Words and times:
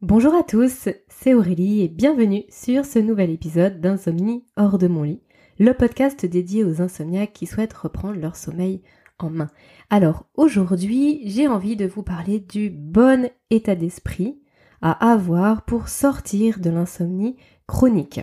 Bonjour 0.00 0.32
à 0.36 0.44
tous, 0.44 0.88
c'est 1.08 1.34
Aurélie 1.34 1.82
et 1.82 1.88
bienvenue 1.88 2.44
sur 2.50 2.84
ce 2.84 3.00
nouvel 3.00 3.30
épisode 3.30 3.80
d'Insomnie 3.80 4.44
hors 4.56 4.78
de 4.78 4.86
mon 4.86 5.02
lit, 5.02 5.20
le 5.58 5.74
podcast 5.74 6.24
dédié 6.24 6.62
aux 6.62 6.80
insomniaques 6.80 7.32
qui 7.32 7.46
souhaitent 7.46 7.72
reprendre 7.72 8.20
leur 8.20 8.36
sommeil 8.36 8.80
en 9.18 9.28
main. 9.28 9.50
Alors 9.90 10.28
aujourd'hui, 10.36 11.22
j'ai 11.24 11.48
envie 11.48 11.74
de 11.74 11.84
vous 11.84 12.04
parler 12.04 12.38
du 12.38 12.70
bon 12.70 13.28
état 13.50 13.74
d'esprit 13.74 14.40
à 14.82 15.10
avoir 15.10 15.64
pour 15.64 15.88
sortir 15.88 16.60
de 16.60 16.70
l'insomnie 16.70 17.34
chronique. 17.66 18.20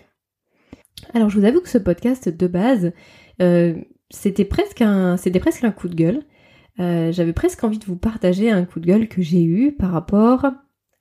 Alors 1.13 1.29
je 1.29 1.37
vous 1.37 1.45
avoue 1.45 1.59
que 1.59 1.67
ce 1.67 1.77
podcast 1.77 2.29
de 2.29 2.47
base, 2.47 2.93
euh, 3.41 3.75
c'était 4.09 4.45
presque 4.45 4.81
un, 4.81 5.17
c'était 5.17 5.41
presque 5.41 5.65
un 5.65 5.71
coup 5.71 5.89
de 5.89 5.95
gueule. 5.95 6.23
Euh, 6.79 7.11
j'avais 7.11 7.33
presque 7.33 7.65
envie 7.65 7.79
de 7.79 7.85
vous 7.85 7.97
partager 7.97 8.49
un 8.49 8.63
coup 8.63 8.79
de 8.79 8.85
gueule 8.85 9.09
que 9.09 9.21
j'ai 9.21 9.43
eu 9.43 9.73
par 9.73 9.91
rapport 9.91 10.53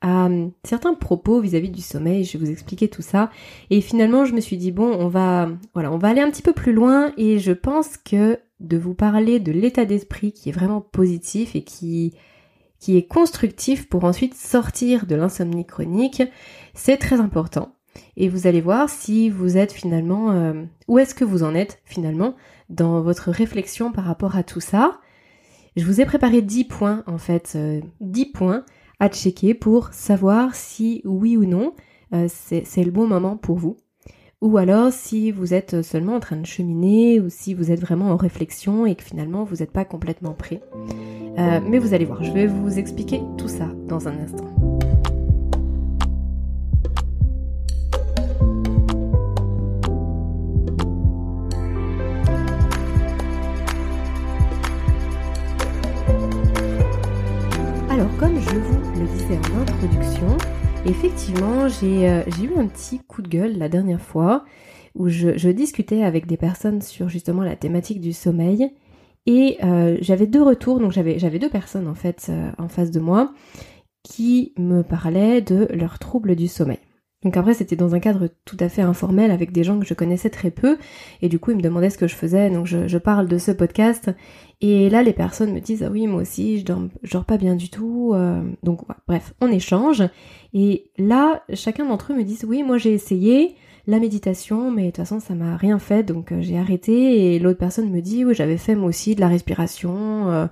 euh, 0.04 0.48
certains 0.64 0.94
propos 0.94 1.40
vis-à-vis 1.40 1.70
du 1.70 1.80
sommeil, 1.80 2.24
je 2.24 2.36
vais 2.36 2.44
vous 2.44 2.50
expliquer 2.50 2.88
tout 2.88 3.02
ça. 3.02 3.30
Et 3.70 3.80
finalement, 3.80 4.24
je 4.24 4.34
me 4.34 4.40
suis 4.40 4.56
dit 4.56 4.72
bon, 4.72 4.94
on 4.98 5.08
va 5.08 5.48
voilà, 5.72 5.90
on 5.92 5.98
va 5.98 6.08
aller 6.08 6.20
un 6.20 6.30
petit 6.30 6.42
peu 6.42 6.52
plus 6.52 6.72
loin 6.72 7.12
et 7.16 7.38
je 7.38 7.52
pense 7.52 7.96
que 7.96 8.38
de 8.60 8.76
vous 8.76 8.94
parler 8.94 9.40
de 9.40 9.52
l'état 9.52 9.84
d'esprit 9.84 10.32
qui 10.32 10.48
est 10.48 10.52
vraiment 10.52 10.80
positif 10.80 11.56
et 11.56 11.62
qui 11.62 12.14
qui 12.78 12.98
est 12.98 13.06
constructif 13.06 13.88
pour 13.88 14.04
ensuite 14.04 14.34
sortir 14.34 15.06
de 15.06 15.14
l'insomnie 15.14 15.64
chronique, 15.64 16.22
c'est 16.74 16.98
très 16.98 17.18
important. 17.18 17.74
Et 18.18 18.28
vous 18.28 18.46
allez 18.46 18.60
voir 18.60 18.90
si 18.90 19.30
vous 19.30 19.56
êtes 19.56 19.72
finalement 19.72 20.32
euh, 20.32 20.64
où 20.86 20.98
est-ce 20.98 21.14
que 21.14 21.24
vous 21.24 21.44
en 21.44 21.54
êtes 21.54 21.80
finalement 21.86 22.34
dans 22.68 23.00
votre 23.00 23.30
réflexion 23.30 23.90
par 23.90 24.04
rapport 24.04 24.36
à 24.36 24.42
tout 24.42 24.60
ça. 24.60 25.00
Je 25.76 25.84
vous 25.84 26.00
ai 26.00 26.04
préparé 26.04 26.42
10 26.42 26.64
points 26.64 27.02
en 27.06 27.16
fait, 27.18 27.56
10 28.00 28.22
euh, 28.22 28.24
points 28.34 28.64
à 29.00 29.08
checker 29.08 29.54
pour 29.54 29.92
savoir 29.92 30.54
si 30.54 31.02
oui 31.04 31.36
ou 31.36 31.44
non 31.44 31.74
euh, 32.14 32.26
c'est 32.28 32.84
le 32.84 32.90
bon 32.90 33.06
moment 33.06 33.36
pour 33.36 33.56
vous. 33.56 33.76
Ou 34.40 34.58
alors 34.58 34.92
si 34.92 35.30
vous 35.30 35.54
êtes 35.54 35.82
seulement 35.82 36.16
en 36.16 36.20
train 36.20 36.36
de 36.36 36.44
cheminer 36.44 37.18
ou 37.18 37.30
si 37.30 37.54
vous 37.54 37.70
êtes 37.70 37.80
vraiment 37.80 38.10
en 38.10 38.16
réflexion 38.16 38.84
et 38.84 38.94
que 38.94 39.02
finalement 39.02 39.42
vous 39.44 39.56
n'êtes 39.56 39.72
pas 39.72 39.84
complètement 39.84 40.34
prêt. 40.34 40.60
Euh, 41.38 41.60
mais 41.66 41.78
vous 41.78 41.94
allez 41.94 42.04
voir, 42.04 42.22
je 42.22 42.30
vais 42.30 42.46
vous 42.46 42.78
expliquer 42.78 43.20
tout 43.38 43.48
ça 43.48 43.68
dans 43.88 44.06
un 44.06 44.18
instant. 44.18 44.63
Alors 58.04 58.18
comme 58.18 58.38
je 58.38 58.50
vous 58.50 59.00
le 59.00 59.06
disais 59.06 59.38
en 59.38 59.62
introduction, 59.62 60.36
effectivement 60.84 61.68
j'ai 61.68 62.06
euh, 62.06 62.22
eu 62.42 62.50
un 62.54 62.66
petit 62.66 62.98
coup 62.98 63.22
de 63.22 63.28
gueule 63.28 63.56
la 63.56 63.70
dernière 63.70 64.02
fois 64.02 64.44
où 64.94 65.08
je, 65.08 65.48
discutais 65.48 66.04
avec 66.04 66.26
des 66.26 66.36
personnes 66.36 66.82
sur 66.82 67.08
justement 67.08 67.42
la 67.42 67.56
thématique 67.56 68.02
du 68.02 68.12
sommeil 68.12 68.70
et 69.24 69.56
euh, 69.64 69.96
j'avais 70.02 70.26
deux 70.26 70.42
retours, 70.42 70.80
donc 70.80 70.92
j'avais 70.92 71.18
j'avais 71.18 71.38
deux 71.38 71.48
personnes 71.48 71.88
en 71.88 71.94
fait 71.94 72.26
euh, 72.28 72.50
en 72.58 72.68
face 72.68 72.90
de 72.90 73.00
moi 73.00 73.32
qui 74.02 74.52
me 74.58 74.82
parlaient 74.82 75.40
de 75.40 75.66
leurs 75.72 75.98
troubles 75.98 76.36
du 76.36 76.46
sommeil. 76.46 76.80
Donc 77.24 77.38
après 77.38 77.54
c'était 77.54 77.76
dans 77.76 77.94
un 77.94 78.00
cadre 78.00 78.28
tout 78.44 78.56
à 78.60 78.68
fait 78.68 78.82
informel 78.82 79.30
avec 79.30 79.50
des 79.50 79.64
gens 79.64 79.80
que 79.80 79.86
je 79.86 79.94
connaissais 79.94 80.30
très 80.30 80.50
peu. 80.50 80.76
Et 81.22 81.28
du 81.28 81.38
coup 81.38 81.50
ils 81.50 81.56
me 81.56 81.62
demandaient 81.62 81.90
ce 81.90 81.98
que 81.98 82.06
je 82.06 82.14
faisais. 82.14 82.50
Donc 82.50 82.66
je, 82.66 82.98
parle 82.98 83.28
de 83.28 83.38
ce 83.38 83.50
podcast. 83.50 84.10
Et 84.60 84.90
là 84.90 85.02
les 85.02 85.14
personnes 85.14 85.52
me 85.52 85.60
disent 85.60 85.82
ah 85.82 85.90
oui 85.90 86.06
moi 86.06 86.22
aussi 86.22 86.58
je 86.58 86.64
dors, 86.64 86.82
dors 87.10 87.24
pas 87.24 87.38
bien 87.38 87.56
du 87.56 87.70
tout 87.70 88.12
euh. 88.14 88.42
donc 88.62 88.82
bref 89.08 89.34
on 89.40 89.50
échange. 89.50 90.02
Et 90.52 90.90
là 90.98 91.42
chacun 91.54 91.86
d'entre 91.86 92.12
eux 92.12 92.16
me 92.16 92.24
dit 92.24 92.38
oui 92.46 92.62
moi 92.62 92.76
j'ai 92.76 92.92
essayé 92.92 93.56
la 93.86 93.98
méditation 93.98 94.70
mais 94.70 94.84
de 94.84 94.86
toute 94.88 94.98
façon 94.98 95.18
ça 95.18 95.34
m'a 95.34 95.56
rien 95.56 95.78
fait. 95.78 96.02
Donc 96.02 96.30
euh, 96.30 96.42
j'ai 96.42 96.58
arrêté. 96.58 97.34
Et 97.34 97.38
l'autre 97.38 97.58
personne 97.58 97.90
me 97.90 98.02
dit 98.02 98.26
oui 98.26 98.34
j'avais 98.34 98.58
fait 98.58 98.74
moi 98.74 98.88
aussi 98.88 99.14
de 99.14 99.20
la 99.20 99.28
respiration 99.28 100.30
euh, 100.30 100.46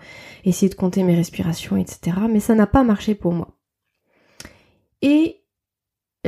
essayer 0.46 0.70
de 0.70 0.74
compter 0.74 1.02
mes 1.02 1.14
respirations 1.14 1.76
etc 1.76 2.16
mais 2.30 2.40
ça 2.40 2.54
n'a 2.54 2.66
pas 2.66 2.82
marché 2.82 3.14
pour 3.14 3.32
moi. 3.32 3.58
Et 5.02 5.41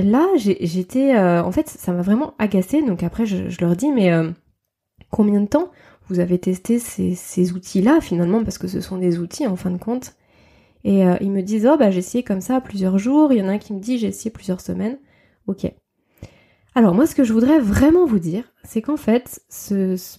là, 0.02 0.26
j'étais, 0.36 1.14
euh, 1.14 1.42
en 1.42 1.52
fait, 1.52 1.68
ça 1.68 1.92
m'a 1.92 2.02
vraiment 2.02 2.34
agacée. 2.38 2.82
Donc 2.82 3.02
après, 3.02 3.26
je, 3.26 3.60
leur 3.60 3.76
dis, 3.76 3.92
mais 3.92 4.12
euh, 4.12 4.30
combien 5.10 5.40
de 5.40 5.46
temps 5.46 5.70
vous 6.08 6.20
avez 6.20 6.38
testé 6.38 6.78
ces, 6.78 7.52
outils-là 7.52 8.00
finalement, 8.00 8.42
parce 8.42 8.58
que 8.58 8.68
ce 8.68 8.80
sont 8.80 8.98
des 8.98 9.18
outils 9.18 9.46
en 9.46 9.56
fin 9.56 9.70
de 9.70 9.78
compte? 9.78 10.14
Et 10.82 11.06
euh, 11.06 11.16
ils 11.20 11.30
me 11.30 11.40
disent, 11.40 11.66
oh 11.66 11.78
bah 11.78 11.90
j'ai 11.90 12.00
essayé 12.00 12.22
comme 12.22 12.42
ça 12.42 12.60
plusieurs 12.60 12.98
jours. 12.98 13.32
Il 13.32 13.38
y 13.38 13.42
en 13.42 13.48
a 13.48 13.52
un 13.52 13.58
qui 13.58 13.72
me 13.72 13.80
dit, 13.80 13.98
j'ai 13.98 14.08
essayé 14.08 14.30
plusieurs 14.30 14.60
semaines. 14.60 14.98
Ok. 15.46 15.72
Alors 16.74 16.94
moi, 16.94 17.06
ce 17.06 17.14
que 17.14 17.24
je 17.24 17.32
voudrais 17.32 17.60
vraiment 17.60 18.04
vous 18.04 18.18
dire, 18.18 18.44
c'est 18.64 18.82
qu'en 18.82 18.96
fait, 18.96 19.40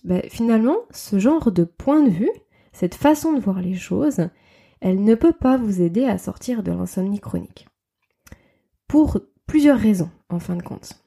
bah, 0.05 0.21
finalement, 0.29 0.77
ce 0.91 1.19
genre 1.19 1.51
de 1.51 1.65
point 1.65 2.01
de 2.01 2.09
vue, 2.09 2.31
cette 2.71 2.95
façon 2.95 3.33
de 3.33 3.39
voir 3.39 3.61
les 3.61 3.75
choses, 3.75 4.29
elle 4.79 5.03
ne 5.03 5.15
peut 5.15 5.33
pas 5.33 5.57
vous 5.57 5.81
aider 5.81 6.05
à 6.05 6.17
sortir 6.17 6.63
de 6.63 6.71
l'insomnie 6.71 7.19
chronique. 7.19 7.67
Pour 8.87 9.19
plusieurs 9.47 9.79
raisons 9.79 10.09
en 10.29 10.39
fin 10.39 10.55
de 10.55 10.63
compte. 10.63 11.05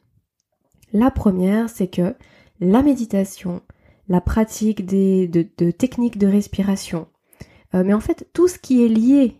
La 0.92 1.10
première, 1.10 1.68
c'est 1.68 1.88
que 1.88 2.14
la 2.60 2.82
méditation, 2.82 3.62
la 4.08 4.20
pratique 4.20 4.86
des, 4.86 5.28
de, 5.28 5.70
techniques 5.70 6.18
de 6.18 6.26
respiration, 6.26 7.08
euh, 7.74 7.84
mais 7.84 7.94
en 7.94 8.00
fait 8.00 8.28
tout 8.32 8.48
ce 8.48 8.58
qui 8.58 8.84
est 8.84 8.88
lié 8.88 9.36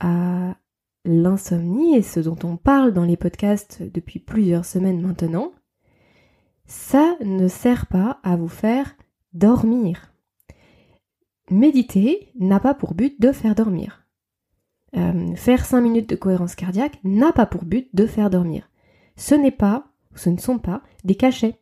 à 0.00 0.56
l'insomnie 1.04 1.96
et 1.96 2.02
ce 2.02 2.20
dont 2.20 2.38
on 2.44 2.56
parle 2.56 2.92
dans 2.92 3.04
les 3.04 3.16
podcasts 3.16 3.82
depuis 3.82 4.20
plusieurs 4.20 4.64
semaines 4.64 5.00
maintenant, 5.00 5.52
ça 6.66 7.16
ne 7.24 7.48
sert 7.48 7.86
pas 7.86 8.20
à 8.22 8.36
vous 8.36 8.48
faire 8.48 8.96
dormir. 9.32 10.12
Méditer 11.50 12.32
n'a 12.38 12.60
pas 12.60 12.74
pour 12.74 12.94
but 12.94 13.20
de 13.20 13.32
faire 13.32 13.54
dormir. 13.54 14.01
Euh, 14.96 15.34
faire 15.36 15.64
5 15.64 15.80
minutes 15.80 16.10
de 16.10 16.16
cohérence 16.16 16.54
cardiaque 16.54 16.98
n'a 17.04 17.32
pas 17.32 17.46
pour 17.46 17.64
but 17.64 17.88
de 17.94 18.06
faire 18.06 18.30
dormir. 18.30 18.68
Ce 19.16 19.34
n'est 19.34 19.50
pas, 19.50 19.86
ce 20.14 20.30
ne 20.30 20.38
sont 20.38 20.58
pas 20.58 20.82
des 21.04 21.14
cachets. 21.14 21.58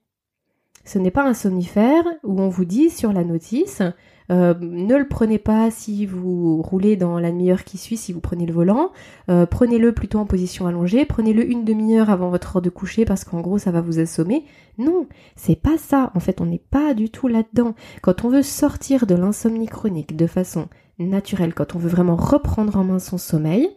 Ce 0.84 0.98
n'est 0.98 1.10
pas 1.10 1.28
un 1.28 1.34
somnifère 1.34 2.04
où 2.24 2.40
on 2.40 2.48
vous 2.48 2.64
dit 2.64 2.90
sur 2.90 3.12
la 3.12 3.22
notice 3.22 3.82
euh, 4.30 4.54
ne 4.60 4.96
le 4.96 5.08
prenez 5.08 5.38
pas 5.38 5.70
si 5.70 6.06
vous 6.06 6.62
roulez 6.62 6.96
dans 6.96 7.18
la 7.18 7.32
demi-heure 7.32 7.64
qui 7.64 7.78
suit, 7.78 7.96
si 7.96 8.12
vous 8.12 8.20
prenez 8.20 8.46
le 8.46 8.52
volant. 8.52 8.92
Euh, 9.28 9.44
prenez-le 9.44 9.92
plutôt 9.92 10.18
en 10.18 10.26
position 10.26 10.66
allongée. 10.66 11.04
Prenez-le 11.04 11.44
une 11.44 11.64
demi-heure 11.64 12.10
avant 12.10 12.30
votre 12.30 12.56
heure 12.56 12.62
de 12.62 12.70
coucher 12.70 13.04
parce 13.04 13.24
qu'en 13.24 13.40
gros 13.40 13.58
ça 13.58 13.72
va 13.72 13.80
vous 13.80 13.98
assommer. 13.98 14.44
Non, 14.78 15.06
c'est 15.34 15.60
pas 15.60 15.78
ça. 15.78 16.12
En 16.14 16.20
fait, 16.20 16.40
on 16.40 16.46
n'est 16.46 16.62
pas 16.70 16.94
du 16.94 17.10
tout 17.10 17.26
là-dedans. 17.26 17.74
Quand 18.02 18.24
on 18.24 18.28
veut 18.28 18.42
sortir 18.42 19.06
de 19.06 19.16
l'insomnie 19.16 19.66
chronique 19.66 20.16
de 20.16 20.26
façon 20.26 20.68
naturelle, 21.06 21.54
quand 21.54 21.74
on 21.74 21.78
veut 21.78 21.88
vraiment 21.88 22.16
reprendre 22.16 22.76
en 22.76 22.84
main 22.84 22.98
son 22.98 23.18
sommeil, 23.18 23.70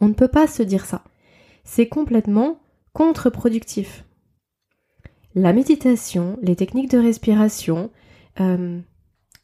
on 0.00 0.08
ne 0.08 0.14
peut 0.14 0.28
pas 0.28 0.46
se 0.46 0.62
dire 0.62 0.84
ça. 0.84 1.04
C'est 1.64 1.88
complètement 1.88 2.60
contre-productif. 2.92 4.04
La 5.34 5.52
méditation, 5.52 6.38
les 6.42 6.56
techniques 6.56 6.90
de 6.90 6.98
respiration, 6.98 7.90
euh, 8.40 8.80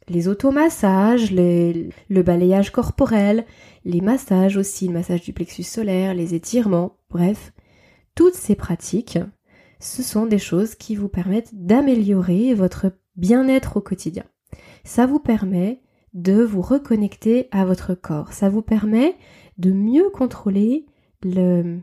les 0.08 0.28
automassages, 0.28 1.30
le 1.30 2.22
balayage 2.22 2.70
corporel, 2.70 3.44
les 3.84 4.00
massages 4.00 4.56
aussi, 4.56 4.88
le 4.88 4.94
massage 4.94 5.22
du 5.22 5.32
plexus 5.32 5.62
solaire, 5.62 6.14
les 6.14 6.34
étirements, 6.34 6.96
bref, 7.10 7.52
toutes 8.14 8.34
ces 8.34 8.54
pratiques, 8.54 9.18
ce 9.80 10.02
sont 10.02 10.26
des 10.26 10.38
choses 10.38 10.74
qui 10.74 10.96
vous 10.96 11.08
permettent 11.08 11.54
d'améliorer 11.54 12.54
votre 12.54 12.92
bien-être 13.16 13.76
au 13.76 13.80
quotidien. 13.80 14.24
Ça 14.84 15.06
vous 15.06 15.18
permet 15.18 15.82
de 16.14 16.42
vous 16.42 16.62
reconnecter 16.62 17.48
à 17.50 17.64
votre 17.64 17.94
corps. 17.94 18.32
Ça 18.32 18.48
vous 18.48 18.62
permet 18.62 19.16
de 19.58 19.72
mieux 19.72 20.08
contrôler 20.10 20.86
le, 21.22 21.80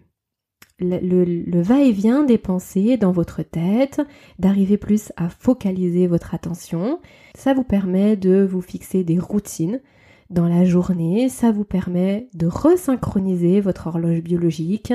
va-et-vient 0.79 2.23
des 2.23 2.37
pensées 2.37 2.97
dans 2.97 3.11
votre 3.11 3.43
tête, 3.43 4.01
d'arriver 4.39 4.77
plus 4.77 5.11
à 5.17 5.29
focaliser 5.29 6.07
votre 6.07 6.33
attention. 6.33 6.99
Ça 7.35 7.53
vous 7.53 7.63
permet 7.63 8.15
de 8.15 8.47
vous 8.49 8.61
fixer 8.61 9.03
des 9.03 9.19
routines 9.19 9.81
dans 10.29 10.47
la 10.47 10.63
journée, 10.63 11.27
ça 11.27 11.51
vous 11.51 11.65
permet 11.65 12.29
de 12.33 12.47
resynchroniser 12.47 13.59
votre 13.59 13.87
horloge 13.87 14.21
biologique. 14.21 14.93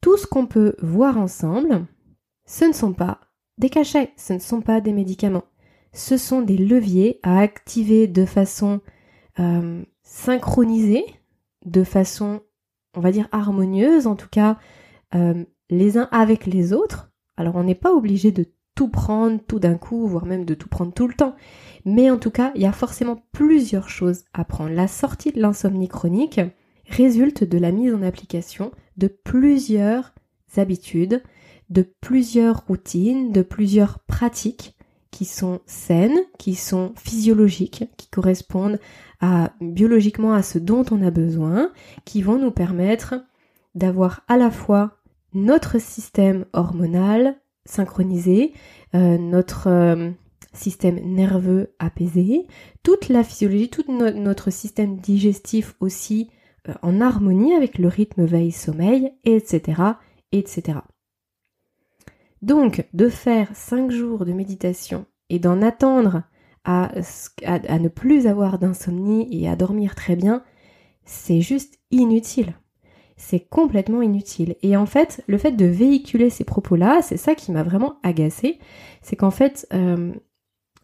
Tout 0.00 0.16
ce 0.16 0.26
qu'on 0.26 0.46
peut 0.46 0.74
voir 0.82 1.18
ensemble, 1.18 1.86
ce 2.46 2.64
ne 2.64 2.72
sont 2.72 2.92
pas 2.92 3.20
des 3.58 3.70
cachets, 3.70 4.10
ce 4.16 4.32
ne 4.32 4.38
sont 4.40 4.60
pas 4.60 4.80
des 4.80 4.92
médicaments. 4.92 5.44
Ce 5.96 6.18
sont 6.18 6.42
des 6.42 6.58
leviers 6.58 7.20
à 7.22 7.38
activer 7.38 8.06
de 8.06 8.26
façon 8.26 8.82
euh, 9.40 9.82
synchronisée, 10.02 11.06
de 11.64 11.84
façon, 11.84 12.42
on 12.94 13.00
va 13.00 13.12
dire, 13.12 13.28
harmonieuse, 13.32 14.06
en 14.06 14.14
tout 14.14 14.28
cas 14.30 14.58
euh, 15.14 15.42
les 15.70 15.96
uns 15.96 16.10
avec 16.12 16.44
les 16.44 16.74
autres. 16.74 17.10
Alors 17.38 17.56
on 17.56 17.64
n'est 17.64 17.74
pas 17.74 17.94
obligé 17.94 18.30
de 18.30 18.44
tout 18.74 18.88
prendre 18.88 19.40
tout 19.48 19.58
d'un 19.58 19.78
coup, 19.78 20.06
voire 20.06 20.26
même 20.26 20.44
de 20.44 20.52
tout 20.52 20.68
prendre 20.68 20.92
tout 20.92 21.08
le 21.08 21.14
temps. 21.14 21.34
Mais 21.86 22.10
en 22.10 22.18
tout 22.18 22.30
cas, 22.30 22.52
il 22.54 22.60
y 22.60 22.66
a 22.66 22.72
forcément 22.72 23.24
plusieurs 23.32 23.88
choses 23.88 24.24
à 24.34 24.44
prendre. 24.44 24.74
La 24.74 24.88
sortie 24.88 25.32
de 25.32 25.40
l'insomnie 25.40 25.88
chronique 25.88 26.42
résulte 26.90 27.42
de 27.42 27.56
la 27.56 27.72
mise 27.72 27.94
en 27.94 28.02
application 28.02 28.70
de 28.98 29.06
plusieurs 29.06 30.12
habitudes, 30.58 31.22
de 31.70 31.90
plusieurs 32.02 32.66
routines, 32.66 33.32
de 33.32 33.40
plusieurs 33.40 34.00
pratiques 34.00 34.75
qui 35.10 35.24
sont 35.24 35.60
saines, 35.66 36.20
qui 36.38 36.54
sont 36.54 36.92
physiologiques, 36.96 37.84
qui 37.96 38.08
correspondent 38.08 38.78
à 39.20 39.52
biologiquement 39.60 40.34
à 40.34 40.42
ce 40.42 40.58
dont 40.58 40.84
on 40.90 41.02
a 41.02 41.10
besoin, 41.10 41.70
qui 42.04 42.22
vont 42.22 42.38
nous 42.38 42.50
permettre 42.50 43.14
d'avoir 43.74 44.22
à 44.28 44.36
la 44.36 44.50
fois 44.50 44.98
notre 45.32 45.80
système 45.80 46.46
hormonal 46.52 47.36
synchronisé, 47.64 48.52
euh, 48.94 49.18
notre 49.18 49.68
euh, 49.68 50.10
système 50.52 50.98
nerveux 51.00 51.74
apaisé, 51.78 52.46
toute 52.82 53.08
la 53.08 53.22
physiologie, 53.22 53.68
tout 53.68 53.84
notre 53.88 54.50
système 54.50 54.98
digestif 54.98 55.74
aussi 55.80 56.30
euh, 56.68 56.74
en 56.82 57.00
harmonie 57.00 57.54
avec 57.54 57.78
le 57.78 57.88
rythme 57.88 58.24
veille-sommeil, 58.24 59.12
etc., 59.24 59.82
etc. 60.32 60.78
Donc, 62.42 62.86
de 62.92 63.08
faire 63.08 63.48
5 63.54 63.90
jours 63.90 64.24
de 64.24 64.32
méditation 64.32 65.06
et 65.30 65.38
d'en 65.38 65.62
attendre 65.62 66.22
à, 66.64 66.90
ne 67.78 67.88
plus 67.88 68.26
avoir 68.26 68.58
d'insomnie 68.58 69.28
et 69.30 69.48
à 69.48 69.56
dormir 69.56 69.94
très 69.94 70.16
bien, 70.16 70.42
c'est 71.04 71.40
juste 71.40 71.78
inutile. 71.90 72.54
C'est 73.16 73.40
complètement 73.40 74.02
inutile. 74.02 74.56
Et 74.62 74.76
en 74.76 74.84
fait, 74.84 75.22
le 75.26 75.38
fait 75.38 75.52
de 75.52 75.64
véhiculer 75.64 76.28
ces 76.28 76.44
propos-là, 76.44 77.00
c'est 77.02 77.16
ça 77.16 77.34
qui 77.34 77.52
m'a 77.52 77.62
vraiment 77.62 77.98
agacé. 78.02 78.58
C'est 79.00 79.16
qu'en 79.16 79.30
fait, 79.30 79.66
euh, 79.72 80.12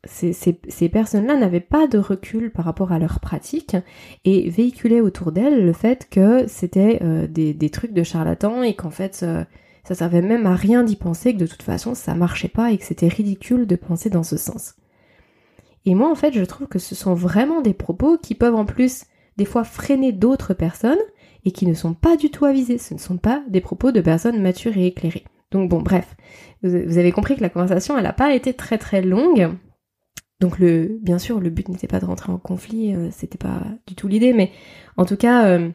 ces, 0.04 0.88
personnes-là 0.88 1.37
n'avaient 1.37 1.60
pas 1.60 1.87
de 1.87 1.99
recul 1.99 2.50
par 2.50 2.64
rapport 2.64 2.93
à 2.93 2.99
leur 2.99 3.20
pratique 3.20 3.76
et 4.25 4.49
véhiculaient 4.49 5.00
autour 5.00 5.32
d'elles 5.32 5.64
le 5.64 5.72
fait 5.72 6.08
que 6.10 6.46
c'était 6.46 7.00
euh, 7.02 7.26
des, 7.26 7.54
des, 7.54 7.70
trucs 7.70 7.93
de 7.93 8.02
charlatans 8.02 8.62
et 8.62 8.75
qu'en 8.75 8.90
fait 8.90 9.20
euh, 9.22 9.44
ça 9.84 9.94
servait 9.94 10.23
même 10.23 10.46
à 10.46 10.55
rien 10.55 10.82
d'y 10.82 10.96
penser, 10.96 11.32
que 11.32 11.38
de 11.38 11.46
toute 11.46 11.62
façon 11.62 11.94
ça 11.94 12.14
marchait 12.14 12.49
pas 12.49 12.73
et 12.73 12.79
que 12.79 12.84
c'était 12.84 13.08
ridicule 13.08 13.67
de 13.67 13.76
penser 13.76 14.11
dans 14.11 14.23
ce 14.23 14.37
sens. 14.37 14.75
Et 15.84 15.94
moi 15.94 16.11
en 16.11 16.14
fait 16.14 16.32
je 16.32 16.44
trouve 16.44 16.69
que 16.69 16.79
ce 16.79 16.94
sont 16.94 17.14
vraiment 17.14 17.61
des 17.61 17.75
propos 17.75 18.19
qui 18.19 18.34
peuvent 18.34 18.55
en 18.55 18.64
plus 18.64 19.05
des 19.37 19.44
fois 19.44 19.64
freiner 19.64 20.12
d'autres 20.12 20.55
personnes 20.55 21.00
et 21.44 21.50
qui 21.50 21.67
ne 21.67 21.75
sont 21.75 21.94
pas 21.94 22.17
du 22.17 22.31
tout 22.31 22.44
avisés, 22.44 22.79
ce 22.79 22.94
ne 22.94 22.99
sont 22.99 23.17
pas 23.17 23.43
des 23.49 23.61
propos 23.61 23.90
de 23.90 24.00
personnes 24.00 24.40
matures 24.40 24.76
et 24.76 24.87
éclairées. 24.87 25.25
Donc 25.50 25.69
bon 25.69 25.82
bref, 25.82 26.17
vous 26.62 26.99
avez 26.99 27.12
compris 27.12 27.37
que 27.37 27.43
la 27.43 27.50
conversation 27.50 27.96
elle 27.96 28.05
n'a 28.05 28.12
pas 28.12 28.35
été 28.35 28.55
très 28.55 28.78
très 28.78 29.02
longue, 29.02 29.50
donc 30.43 30.58
le, 30.58 30.99
bien 31.00 31.20
sûr, 31.20 31.38
le 31.38 31.50
but 31.50 31.69
n'était 31.69 31.87
pas 31.87 32.00
de 32.00 32.05
rentrer 32.05 32.32
en 32.32 32.37
conflit, 32.37 32.93
euh, 32.96 33.11
c'était 33.12 33.38
pas 33.38 33.62
du 33.87 33.94
tout 33.94 34.08
l'idée, 34.08 34.32
mais 34.32 34.50
en 34.96 35.05
tout 35.05 35.17
cas, 35.17 35.46
euh, 35.46 35.70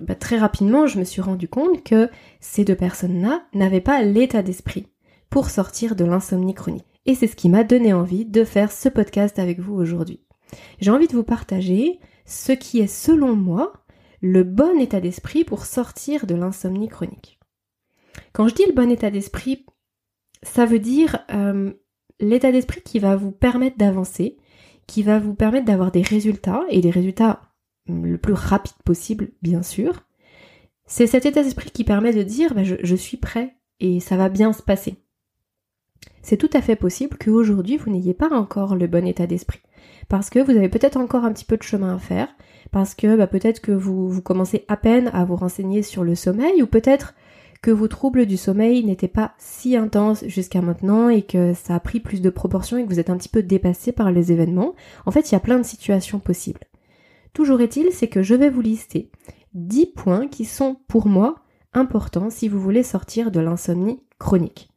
bah, 0.00 0.14
très 0.14 0.38
rapidement, 0.38 0.86
je 0.86 0.98
me 0.98 1.04
suis 1.04 1.20
rendu 1.20 1.48
compte 1.48 1.84
que 1.84 2.08
ces 2.40 2.64
deux 2.64 2.74
personnes-là 2.74 3.44
n'avaient 3.54 3.80
pas 3.80 4.02
l'état 4.02 4.42
d'esprit 4.42 4.88
pour 5.30 5.50
sortir 5.50 5.96
de 5.96 6.04
l'insomnie 6.04 6.54
chronique. 6.54 6.84
Et 7.06 7.14
c'est 7.14 7.26
ce 7.26 7.36
qui 7.36 7.48
m'a 7.48 7.64
donné 7.64 7.92
envie 7.92 8.24
de 8.24 8.44
faire 8.44 8.72
ce 8.72 8.88
podcast 8.88 9.38
avec 9.38 9.60
vous 9.60 9.74
aujourd'hui. 9.74 10.20
J'ai 10.80 10.90
envie 10.90 11.08
de 11.08 11.14
vous 11.14 11.24
partager 11.24 11.98
ce 12.24 12.52
qui 12.52 12.80
est 12.80 12.86
selon 12.86 13.36
moi 13.36 13.72
le 14.20 14.42
bon 14.42 14.78
état 14.80 15.00
d'esprit 15.00 15.44
pour 15.44 15.66
sortir 15.66 16.26
de 16.26 16.34
l'insomnie 16.34 16.88
chronique. 16.88 17.38
Quand 18.32 18.48
je 18.48 18.54
dis 18.54 18.64
le 18.66 18.72
bon 18.72 18.90
état 18.90 19.10
d'esprit, 19.10 19.66
ça 20.42 20.64
veut 20.64 20.78
dire 20.78 21.18
euh, 21.32 21.72
l'état 22.20 22.52
d'esprit 22.52 22.80
qui 22.82 22.98
va 22.98 23.16
vous 23.16 23.32
permettre 23.32 23.76
d'avancer, 23.76 24.38
qui 24.86 25.02
va 25.02 25.18
vous 25.18 25.34
permettre 25.34 25.66
d'avoir 25.66 25.90
des 25.90 26.02
résultats, 26.02 26.64
et 26.70 26.80
des 26.80 26.90
résultats 26.90 27.42
le 27.86 28.16
plus 28.16 28.32
rapide 28.32 28.74
possible, 28.84 29.30
bien 29.42 29.62
sûr. 29.62 30.04
C'est 30.86 31.06
cet 31.06 31.26
état 31.26 31.42
d'esprit 31.42 31.70
qui 31.70 31.84
permet 31.84 32.12
de 32.12 32.22
dire 32.22 32.54
bah, 32.54 32.62
je, 32.64 32.96
suis 32.96 33.16
prêt 33.16 33.54
et 33.80 34.00
ça 34.00 34.16
va 34.16 34.28
bien 34.28 34.52
se 34.52 34.62
passer. 34.62 34.96
C'est 36.22 36.36
tout 36.36 36.50
à 36.52 36.62
fait 36.62 36.76
possible 36.76 37.16
qu'aujourd'hui 37.18 37.76
vous 37.76 37.90
n'ayez 37.90 38.14
pas 38.14 38.30
encore 38.30 38.76
le 38.76 38.86
bon 38.86 39.06
état 39.06 39.26
d'esprit. 39.26 39.60
Parce 40.08 40.30
que 40.30 40.38
vous 40.38 40.50
avez 40.50 40.68
peut-être 40.68 40.98
encore 40.98 41.24
un 41.24 41.32
petit 41.32 41.44
peu 41.44 41.56
de 41.56 41.62
chemin 41.62 41.96
à 41.96 41.98
faire, 41.98 42.28
parce 42.70 42.94
que 42.94 43.16
bah, 43.16 43.26
peut-être 43.26 43.60
que 43.60 43.72
vous, 43.72 44.08
vous 44.08 44.22
commencez 44.22 44.64
à 44.68 44.76
peine 44.76 45.10
à 45.14 45.24
vous 45.24 45.36
renseigner 45.36 45.82
sur 45.82 46.04
le 46.04 46.14
sommeil, 46.14 46.62
ou 46.62 46.66
peut-être 46.66 47.14
que 47.62 47.70
vos 47.70 47.88
troubles 47.88 48.26
du 48.26 48.36
sommeil 48.36 48.84
n'étaient 48.84 49.08
pas 49.08 49.32
si 49.38 49.74
intenses 49.74 50.22
jusqu'à 50.26 50.60
maintenant 50.60 51.08
et 51.08 51.22
que 51.22 51.54
ça 51.54 51.74
a 51.74 51.80
pris 51.80 51.98
plus 51.98 52.20
de 52.20 52.28
proportions 52.28 52.76
et 52.76 52.84
que 52.84 52.88
vous 52.90 53.00
êtes 53.00 53.08
un 53.08 53.16
petit 53.16 53.30
peu 53.30 53.42
dépassé 53.42 53.90
par 53.90 54.12
les 54.12 54.32
événements. 54.32 54.74
En 55.06 55.10
fait, 55.10 55.30
il 55.30 55.32
y 55.32 55.36
a 55.36 55.40
plein 55.40 55.58
de 55.58 55.64
situations 55.64 56.18
possibles. 56.18 56.60
Toujours 57.34 57.60
est-il, 57.60 57.90
c'est 57.92 58.08
que 58.08 58.22
je 58.22 58.34
vais 58.34 58.48
vous 58.48 58.62
lister 58.62 59.10
10 59.54 59.86
points 59.86 60.28
qui 60.28 60.44
sont 60.44 60.76
pour 60.88 61.06
moi 61.06 61.36
importants 61.72 62.30
si 62.30 62.48
vous 62.48 62.60
voulez 62.60 62.82
sortir 62.82 63.30
de 63.30 63.40
l'insomnie 63.40 64.02
chronique. 64.18 64.70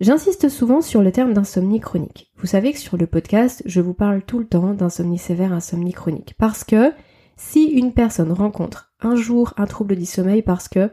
J'insiste 0.00 0.48
souvent 0.48 0.80
sur 0.80 1.02
le 1.02 1.12
terme 1.12 1.32
d'insomnie 1.32 1.80
chronique. 1.80 2.32
Vous 2.36 2.46
savez 2.46 2.72
que 2.72 2.78
sur 2.78 2.96
le 2.96 3.06
podcast, 3.06 3.62
je 3.66 3.80
vous 3.80 3.94
parle 3.94 4.22
tout 4.22 4.38
le 4.38 4.46
temps 4.46 4.74
d'insomnie 4.74 5.18
sévère, 5.18 5.52
insomnie 5.52 5.92
chronique. 5.92 6.34
Parce 6.38 6.64
que 6.64 6.92
si 7.36 7.64
une 7.66 7.92
personne 7.92 8.32
rencontre 8.32 8.92
un 9.00 9.16
jour 9.16 9.52
un 9.56 9.66
trouble 9.66 9.96
du 9.96 10.06
sommeil 10.06 10.42
parce 10.42 10.68
que 10.68 10.90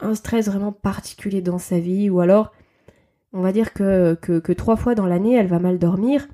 un 0.00 0.14
stress 0.14 0.46
vraiment 0.46 0.72
particulier 0.72 1.42
dans 1.42 1.58
sa 1.58 1.78
vie, 1.78 2.10
ou 2.10 2.20
alors 2.20 2.52
on 3.32 3.42
va 3.42 3.52
dire 3.52 3.72
que, 3.72 4.14
que, 4.14 4.52
trois 4.52 4.76
fois 4.76 4.94
dans 4.94 5.06
l'année 5.06 5.34
elle 5.34 5.46
va 5.46 5.58
mal 5.58 5.78
dormir, 5.78 6.28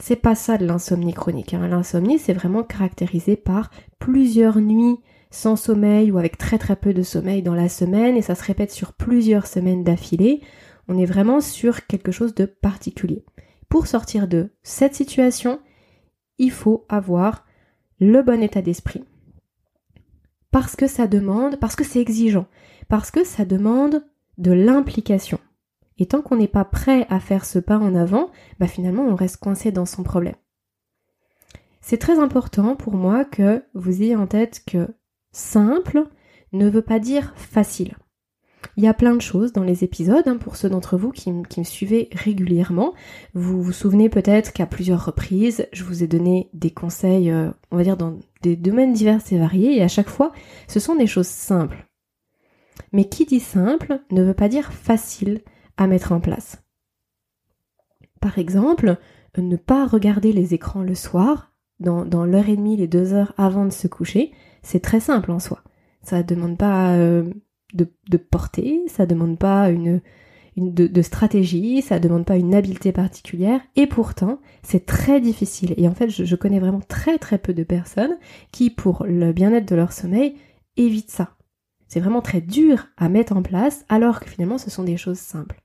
c'est 0.00 0.16
pas 0.16 0.34
ça 0.34 0.58
de 0.58 0.66
l'insomnie 0.66 1.14
chronique. 1.14 1.54
Hein. 1.54 1.68
L'insomnie 1.68 2.18
c'est 2.18 2.32
vraiment 2.32 2.62
caractérisé 2.62 3.36
par 3.36 3.70
plusieurs 3.98 4.60
nuits 4.60 4.98
sans 5.30 5.56
sommeil 5.56 6.10
ou 6.10 6.18
avec 6.18 6.38
très 6.38 6.58
très 6.58 6.76
peu 6.76 6.92
de 6.92 7.02
sommeil 7.02 7.42
dans 7.42 7.54
la 7.54 7.68
semaine 7.68 8.16
et 8.16 8.22
ça 8.22 8.34
se 8.34 8.44
répète 8.44 8.72
sur 8.72 8.92
plusieurs 8.92 9.46
semaines 9.46 9.84
d'affilée. 9.84 10.40
On 10.88 10.98
est 10.98 11.06
vraiment 11.06 11.40
sur 11.40 11.86
quelque 11.86 12.12
chose 12.12 12.34
de 12.34 12.46
particulier. 12.46 13.24
Pour 13.68 13.86
sortir 13.86 14.26
de 14.26 14.50
cette 14.62 14.96
situation, 14.96 15.60
il 16.38 16.50
faut 16.50 16.84
avoir 16.88 17.46
le 18.00 18.22
bon 18.22 18.42
état 18.42 18.62
d'esprit. 18.62 19.04
Parce 20.50 20.74
que 20.74 20.88
ça 20.88 21.06
demande, 21.06 21.60
parce 21.60 21.76
que 21.76 21.84
c'est 21.84 22.00
exigeant. 22.00 22.46
Parce 22.88 23.12
que 23.12 23.22
ça 23.22 23.44
demande 23.44 24.04
de 24.38 24.50
l'implication. 24.50 25.38
Et 26.00 26.06
tant 26.06 26.22
qu'on 26.22 26.36
n'est 26.36 26.48
pas 26.48 26.64
prêt 26.64 27.06
à 27.10 27.20
faire 27.20 27.44
ce 27.44 27.60
pas 27.60 27.78
en 27.78 27.94
avant, 27.94 28.30
bah 28.58 28.66
finalement 28.66 29.04
on 29.04 29.14
reste 29.14 29.36
coincé 29.36 29.70
dans 29.70 29.86
son 29.86 30.02
problème. 30.02 30.34
C'est 31.82 31.98
très 31.98 32.18
important 32.18 32.74
pour 32.74 32.94
moi 32.94 33.24
que 33.24 33.62
vous 33.74 34.02
ayez 34.02 34.16
en 34.16 34.26
tête 34.26 34.62
que 34.66 34.88
simple 35.32 36.04
ne 36.52 36.68
veut 36.68 36.82
pas 36.82 36.98
dire 36.98 37.32
facile. 37.36 37.94
Il 38.76 38.84
y 38.84 38.88
a 38.88 38.94
plein 38.94 39.14
de 39.14 39.20
choses 39.20 39.52
dans 39.52 39.62
les 39.62 39.84
épisodes, 39.84 40.26
hein, 40.26 40.36
pour 40.36 40.56
ceux 40.56 40.68
d'entre 40.68 40.96
vous 40.96 41.10
qui, 41.12 41.32
me 41.32 41.64
suivez 41.64 42.08
régulièrement. 42.12 42.94
Vous 43.34 43.62
vous 43.62 43.72
souvenez 43.72 44.08
peut-être 44.08 44.52
qu'à 44.52 44.66
plusieurs 44.66 45.04
reprises, 45.04 45.66
je 45.72 45.84
vous 45.84 46.02
ai 46.02 46.06
donné 46.06 46.50
des 46.52 46.70
conseils, 46.70 47.30
euh, 47.30 47.50
on 47.70 47.76
va 47.76 47.84
dire, 47.84 47.96
dans 47.96 48.18
des 48.42 48.56
domaines 48.56 48.92
divers 48.92 49.20
et 49.30 49.38
variés, 49.38 49.76
et 49.76 49.82
à 49.82 49.88
chaque 49.88 50.08
fois, 50.08 50.32
ce 50.68 50.80
sont 50.80 50.94
des 50.94 51.06
choses 51.06 51.26
simples. 51.26 51.86
Mais 52.92 53.08
qui 53.08 53.24
dit 53.24 53.40
simple 53.40 54.00
ne 54.10 54.22
veut 54.22 54.34
pas 54.34 54.48
dire 54.48 54.72
facile 54.72 55.40
à 55.80 55.88
mettre 55.88 56.12
en 56.12 56.20
place. 56.20 56.62
Par 58.20 58.38
exemple, 58.38 58.98
ne 59.38 59.56
pas 59.56 59.86
regarder 59.86 60.32
les 60.32 60.54
écrans 60.54 60.82
le 60.82 60.94
soir, 60.94 61.52
dans, 61.80 62.26
l'heure 62.26 62.50
et 62.50 62.56
demie, 62.56 62.76
les 62.76 62.86
deux 62.86 63.14
heures 63.14 63.32
avant 63.38 63.64
de 63.64 63.72
se 63.72 63.88
coucher, 63.88 64.32
c'est 64.62 64.80
très 64.80 65.00
simple 65.00 65.30
en 65.30 65.38
soi. 65.38 65.62
Ça 66.02 66.18
ne 66.18 66.22
demande 66.22 66.58
pas 66.58 66.92
euh, 66.96 67.24
de, 67.72 68.16
portée, 68.18 68.82
ça 68.88 69.06
demande 69.06 69.38
pas 69.38 69.70
une, 69.70 70.02
de, 70.58 71.02
stratégie, 71.02 71.80
ça 71.80 71.98
demande 71.98 72.26
pas 72.26 72.36
une 72.36 72.54
habileté 72.54 72.92
particulière, 72.92 73.62
et 73.76 73.86
pourtant 73.86 74.40
c'est 74.62 74.84
très 74.84 75.22
difficile. 75.22 75.72
Et 75.78 75.88
en 75.88 75.94
fait, 75.94 76.10
je, 76.10 76.24
je, 76.24 76.36
connais 76.36 76.60
vraiment 76.60 76.82
très 76.86 77.16
très 77.16 77.38
peu 77.38 77.54
de 77.54 77.64
personnes 77.64 78.18
qui, 78.52 78.68
pour 78.68 79.06
le 79.06 79.32
bien-être 79.32 79.68
de 79.68 79.76
leur 79.76 79.92
sommeil, 79.92 80.36
évitent 80.76 81.10
ça. 81.10 81.36
C'est 81.88 82.00
vraiment 82.00 82.20
très 82.20 82.42
dur 82.42 82.88
à 82.98 83.08
mettre 83.08 83.34
en 83.34 83.42
place 83.42 83.86
alors 83.88 84.20
que 84.20 84.28
finalement 84.28 84.58
ce 84.58 84.68
sont 84.68 84.84
des 84.84 84.98
choses 84.98 85.18
simples. 85.18 85.62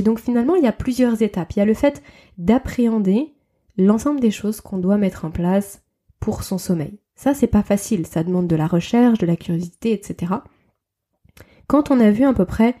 Et 0.00 0.02
donc 0.02 0.18
finalement 0.18 0.54
il 0.54 0.64
y 0.64 0.66
a 0.66 0.72
plusieurs 0.72 1.20
étapes. 1.20 1.52
Il 1.52 1.58
y 1.58 1.62
a 1.62 1.66
le 1.66 1.74
fait 1.74 2.02
d'appréhender 2.38 3.34
l'ensemble 3.76 4.18
des 4.18 4.30
choses 4.30 4.62
qu'on 4.62 4.78
doit 4.78 4.96
mettre 4.96 5.26
en 5.26 5.30
place 5.30 5.82
pour 6.20 6.42
son 6.42 6.56
sommeil. 6.56 6.98
Ça 7.16 7.34
c'est 7.34 7.46
pas 7.46 7.62
facile, 7.62 8.06
ça 8.06 8.24
demande 8.24 8.46
de 8.46 8.56
la 8.56 8.66
recherche, 8.66 9.18
de 9.18 9.26
la 9.26 9.36
curiosité, 9.36 9.92
etc. 9.92 10.32
Quand 11.66 11.90
on 11.90 12.00
a 12.00 12.10
vu 12.10 12.24
à 12.24 12.32
peu 12.32 12.46
près 12.46 12.76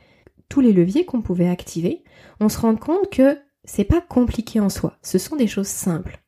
tous 0.48 0.62
les 0.62 0.72
leviers 0.72 1.04
qu'on 1.04 1.20
pouvait 1.20 1.50
activer, 1.50 2.04
on 2.40 2.48
se 2.48 2.58
rend 2.58 2.74
compte 2.74 3.10
que 3.10 3.38
c'est 3.64 3.84
pas 3.84 4.00
compliqué 4.00 4.58
en 4.58 4.70
soi, 4.70 4.96
ce 5.02 5.18
sont 5.18 5.36
des 5.36 5.46
choses 5.46 5.66
simples. 5.66 6.22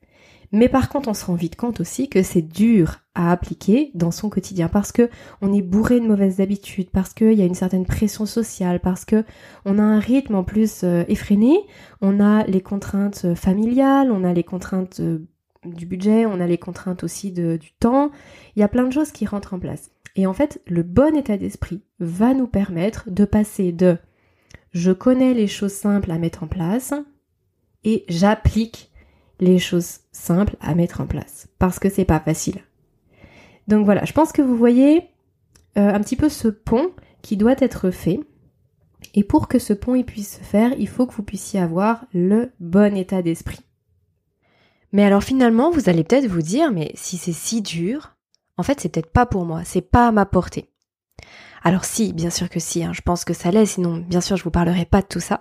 Mais 0.53 0.69
par 0.69 0.91
contre, 0.91 1.09
on 1.09 1.15
se 1.15 1.25
rend 1.25 1.35
vite 1.35 1.57
compte 1.57 1.81
aussi 1.81 2.11
que 2.11 2.23
c'est 2.23 2.43
dur 2.43 2.99
à 3.15 3.33
appliquer 3.33 3.91
dans 3.95 4.11
son 4.11 4.29
quotidien 4.29 4.69
parce 4.69 4.93
que 4.93 5.09
on 5.41 5.53
est 5.53 5.63
bourré 5.63 5.99
de 5.99 6.07
mauvaises 6.07 6.41
habitudes, 6.41 6.91
parce 6.91 7.15
qu'il 7.15 7.33
y 7.33 7.43
a 7.43 7.47
une 7.47 7.55
certaine 7.55 7.87
pression 7.87 8.27
sociale, 8.27 8.81
parce 8.81 9.07
que 9.07 9.25
on 9.65 9.79
a 9.79 9.83
un 9.83 9.99
rythme 9.99 10.35
en 10.35 10.45
plus 10.45 10.83
euh, 10.85 11.05
effréné, 11.09 11.59
on 12.03 12.21
a 12.21 12.45
les 12.45 12.61
contraintes 12.61 13.23
euh, 13.25 13.35
familiales, 13.35 14.13
on 14.13 14.25
a 14.25 14.35
les 14.35 14.45
contraintes 14.45 15.01
euh, 15.01 15.27
du 15.65 15.87
budget, 15.87 16.27
on 16.27 16.39
a 16.39 16.47
les 16.47 16.59
contraintes 16.59 17.03
aussi 17.03 17.33
de, 17.33 17.57
du 17.57 17.73
temps. 17.73 18.11
Il 18.55 18.61
y 18.61 18.63
a 18.63 18.69
plein 18.69 18.87
de 18.87 18.93
choses 18.93 19.11
qui 19.11 19.25
rentrent 19.25 19.55
en 19.55 19.59
place. 19.59 19.91
Et 20.17 20.27
en 20.27 20.35
fait, 20.35 20.61
le 20.67 20.83
bon 20.83 21.17
état 21.17 21.39
d'esprit 21.39 21.81
va 21.99 22.35
nous 22.35 22.47
permettre 22.47 23.09
de 23.11 23.25
passer 23.25 23.73
de 23.73 23.97
je 24.73 24.93
connais 24.93 25.33
les 25.33 25.47
choses 25.47 25.73
simples 25.73 26.11
à 26.11 26.19
mettre 26.19 26.43
en 26.43 26.47
place 26.47 26.93
et 27.85 28.05
j'applique 28.09 28.92
les 29.43 29.59
choses 29.59 29.99
simples 30.13 30.57
à 30.61 30.75
mettre 30.75 31.01
en 31.01 31.07
place 31.07 31.49
parce 31.59 31.79
que 31.79 31.91
c'est 31.91 32.05
pas 32.05 32.21
facile. 32.21 32.61
Donc 33.69 33.85
voilà, 33.85 34.05
je 34.05 34.13
pense 34.13 34.33
que 34.33 34.41
vous 34.41 34.57
voyez 34.57 35.09
euh, 35.77 35.93
un 35.93 36.01
petit 36.01 36.17
peu 36.17 36.29
ce 36.29 36.49
pont 36.49 36.91
qui 37.23 37.37
doit 37.37 37.57
être 37.59 37.91
fait. 37.91 38.21
Et 39.15 39.25
pour 39.25 39.49
que 39.49 39.59
ce 39.59 39.73
pont 39.73 40.01
puisse 40.03 40.39
se 40.39 40.45
faire, 40.45 40.73
il 40.79 40.89
faut 40.89 41.07
que 41.07 41.15
vous 41.15 41.25
puissiez 41.25 41.61
avoir 41.61 42.07
le 42.15 42.53
bon 42.61 42.97
état 42.97 43.21
d'esprit. 43.21 43.61
Mais 44.93 45.05
alors 45.05 45.25
finalement, 45.25 45.71
vous 45.71 45.89
allez 45.89 46.05
peut-être 46.05 46.27
vous 46.27 46.43
dire, 46.43 46.71
mais 46.71 46.93
si 46.95 47.17
c'est 47.17 47.33
si 47.33 47.63
dur, 47.63 48.15
en 48.57 48.63
fait 48.63 48.81
c'est 48.81 48.91
peut-être 48.91 49.11
pas 49.11 49.27
pour 49.27 49.45
moi, 49.45 49.63
c'est 49.65 49.81
pas 49.81 50.07
à 50.07 50.13
ma 50.13 50.25
portée. 50.25 50.69
Alors 51.65 51.85
si, 51.85 52.13
bien 52.13 52.31
sûr 52.31 52.49
que 52.49 52.61
si, 52.61 52.83
hein, 52.83 52.93
je 52.93 53.03
pense 53.03 53.25
que 53.25 53.35
ça 53.35 53.51
l'est, 53.51 53.67
sinon 53.67 53.97
bien 53.97 54.21
sûr 54.21 54.37
je 54.37 54.45
vous 54.45 54.51
parlerai 54.51 54.85
pas 54.85 55.01
de 55.01 55.07
tout 55.07 55.21
ça. 55.21 55.41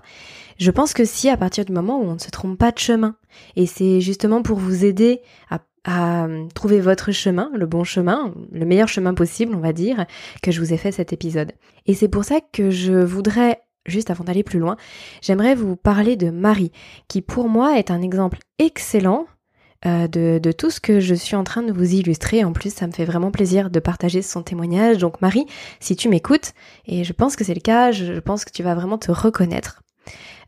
Je 0.57 0.71
pense 0.71 0.93
que 0.93 1.05
si 1.05 1.29
à 1.29 1.37
partir 1.37 1.65
du 1.65 1.71
moment 1.71 1.99
où 1.99 2.03
on 2.03 2.13
ne 2.13 2.19
se 2.19 2.29
trompe 2.29 2.57
pas 2.57 2.71
de 2.71 2.79
chemin, 2.79 3.15
et 3.55 3.65
c'est 3.65 4.01
justement 4.01 4.41
pour 4.41 4.59
vous 4.59 4.85
aider 4.85 5.21
à, 5.49 5.59
à, 5.85 6.27
trouver 6.53 6.79
votre 6.79 7.11
chemin, 7.11 7.49
le 7.55 7.65
bon 7.65 7.83
chemin, 7.83 8.33
le 8.51 8.65
meilleur 8.65 8.87
chemin 8.87 9.13
possible 9.13 9.55
on 9.55 9.59
va 9.61 9.73
dire, 9.73 10.05
que 10.43 10.51
je 10.51 10.59
vous 10.59 10.73
ai 10.73 10.77
fait 10.77 10.91
cet 10.91 11.13
épisode. 11.13 11.53
Et 11.87 11.95
c'est 11.95 12.09
pour 12.09 12.23
ça 12.23 12.39
que 12.39 12.69
je 12.69 12.93
voudrais 12.93 13.61
juste 13.87 14.11
avant 14.11 14.23
d'aller 14.23 14.43
plus 14.43 14.59
loin, 14.59 14.77
j'aimerais 15.21 15.55
vous 15.55 15.75
parler 15.75 16.15
de 16.15 16.29
Marie, 16.29 16.71
qui 17.07 17.21
pour 17.21 17.49
moi 17.49 17.77
est 17.79 17.91
un 17.91 18.01
exemple 18.01 18.37
excellent 18.59 19.25
euh, 19.85 20.07
de, 20.07 20.39
de, 20.41 20.51
tout 20.51 20.69
ce 20.69 20.79
que 20.79 20.99
je 20.99 21.15
suis 21.15 21.35
en 21.35 21.43
train 21.43 21.63
de 21.63 21.73
vous 21.73 21.95
illustrer. 21.95 22.43
En 22.43 22.53
plus, 22.53 22.71
ça 22.71 22.85
me 22.85 22.91
fait 22.91 23.05
vraiment 23.05 23.31
plaisir 23.31 23.71
de 23.71 23.79
partager 23.79 24.21
son 24.21 24.43
témoignage. 24.43 24.99
Donc 24.99 25.21
Marie, 25.21 25.47
si 25.79 25.95
tu 25.95 26.07
m'écoutes, 26.07 26.53
et 26.85 27.03
je 27.03 27.13
pense 27.13 27.35
que 27.35 27.43
c'est 27.43 27.55
le 27.55 27.61
cas, 27.61 27.91
je, 27.91 28.19
pense 28.19 28.45
que 28.45 28.51
tu 28.51 28.61
vas 28.61 28.75
vraiment 28.75 28.99
te 28.99 29.11
reconnaître. 29.11 29.81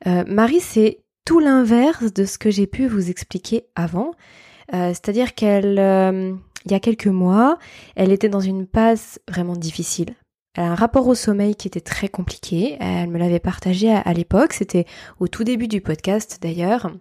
Euh, 0.06 0.24
Marie, 0.28 0.60
c'est 0.60 1.00
tout 1.25 1.40
l'inverse 1.40 2.13
de 2.13 2.25
ce 2.25 2.38
que 2.38 2.52
j'ai 2.52 2.68
pu 2.68 2.86
vous 2.86 3.10
expliquer 3.10 3.66
avant. 3.75 4.12
Euh, 4.74 4.90
c'est-à-dire 4.90 5.34
qu'elle, 5.34 5.80
il 6.66 6.72
y 6.72 6.75
a 6.75 6.80
quelques 6.80 7.08
mois, 7.08 7.58
elle 7.96 8.12
était 8.12 8.30
dans 8.30 8.40
une 8.40 8.68
passe 8.68 9.20
vraiment 9.28 9.56
difficile. 9.56 10.13
Elle 10.56 10.66
a 10.66 10.72
un 10.74 10.75
rapport 10.75 11.08
au 11.08 11.16
sommeil 11.16 11.56
qui 11.56 11.68
était 11.68 11.82
très 11.82 12.08
compliqué. 12.08 12.78
Elle 12.80 13.10
me 13.10 13.18
l'avait 13.18 13.40
partagé 13.40 13.92
à 13.92 14.13
l'époque. 14.13 14.54
C'était 14.54 14.86
au 15.20 15.28
tout 15.28 15.44
début 15.44 15.68
du 15.68 15.82
podcast 15.82 16.38
d'ailleurs. 16.42 16.92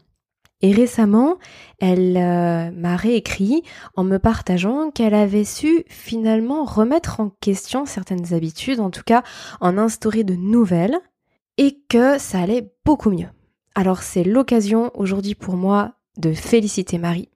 Et 0.62 0.72
récemment, 0.72 1.38
elle 1.80 2.16
euh, 2.16 2.70
m'a 2.70 2.96
réécrit 2.96 3.62
en 3.96 4.04
me 4.04 4.18
partageant 4.18 4.90
qu'elle 4.92 5.14
avait 5.14 5.44
su 5.44 5.84
finalement 5.88 6.64
remettre 6.64 7.18
en 7.18 7.30
question 7.40 7.84
certaines 7.84 8.32
habitudes, 8.32 8.78
en 8.78 8.90
tout 8.90 9.02
cas 9.04 9.24
en 9.60 9.76
instaurer 9.76 10.22
de 10.22 10.34
nouvelles, 10.34 10.98
et 11.58 11.78
que 11.88 12.18
ça 12.18 12.40
allait 12.40 12.72
beaucoup 12.84 13.10
mieux. 13.10 13.28
Alors 13.74 14.02
c'est 14.02 14.24
l'occasion 14.24 14.90
aujourd'hui 14.94 15.34
pour 15.34 15.56
moi 15.56 15.94
de 16.16 16.32
féliciter 16.32 16.98
Marie. 16.98 17.28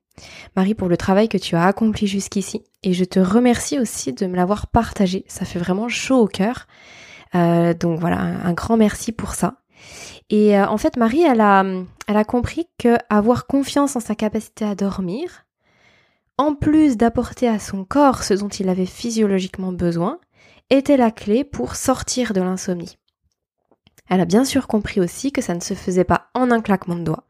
Marie 0.55 0.75
pour 0.75 0.89
le 0.89 0.97
travail 0.97 1.29
que 1.29 1.39
tu 1.39 1.57
as 1.57 1.67
accompli 1.67 2.07
jusqu'ici. 2.07 2.63
Et 2.83 2.93
je 2.93 3.05
te 3.05 3.19
remercie 3.19 3.79
aussi 3.79 4.13
de 4.13 4.27
me 4.27 4.37
l'avoir 4.37 4.69
partagé. 4.69 5.25
Ça 5.29 5.45
fait 5.45 5.59
vraiment 5.59 5.89
chaud 5.89 6.21
au 6.21 6.27
cœur. 6.27 6.67
Euh, 7.35 7.75
donc 7.75 7.99
voilà, 8.01 8.19
un 8.19 8.53
grand 8.53 8.77
merci 8.77 9.13
pour 9.13 9.35
ça. 9.35 9.59
Et 10.31 10.59
euh, 10.59 10.67
en 10.67 10.79
fait, 10.79 10.97
Marie, 10.97 11.23
elle 11.23 11.41
a, 11.41 11.65
elle 12.07 12.17
a 12.17 12.25
compris 12.25 12.67
que 12.79 12.97
avoir 13.09 13.47
confiance 13.47 13.97
en 13.97 14.01
sa 14.01 14.15
capacité 14.15 14.65
à 14.65 14.75
dormir, 14.75 15.47
en 16.39 16.55
plus 16.55 16.97
d'apporter 16.97 17.49
à 17.49 17.59
son 17.59 17.85
corps 17.85 18.23
ce 18.23 18.35
dont 18.35 18.49
il 18.49 18.69
avait 18.69 18.87
physiologiquement 18.87 19.73
besoin, 19.73 20.19
était 20.71 20.97
la 20.97 21.11
clé 21.11 21.45
pour 21.45 21.77
sortir 21.77 22.33
de 22.33 22.41
l'insomnie. 22.41 22.99
Elle 24.09 24.21
a 24.21 24.25
bien 24.25 24.45
sûr 24.45 24.67
compris 24.67 25.01
aussi 25.01 25.33
que 25.33 25.43
ça 25.43 25.55
ne 25.55 25.61
se 25.61 25.75
faisait 25.75 26.05
pas 26.05 26.29
en 26.35 26.51
un 26.51 26.61
claquement 26.61 26.97
de 26.97 27.05
doigts. 27.05 27.25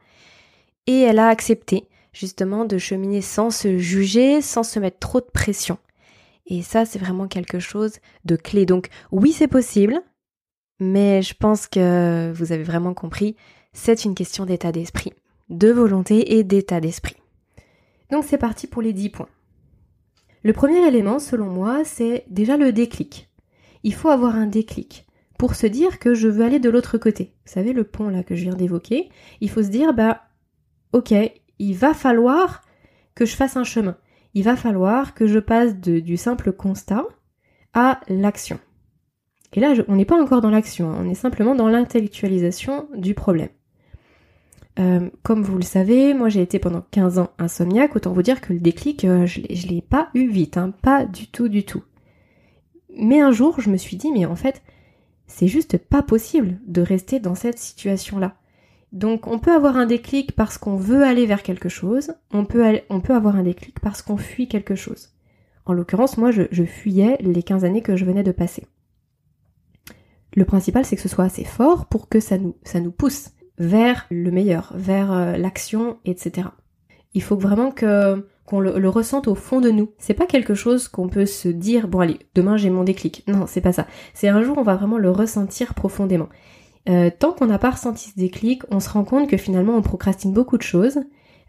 Et 0.86 1.00
elle 1.00 1.18
a 1.18 1.28
accepté 1.28 1.88
justement 2.12 2.64
de 2.64 2.78
cheminer 2.78 3.20
sans 3.22 3.50
se 3.50 3.78
juger, 3.78 4.40
sans 4.40 4.62
se 4.62 4.78
mettre 4.78 4.98
trop 4.98 5.20
de 5.20 5.26
pression. 5.32 5.78
Et 6.46 6.62
ça, 6.62 6.84
c'est 6.84 6.98
vraiment 6.98 7.28
quelque 7.28 7.58
chose 7.58 7.94
de 8.24 8.36
clé. 8.36 8.66
Donc 8.66 8.88
oui, 9.10 9.32
c'est 9.32 9.48
possible, 9.48 10.00
mais 10.80 11.22
je 11.22 11.34
pense 11.34 11.66
que 11.66 12.32
vous 12.34 12.52
avez 12.52 12.64
vraiment 12.64 12.94
compris, 12.94 13.36
c'est 13.72 14.04
une 14.04 14.14
question 14.14 14.44
d'état 14.44 14.72
d'esprit, 14.72 15.12
de 15.48 15.70
volonté 15.70 16.36
et 16.36 16.44
d'état 16.44 16.80
d'esprit. 16.80 17.16
Donc 18.10 18.24
c'est 18.24 18.38
parti 18.38 18.66
pour 18.66 18.82
les 18.82 18.92
10 18.92 19.10
points. 19.10 19.28
Le 20.42 20.52
premier 20.52 20.86
élément, 20.86 21.18
selon 21.18 21.46
moi, 21.46 21.84
c'est 21.84 22.24
déjà 22.28 22.56
le 22.56 22.72
déclic. 22.72 23.28
Il 23.82 23.94
faut 23.94 24.10
avoir 24.10 24.36
un 24.36 24.46
déclic 24.46 25.06
pour 25.38 25.54
se 25.54 25.66
dire 25.66 25.98
que 25.98 26.14
je 26.14 26.28
veux 26.28 26.44
aller 26.44 26.60
de 26.60 26.70
l'autre 26.70 26.98
côté. 26.98 27.34
Vous 27.44 27.52
savez, 27.52 27.72
le 27.72 27.84
pont 27.84 28.08
là 28.08 28.22
que 28.22 28.34
je 28.34 28.42
viens 28.42 28.54
d'évoquer, 28.54 29.10
il 29.40 29.50
faut 29.50 29.62
se 29.62 29.68
dire, 29.68 29.92
bah, 29.92 30.22
ok, 30.92 31.12
il 31.58 31.74
va 31.74 31.94
falloir 31.94 32.62
que 33.14 33.26
je 33.26 33.34
fasse 33.34 33.56
un 33.56 33.64
chemin. 33.64 33.96
Il 34.34 34.44
va 34.44 34.56
falloir 34.56 35.14
que 35.14 35.26
je 35.26 35.38
passe 35.38 35.76
du 35.76 36.16
simple 36.16 36.52
constat 36.52 37.04
à 37.74 38.00
l'action. 38.08 38.58
Et 39.56 39.60
là, 39.60 39.72
on 39.88 39.96
n'est 39.96 40.04
pas 40.04 40.20
encore 40.20 40.42
dans 40.42 40.50
l'action, 40.50 40.90
hein. 40.90 40.98
on 41.00 41.08
est 41.08 41.14
simplement 41.14 41.54
dans 41.54 41.68
l'intellectualisation 41.68 42.88
du 42.94 43.14
problème. 43.14 43.48
Euh, 44.78 45.08
comme 45.22 45.42
vous 45.42 45.56
le 45.56 45.62
savez, 45.62 46.12
moi 46.12 46.28
j'ai 46.28 46.42
été 46.42 46.58
pendant 46.58 46.84
15 46.90 47.18
ans 47.18 47.30
insomniaque, 47.38 47.96
autant 47.96 48.12
vous 48.12 48.22
dire 48.22 48.42
que 48.42 48.52
le 48.52 48.60
déclic, 48.60 49.06
euh, 49.06 49.24
je 49.24 49.40
ne 49.40 49.68
l'ai 49.70 49.80
pas 49.80 50.10
eu 50.12 50.28
vite, 50.28 50.58
hein, 50.58 50.74
pas 50.82 51.06
du 51.06 51.28
tout, 51.28 51.48
du 51.48 51.64
tout. 51.64 51.82
Mais 52.94 53.20
un 53.20 53.32
jour, 53.32 53.58
je 53.58 53.70
me 53.70 53.78
suis 53.78 53.96
dit, 53.96 54.12
mais 54.12 54.26
en 54.26 54.36
fait, 54.36 54.62
c'est 55.26 55.48
juste 55.48 55.78
pas 55.78 56.02
possible 56.02 56.58
de 56.66 56.82
rester 56.82 57.18
dans 57.18 57.34
cette 57.34 57.58
situation-là. 57.58 58.36
Donc 58.92 59.26
on 59.26 59.38
peut 59.38 59.52
avoir 59.52 59.78
un 59.78 59.86
déclic 59.86 60.32
parce 60.32 60.58
qu'on 60.58 60.76
veut 60.76 61.02
aller 61.02 61.24
vers 61.24 61.42
quelque 61.42 61.70
chose, 61.70 62.12
on 62.30 62.44
peut, 62.44 62.82
avoir 63.08 63.36
un 63.36 63.42
déclic 63.42 63.80
parce 63.80 64.02
qu'on 64.02 64.18
fuit 64.18 64.48
quelque 64.48 64.74
chose. 64.74 65.14
En 65.64 65.72
l'occurrence, 65.72 66.18
moi 66.18 66.30
je, 66.30 66.42
je 66.50 66.64
fuyais 66.64 67.16
les 67.20 67.42
15 67.42 67.64
années 67.64 67.82
que 67.82 67.96
je 67.96 68.04
venais 68.04 68.22
de 68.22 68.32
passer. 68.32 68.66
Le 70.36 70.44
principal, 70.44 70.84
c'est 70.84 70.96
que 70.96 71.02
ce 71.02 71.08
soit 71.08 71.24
assez 71.24 71.44
fort 71.44 71.86
pour 71.86 72.08
que 72.08 72.20
ça 72.20 72.36
nous, 72.38 72.90
pousse 72.92 73.30
vers 73.58 74.06
le 74.10 74.30
meilleur, 74.30 74.72
vers 74.76 75.10
euh, 75.10 75.36
l'action, 75.38 75.96
etc. 76.04 76.48
Il 77.14 77.22
faut 77.22 77.36
vraiment 77.36 77.72
que 77.72 78.28
qu'on 78.44 78.60
le, 78.60 78.88
ressente 78.88 79.26
au 79.26 79.34
fond 79.34 79.60
de 79.60 79.70
nous. 79.70 79.90
C'est 79.98 80.14
pas 80.14 80.26
quelque 80.26 80.54
chose 80.54 80.86
qu'on 80.86 81.08
peut 81.08 81.26
se 81.26 81.48
dire 81.48 81.88
bon 81.88 81.98
allez 81.98 82.20
demain 82.36 82.56
j'ai 82.56 82.70
mon 82.70 82.84
déclic. 82.84 83.24
Non 83.26 83.46
c'est 83.48 83.60
pas 83.60 83.72
ça. 83.72 83.88
C'est 84.14 84.28
un 84.28 84.42
jour 84.42 84.56
on 84.58 84.62
va 84.62 84.76
vraiment 84.76 84.98
le 84.98 85.10
ressentir 85.10 85.74
profondément. 85.74 86.28
Euh, 86.88 87.10
tant 87.18 87.32
qu'on 87.32 87.46
n'a 87.46 87.58
pas 87.58 87.70
ressenti 87.70 88.10
ce 88.10 88.16
déclic, 88.16 88.62
on 88.70 88.78
se 88.78 88.88
rend 88.88 89.02
compte 89.02 89.28
que 89.28 89.36
finalement 89.36 89.74
on 89.74 89.82
procrastine 89.82 90.32
beaucoup 90.32 90.58
de 90.58 90.62
choses, 90.62 90.98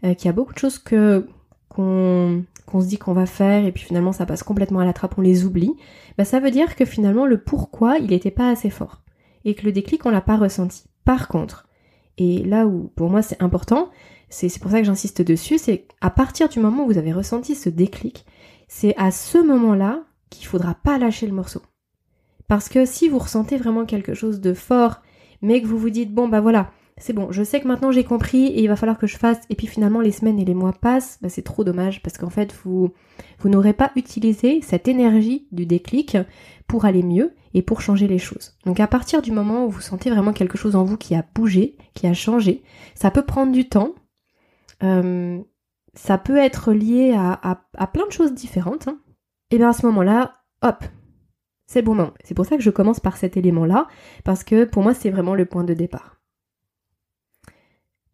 euh, 0.02 0.14
qu'il 0.14 0.26
y 0.26 0.28
a 0.28 0.32
beaucoup 0.32 0.54
de 0.54 0.58
choses 0.58 0.78
que 0.78 1.26
qu'on 1.68 2.42
qu'on 2.68 2.80
se 2.80 2.86
dit 2.86 2.98
qu'on 2.98 3.12
va 3.12 3.26
faire 3.26 3.64
et 3.64 3.72
puis 3.72 3.84
finalement 3.84 4.12
ça 4.12 4.26
passe 4.26 4.42
complètement 4.42 4.80
à 4.80 4.84
la 4.84 4.92
trappe, 4.92 5.18
on 5.18 5.22
les 5.22 5.44
oublie, 5.44 5.72
bah 6.16 6.24
ça 6.24 6.40
veut 6.40 6.50
dire 6.50 6.76
que 6.76 6.84
finalement 6.84 7.26
le 7.26 7.40
pourquoi 7.40 7.98
il 7.98 8.10
n'était 8.10 8.30
pas 8.30 8.50
assez 8.50 8.70
fort 8.70 9.02
et 9.44 9.54
que 9.54 9.64
le 9.64 9.72
déclic 9.72 10.04
on 10.06 10.10
l'a 10.10 10.20
pas 10.20 10.36
ressenti. 10.36 10.84
Par 11.04 11.28
contre, 11.28 11.66
et 12.18 12.44
là 12.44 12.66
où 12.66 12.92
pour 12.94 13.10
moi 13.10 13.22
c'est 13.22 13.42
important, 13.42 13.90
c'est 14.28 14.58
pour 14.60 14.70
ça 14.70 14.80
que 14.80 14.86
j'insiste 14.86 15.22
dessus, 15.22 15.58
c'est 15.58 15.86
à 16.00 16.10
partir 16.10 16.48
du 16.48 16.60
moment 16.60 16.84
où 16.84 16.88
vous 16.88 16.98
avez 16.98 17.12
ressenti 17.12 17.54
ce 17.54 17.70
déclic, 17.70 18.26
c'est 18.68 18.94
à 18.98 19.10
ce 19.10 19.38
moment-là 19.38 20.02
qu'il 20.30 20.46
faudra 20.46 20.74
pas 20.74 20.98
lâcher 20.98 21.26
le 21.26 21.32
morceau. 21.32 21.62
Parce 22.46 22.68
que 22.68 22.84
si 22.84 23.08
vous 23.08 23.18
ressentez 23.18 23.56
vraiment 23.56 23.86
quelque 23.86 24.14
chose 24.14 24.40
de 24.40 24.52
fort, 24.52 25.02
mais 25.40 25.62
que 25.62 25.66
vous 25.66 25.78
vous 25.78 25.90
dites 25.90 26.12
bon 26.12 26.28
bah 26.28 26.40
voilà, 26.40 26.70
c'est 27.00 27.12
bon, 27.12 27.30
je 27.30 27.42
sais 27.42 27.60
que 27.60 27.68
maintenant 27.68 27.92
j'ai 27.92 28.04
compris 28.04 28.46
et 28.46 28.62
il 28.62 28.68
va 28.68 28.76
falloir 28.76 28.98
que 28.98 29.06
je 29.06 29.16
fasse, 29.16 29.40
et 29.50 29.54
puis 29.54 29.66
finalement 29.66 30.00
les 30.00 30.12
semaines 30.12 30.38
et 30.38 30.44
les 30.44 30.54
mois 30.54 30.72
passent, 30.72 31.18
bah 31.22 31.28
c'est 31.28 31.42
trop 31.42 31.64
dommage 31.64 32.02
parce 32.02 32.18
qu'en 32.18 32.30
fait 32.30 32.54
vous, 32.64 32.92
n'aurez 33.44 33.72
pas 33.72 33.92
utilisé 33.96 34.60
cette 34.62 34.88
énergie 34.88 35.46
du 35.52 35.66
déclic 35.66 36.16
pour 36.66 36.84
aller 36.84 37.02
mieux 37.02 37.34
et 37.54 37.62
pour 37.62 37.80
changer 37.80 38.08
les 38.08 38.18
choses. 38.18 38.56
Donc 38.66 38.80
à 38.80 38.86
partir 38.86 39.22
du 39.22 39.32
moment 39.32 39.64
où 39.64 39.70
vous 39.70 39.80
sentez 39.80 40.10
vraiment 40.10 40.32
quelque 40.32 40.58
chose 40.58 40.76
en 40.76 40.84
vous 40.84 40.96
qui 40.96 41.14
a 41.14 41.24
bougé, 41.34 41.76
qui 41.94 42.06
a 42.06 42.14
changé, 42.14 42.62
ça 42.94 43.10
peut 43.10 43.24
prendre 43.24 43.52
du 43.52 43.68
temps, 43.68 43.94
euh, 44.82 45.38
ça 45.94 46.18
peut 46.18 46.36
être 46.36 46.72
lié 46.72 47.14
à, 47.16 47.60
à, 47.76 47.86
plein 47.86 48.06
de 48.06 48.12
choses 48.12 48.34
différentes, 48.34 48.88
hein. 48.88 48.98
et 49.50 49.58
bien 49.58 49.70
à 49.70 49.72
ce 49.72 49.86
moment-là, 49.86 50.34
hop, 50.62 50.84
c'est 51.66 51.82
bon 51.82 51.94
moment. 51.94 52.14
C'est 52.24 52.34
pour 52.34 52.46
ça 52.46 52.56
que 52.56 52.62
je 52.62 52.70
commence 52.70 53.00
par 53.00 53.16
cet 53.16 53.36
élément-là, 53.36 53.86
parce 54.24 54.42
que 54.42 54.64
pour 54.64 54.82
moi 54.82 54.94
c'est 54.94 55.10
vraiment 55.10 55.34
le 55.34 55.46
point 55.46 55.64
de 55.64 55.74
départ. 55.74 56.17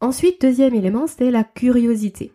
Ensuite, 0.05 0.43
deuxième 0.43 0.75
élément, 0.75 1.07
c'est 1.07 1.31
la 1.31 1.45
curiosité. 1.45 2.35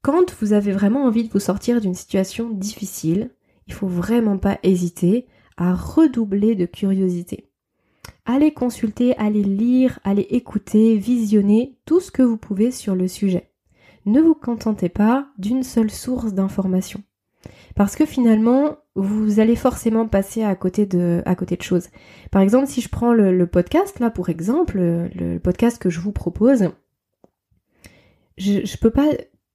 Quand 0.00 0.32
vous 0.38 0.52
avez 0.52 0.70
vraiment 0.70 1.02
envie 1.02 1.24
de 1.24 1.32
vous 1.32 1.40
sortir 1.40 1.80
d'une 1.80 1.96
situation 1.96 2.50
difficile, 2.50 3.30
il 3.66 3.74
faut 3.74 3.88
vraiment 3.88 4.38
pas 4.38 4.60
hésiter 4.62 5.26
à 5.56 5.74
redoubler 5.74 6.54
de 6.54 6.66
curiosité. 6.66 7.50
Allez 8.26 8.52
consulter, 8.52 9.16
allez 9.16 9.42
lire, 9.42 9.98
allez 10.04 10.28
écouter, 10.30 10.96
visionner 10.96 11.76
tout 11.84 11.98
ce 11.98 12.12
que 12.12 12.22
vous 12.22 12.36
pouvez 12.36 12.70
sur 12.70 12.94
le 12.94 13.08
sujet. 13.08 13.50
Ne 14.06 14.20
vous 14.20 14.36
contentez 14.36 14.88
pas 14.88 15.26
d'une 15.36 15.64
seule 15.64 15.90
source 15.90 16.32
d'information. 16.32 17.02
Parce 17.74 17.96
que 17.96 18.06
finalement, 18.06 18.78
vous 18.94 19.40
allez 19.40 19.56
forcément 19.56 20.08
passer 20.08 20.42
à 20.42 20.54
côté 20.56 20.86
de, 20.86 21.22
à 21.24 21.34
côté 21.34 21.56
de 21.56 21.62
choses. 21.62 21.88
Par 22.30 22.42
exemple, 22.42 22.66
si 22.66 22.80
je 22.80 22.88
prends 22.88 23.12
le, 23.12 23.46
podcast, 23.46 24.00
là, 24.00 24.10
pour 24.10 24.28
exemple, 24.28 24.78
le, 24.78 25.38
podcast 25.38 25.78
que 25.78 25.90
je 25.90 26.00
vous 26.00 26.12
propose, 26.12 26.70
je, 28.36 28.64
je 28.64 28.76
peux 28.76 28.90
pas 28.90 29.08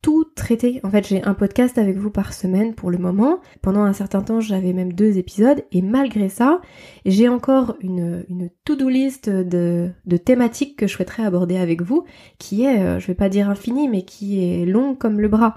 tout 0.03 0.25
traiter. 0.35 0.81
En 0.83 0.91
fait, 0.91 1.07
j'ai 1.07 1.23
un 1.23 1.33
podcast 1.33 1.77
avec 1.77 1.97
vous 1.97 2.11
par 2.11 2.33
semaine 2.33 2.75
pour 2.75 2.91
le 2.91 2.97
moment. 2.97 3.39
Pendant 3.61 3.83
un 3.83 3.93
certain 3.93 4.21
temps, 4.21 4.41
j'avais 4.41 4.73
même 4.73 4.91
deux 4.91 5.17
épisodes. 5.17 5.63
Et 5.71 5.81
malgré 5.81 6.27
ça, 6.29 6.59
j'ai 7.05 7.29
encore 7.29 7.77
une, 7.79 8.25
une 8.29 8.49
to-do 8.65 8.89
list 8.89 9.29
de, 9.29 9.89
de 10.05 10.17
thématiques 10.17 10.77
que 10.77 10.87
je 10.87 10.93
souhaiterais 10.93 11.23
aborder 11.23 11.55
avec 11.55 11.81
vous, 11.81 12.03
qui 12.37 12.65
est, 12.65 12.81
euh, 12.81 12.99
je 12.99 13.07
vais 13.07 13.15
pas 13.15 13.29
dire 13.29 13.49
infini, 13.49 13.87
mais 13.87 14.03
qui 14.03 14.43
est 14.43 14.65
long 14.65 14.93
comme 14.93 15.21
le 15.21 15.29
bras. 15.29 15.55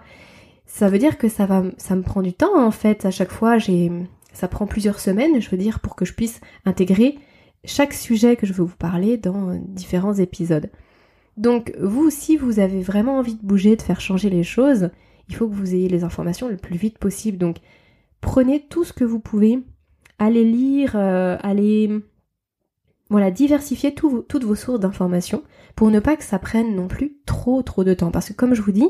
Ça 0.66 0.88
veut 0.88 0.98
dire 0.98 1.16
que 1.16 1.28
ça 1.28 1.46
va, 1.46 1.62
ça 1.78 1.96
me 1.96 2.02
prend 2.02 2.22
du 2.22 2.32
temps, 2.32 2.62
en 2.62 2.70
fait. 2.70 3.04
À 3.06 3.10
chaque 3.10 3.30
fois, 3.30 3.58
j'ai, 3.58 3.90
ça 4.32 4.48
prend 4.48 4.66
plusieurs 4.66 5.00
semaines, 5.00 5.40
je 5.40 5.48
veux 5.50 5.56
dire, 5.56 5.80
pour 5.80 5.96
que 5.96 6.04
je 6.04 6.12
puisse 6.12 6.40
intégrer 6.64 7.18
chaque 7.64 7.92
sujet 7.92 8.36
que 8.36 8.46
je 8.46 8.52
veux 8.52 8.64
vous 8.64 8.76
parler 8.76 9.16
dans 9.16 9.54
différents 9.54 10.14
épisodes. 10.14 10.70
Donc 11.36 11.74
vous, 11.80 12.10
si 12.10 12.36
vous 12.36 12.60
avez 12.60 12.80
vraiment 12.80 13.18
envie 13.18 13.34
de 13.34 13.44
bouger, 13.44 13.76
de 13.76 13.82
faire 13.82 14.00
changer 14.00 14.30
les 14.30 14.42
choses, 14.42 14.90
il 15.28 15.34
faut 15.34 15.48
que 15.48 15.54
vous 15.54 15.74
ayez 15.74 15.88
les 15.88 16.04
informations 16.04 16.48
le 16.48 16.56
plus 16.56 16.76
vite 16.76 16.98
possible. 16.98 17.38
Donc 17.38 17.58
prenez 18.20 18.60
tout 18.60 18.84
ce 18.84 18.92
que 18.92 19.04
vous 19.04 19.20
pouvez, 19.20 19.58
allez 20.18 20.44
lire, 20.44 20.92
euh, 20.94 21.36
allez 21.42 21.90
voilà, 23.10 23.30
diversifier 23.30 23.94
toutes 23.94 24.44
vos 24.44 24.54
sources 24.54 24.80
d'informations 24.80 25.42
pour 25.76 25.90
ne 25.90 26.00
pas 26.00 26.16
que 26.16 26.24
ça 26.24 26.38
prenne 26.38 26.74
non 26.74 26.88
plus 26.88 27.18
trop 27.26 27.62
trop 27.62 27.84
de 27.84 27.94
temps. 27.94 28.10
Parce 28.10 28.28
que 28.28 28.34
comme 28.34 28.54
je 28.54 28.62
vous 28.62 28.72
dis, 28.72 28.88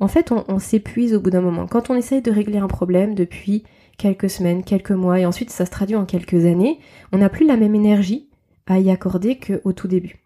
en 0.00 0.08
fait 0.08 0.32
on, 0.32 0.58
s'épuise 0.58 1.14
au 1.14 1.20
bout 1.20 1.30
d'un 1.30 1.40
moment. 1.40 1.66
Quand 1.66 1.90
on 1.90 1.94
essaye 1.94 2.22
de 2.22 2.30
régler 2.30 2.58
un 2.58 2.68
problème 2.68 3.14
depuis 3.14 3.64
quelques 3.96 4.30
semaines, 4.30 4.62
quelques 4.62 4.92
mois, 4.92 5.18
et 5.18 5.26
ensuite 5.26 5.50
ça 5.50 5.66
se 5.66 5.70
traduit 5.70 5.96
en 5.96 6.06
quelques 6.06 6.44
années, 6.44 6.78
on 7.12 7.18
n'a 7.18 7.28
plus 7.28 7.46
la 7.46 7.56
même 7.56 7.74
énergie 7.74 8.28
à 8.66 8.78
y 8.78 8.90
accorder 8.90 9.38
qu'au 9.38 9.72
tout 9.72 9.88
début. 9.88 10.24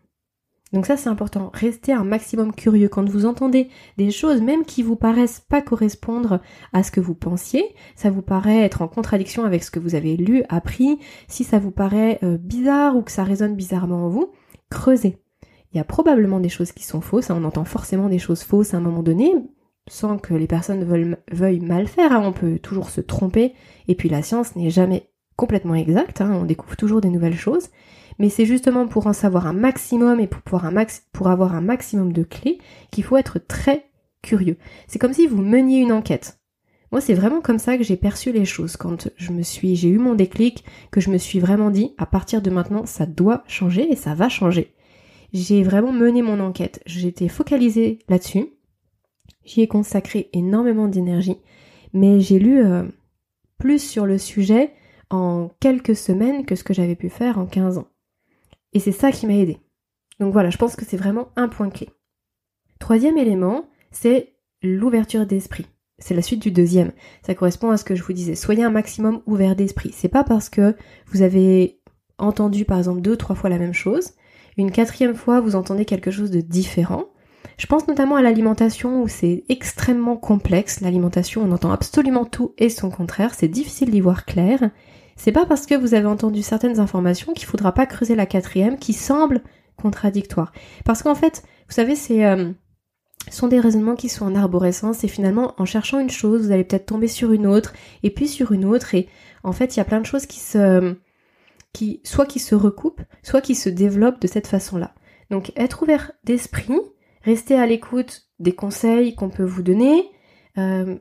Donc 0.73 0.87
ça 0.87 0.97
c'est 0.97 1.11
important, 1.11 1.51
restez 1.53 1.93
un 1.93 2.05
maximum 2.05 2.55
curieux 2.55 2.89
quand 2.89 3.07
vous 3.09 3.27
entendez 3.27 3.69
des 3.99 4.11
choses 4.11 4.41
même 4.41 4.65
qui 4.65 4.83
vous 4.83 4.97
paraissent 4.97 5.41
pas 5.47 5.61
correspondre 5.61 6.41
à 6.73 6.83
ce 6.83 6.91
que 6.91 7.01
vous 7.01 7.15
pensiez, 7.15 7.63
ça 7.95 8.11
vous 8.11 8.23
paraît 8.23 8.61
être 8.61 8.81
en 8.81 8.89
contradiction 8.89 9.45
avec 9.45 9.63
ce 9.65 9.71
que 9.71 9.79
vous 9.79 9.95
avez 9.95 10.17
lu, 10.17 10.45
appris, 10.49 10.99
si 11.29 11.45
ça 11.45 11.59
vous 11.59 11.73
paraît 11.73 12.19
euh, 12.23 12.39
bizarre 12.39 12.97
ou 12.97 13.03
que 13.03 13.13
ça 13.13 13.23
résonne 13.23 13.55
bizarrement 13.55 14.07
en 14.07 14.09
vous, 14.09 14.33
creusez. 14.71 15.19
Il 15.73 15.79
y 15.79 15.81
a 15.81 15.85
probablement 15.85 16.41
des 16.41 16.49
choses 16.49 16.73
qui 16.73 16.85
sont 16.85 17.01
fausses, 17.01 17.31
hein, 17.31 17.39
on 17.41 17.45
entend 17.45 17.65
forcément 17.65 18.09
des 18.09 18.19
choses 18.19 18.43
fausses 18.43 18.75
à 18.75 18.79
un 18.79 18.81
moment 18.81 19.03
donné, 19.03 19.33
sans 19.91 20.19
que 20.19 20.35
les 20.35 20.47
personnes 20.47 20.85
veuillent, 21.31 21.61
mal 21.61 21.87
faire, 21.89 22.13
hein, 22.13 22.23
on 22.25 22.33
peut 22.33 22.59
toujours 22.59 22.91
se 22.91 23.01
tromper, 23.01 23.55
et 23.89 23.95
puis 23.95 24.09
la 24.09 24.23
science 24.23 24.55
n'est 24.57 24.71
jamais 24.71 25.09
complètement 25.37 25.75
exacte, 25.75 26.21
hein, 26.21 26.33
on 26.35 26.45
découvre 26.45 26.77
toujours 26.77 27.01
des 27.01 27.09
nouvelles 27.09 27.37
choses, 27.37 27.69
mais 28.19 28.29
c'est 28.29 28.47
justement 28.47 28.87
pour 28.87 29.07
en 29.07 29.13
savoir 29.13 29.47
un 29.47 29.53
maximum 29.53 30.21
et 30.21 30.29
pour, 30.29 30.65
avoir 31.27 31.55
un 31.55 31.61
maximum 31.61 32.13
de 32.13 32.23
clés 32.23 32.59
qu'il 32.91 33.05
faut 33.05 33.17
être 33.17 33.39
très 33.39 33.87
curieux. 34.23 34.57
C'est 34.87 34.99
comme 34.99 35.15
si 35.15 35.27
vous 35.27 35.43
meniez 35.43 35.81
une 35.81 35.93
enquête. 35.93 36.39
Moi, 36.93 37.01
c'est 37.01 37.15
vraiment 37.15 37.41
comme 37.41 37.59
ça 37.59 37.79
que 37.79 37.85
j'ai 37.85 37.97
perçu 37.97 38.33
les 38.33 38.45
choses 38.45 38.77
quand 38.77 39.09
je 39.17 39.33
me 39.33 39.43
suis, 39.43 39.77
j'ai 39.77 39.89
eu 39.89 39.99
mon 39.99 40.15
déclic, 40.15 40.63
que 40.91 41.01
je 41.01 41.11
me 41.11 41.17
suis 41.17 41.41
vraiment 41.41 41.71
dit, 41.71 41.95
à 41.97 42.05
partir 42.05 42.43
de 42.43 42.51
maintenant, 42.51 42.85
ça 42.85 43.07
doit 43.07 43.45
changer 43.49 43.91
et 43.91 43.97
ça 43.97 44.15
va 44.15 44.29
changer. 44.29 44.75
J'ai 45.33 45.63
vraiment 45.63 45.93
mené 45.93 46.21
mon 46.21 46.39
enquête. 46.41 46.83
J'étais 46.85 47.29
focalisée 47.29 47.99
là-dessus. 48.11 48.45
J'y 49.45 49.63
ai 49.63 49.69
consacré 49.69 50.29
énormément 50.33 50.89
d'énergie. 50.89 51.39
Mais 51.93 52.21
j'ai 52.21 52.39
lu 52.39 52.65
euh, 52.65 52.85
plus 53.59 53.79
sur 53.79 54.07
le 54.07 54.19
sujet 54.19 54.73
en 55.11 55.51
quelques 55.61 55.97
semaines 55.97 56.45
que 56.47 56.55
ce 56.55 56.65
que 56.65 56.75
j'avais 56.75 56.97
pu 56.97 57.09
faire 57.09 57.39
en 57.39 57.47
15 57.47 57.79
ans. 57.79 57.89
Et 58.73 58.81
c'est 58.81 58.93
ça 58.93 59.13
qui 59.13 59.27
m'a 59.27 59.35
aidé. 59.35 59.59
Donc 60.21 60.33
voilà, 60.33 60.51
je 60.51 60.57
pense 60.57 60.77
que 60.77 60.85
c'est 60.85 60.97
vraiment 60.97 61.29
un 61.37 61.49
point 61.49 61.69
clé. 61.69 61.89
Troisième 62.79 63.19
élément, 63.19 63.67
c'est 63.91 64.35
l'ouverture 64.63 65.27
d'esprit. 65.27 65.67
C'est 65.99 66.15
la 66.15 66.23
suite 66.23 66.43
du 66.43 66.51
deuxième. 66.51 66.93
Ça 67.25 67.35
correspond 67.35 67.71
à 67.71 67.77
ce 67.77 67.85
que 67.85 67.95
je 67.95 68.03
vous 68.03 68.13
disais. 68.13 68.35
Soyez 68.35 68.65
un 68.65 68.71
maximum 68.71 69.23
ouvert 69.27 69.55
d'esprit. 69.55 69.93
C'est 69.93 70.09
pas 70.09 70.25
parce 70.25 70.49
que 70.49 70.75
vous 71.07 71.23
avez 71.23 71.81
entendu 72.19 72.65
par 72.65 72.79
exemple 72.79 73.01
deux, 73.01 73.17
trois 73.17 73.37
fois 73.37 73.51
la 73.51 73.59
même 73.59 73.75
chose, 73.75 74.13
une 74.57 74.71
quatrième 74.71 75.15
fois 75.15 75.41
vous 75.41 75.57
entendez 75.57 75.85
quelque 75.85 76.11
chose 76.11 76.31
de 76.31 76.41
différent. 76.41 77.07
Je 77.59 77.67
pense 77.67 77.87
notamment 77.87 78.17
à 78.17 78.23
l'alimentation 78.23 79.03
où 79.03 79.09
c'est 79.09 79.45
extrêmement 79.49 80.17
complexe. 80.17 80.81
L'alimentation, 80.81 81.43
on 81.43 81.53
entend 81.53 81.73
absolument 81.73 82.25
tout 82.25 82.55
et 82.59 82.69
son 82.69 82.91
contraire. 82.91 83.35
C'est 83.35 83.49
difficile 83.49 83.91
d'y 83.91 84.01
voir 84.01 84.25
clair. 84.25 84.71
C'est 85.17 85.33
pas 85.33 85.47
parce 85.47 85.67
que 85.67 85.75
vous 85.75 85.95
avez 85.95 86.07
entendu 86.07 86.43
certaines 86.43 86.81
informations 86.81 87.33
qu'il 87.33 87.47
faudra 87.47 87.73
pas 87.73 87.87
creuser 87.87 88.15
la 88.15 88.27
quatrième 88.27 88.79
qui 88.79 88.93
semble 88.93 89.43
contradictoire. 89.77 90.53
Parce 90.85 91.03
qu'en 91.03 91.15
fait, 91.15 91.43
vous 91.69 91.75
savez, 91.75 91.97
c'est 91.97 92.25
euh, 92.25 92.53
sont 93.31 93.49
des 93.49 93.61
raisonnements 93.61 93.95
qui 93.95 94.09
sont 94.09 94.25
en 94.25 94.35
arborescence 94.35 95.05
et 95.05 95.09
finalement 95.09 95.55
en 95.59 95.65
cherchant 95.65 96.01
une 96.01 96.11
chose, 96.11 96.47
vous 96.47 96.53
allez 96.53 96.65
peut-être 96.65 96.87
tomber 96.87 97.09
sur 97.09 97.33
une 97.33 97.47
autre 97.47 97.73
et 98.03 98.11
puis 98.11 98.29
sur 98.29 98.53
une 98.53 98.65
autre 98.65 98.95
et 98.95 99.09
en 99.45 99.53
fait, 99.53 99.77
il 99.77 99.79
y 99.79 99.81
a 99.81 99.85
plein 99.85 100.01
de 100.01 100.07
choses 100.07 100.27
qui 100.27 100.41
se 100.41 100.97
qui 101.73 102.01
soit 102.05 102.27
qui 102.27 102.39
se 102.39 102.55
recoupent, 102.55 103.03
soit 103.23 103.41
qui 103.41 103.55
se 103.55 103.69
développent 103.69 104.21
de 104.21 104.27
cette 104.27 104.47
façon-là. 104.47 104.95
Donc 105.31 105.53
être 105.57 105.83
ouvert 105.83 106.13
d'esprit, 106.25 106.69
rester 107.25 107.55
à 107.57 107.67
l'écoute 107.67 108.29
des 108.39 108.55
conseils 108.55 109.15
qu'on 109.15 109.31
peut 109.31 109.45
vous 109.45 109.63
donner, 109.63 110.11
euh, 110.59 110.97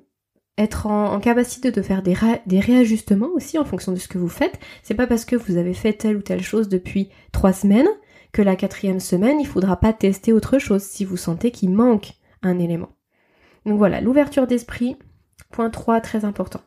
être 0.58 0.86
en, 0.88 1.20
capacité 1.20 1.72
de 1.72 1.82
faire 1.82 2.04
des, 2.04 2.14
réajustements 2.60 3.30
aussi 3.34 3.58
en 3.58 3.66
fonction 3.66 3.92
de 3.92 3.98
ce 3.98 4.08
que 4.08 4.18
vous 4.18 4.30
faites. 4.30 4.60
C'est 4.84 4.94
pas 4.94 5.08
parce 5.08 5.26
que 5.26 5.36
vous 5.36 5.58
avez 5.58 5.74
fait 5.74 5.94
telle 5.94 6.18
ou 6.18 6.22
telle 6.22 6.44
chose 6.44 6.70
depuis 6.70 7.10
trois 7.32 7.54
semaines 7.54 7.88
que 8.32 8.42
la 8.42 8.56
quatrième 8.56 9.00
semaine, 9.00 9.40
il 9.40 9.48
faudra 9.48 9.78
pas 9.78 9.94
tester 9.94 10.32
autre 10.32 10.60
chose 10.60 10.84
si 10.84 11.04
vous 11.04 11.18
sentez 11.18 11.52
qu'il 11.52 11.72
manque 11.72 12.14
un 12.44 12.60
élément. 12.60 12.90
Donc 13.66 13.78
voilà, 13.78 14.02
l'ouverture 14.02 14.48
d'esprit, 14.48 14.98
point 15.52 15.70
3, 15.70 16.02
très 16.02 16.26
important. 16.26 16.62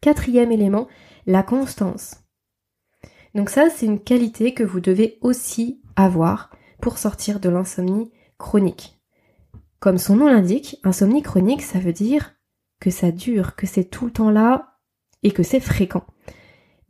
Quatrième 0.00 0.52
élément, 0.52 0.86
la 1.26 1.42
constance. 1.42 2.16
Donc 3.34 3.50
ça, 3.50 3.70
c'est 3.70 3.86
une 3.86 4.00
qualité 4.00 4.54
que 4.54 4.62
vous 4.62 4.80
devez 4.80 5.18
aussi 5.20 5.82
avoir 5.96 6.50
pour 6.80 6.98
sortir 6.98 7.40
de 7.40 7.48
l'insomnie 7.48 8.10
chronique. 8.38 9.00
Comme 9.80 9.98
son 9.98 10.16
nom 10.16 10.26
l'indique, 10.26 10.78
insomnie 10.84 11.22
chronique, 11.22 11.62
ça 11.62 11.78
veut 11.78 11.92
dire 11.92 12.34
que 12.80 12.90
ça 12.90 13.12
dure, 13.12 13.56
que 13.56 13.66
c'est 13.66 13.84
tout 13.84 14.06
le 14.06 14.12
temps 14.12 14.30
là 14.30 14.78
et 15.22 15.30
que 15.30 15.42
c'est 15.42 15.60
fréquent. 15.60 16.04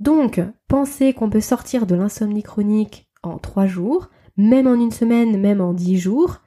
Donc, 0.00 0.40
penser 0.68 1.12
qu'on 1.12 1.30
peut 1.30 1.40
sortir 1.40 1.86
de 1.86 1.94
l'insomnie 1.94 2.42
chronique 2.42 3.10
en 3.22 3.38
trois 3.38 3.66
jours, 3.66 4.10
même 4.36 4.66
en 4.66 4.74
une 4.74 4.92
semaine, 4.92 5.40
même 5.40 5.60
en 5.60 5.72
dix 5.72 5.98
jours, 5.98 6.38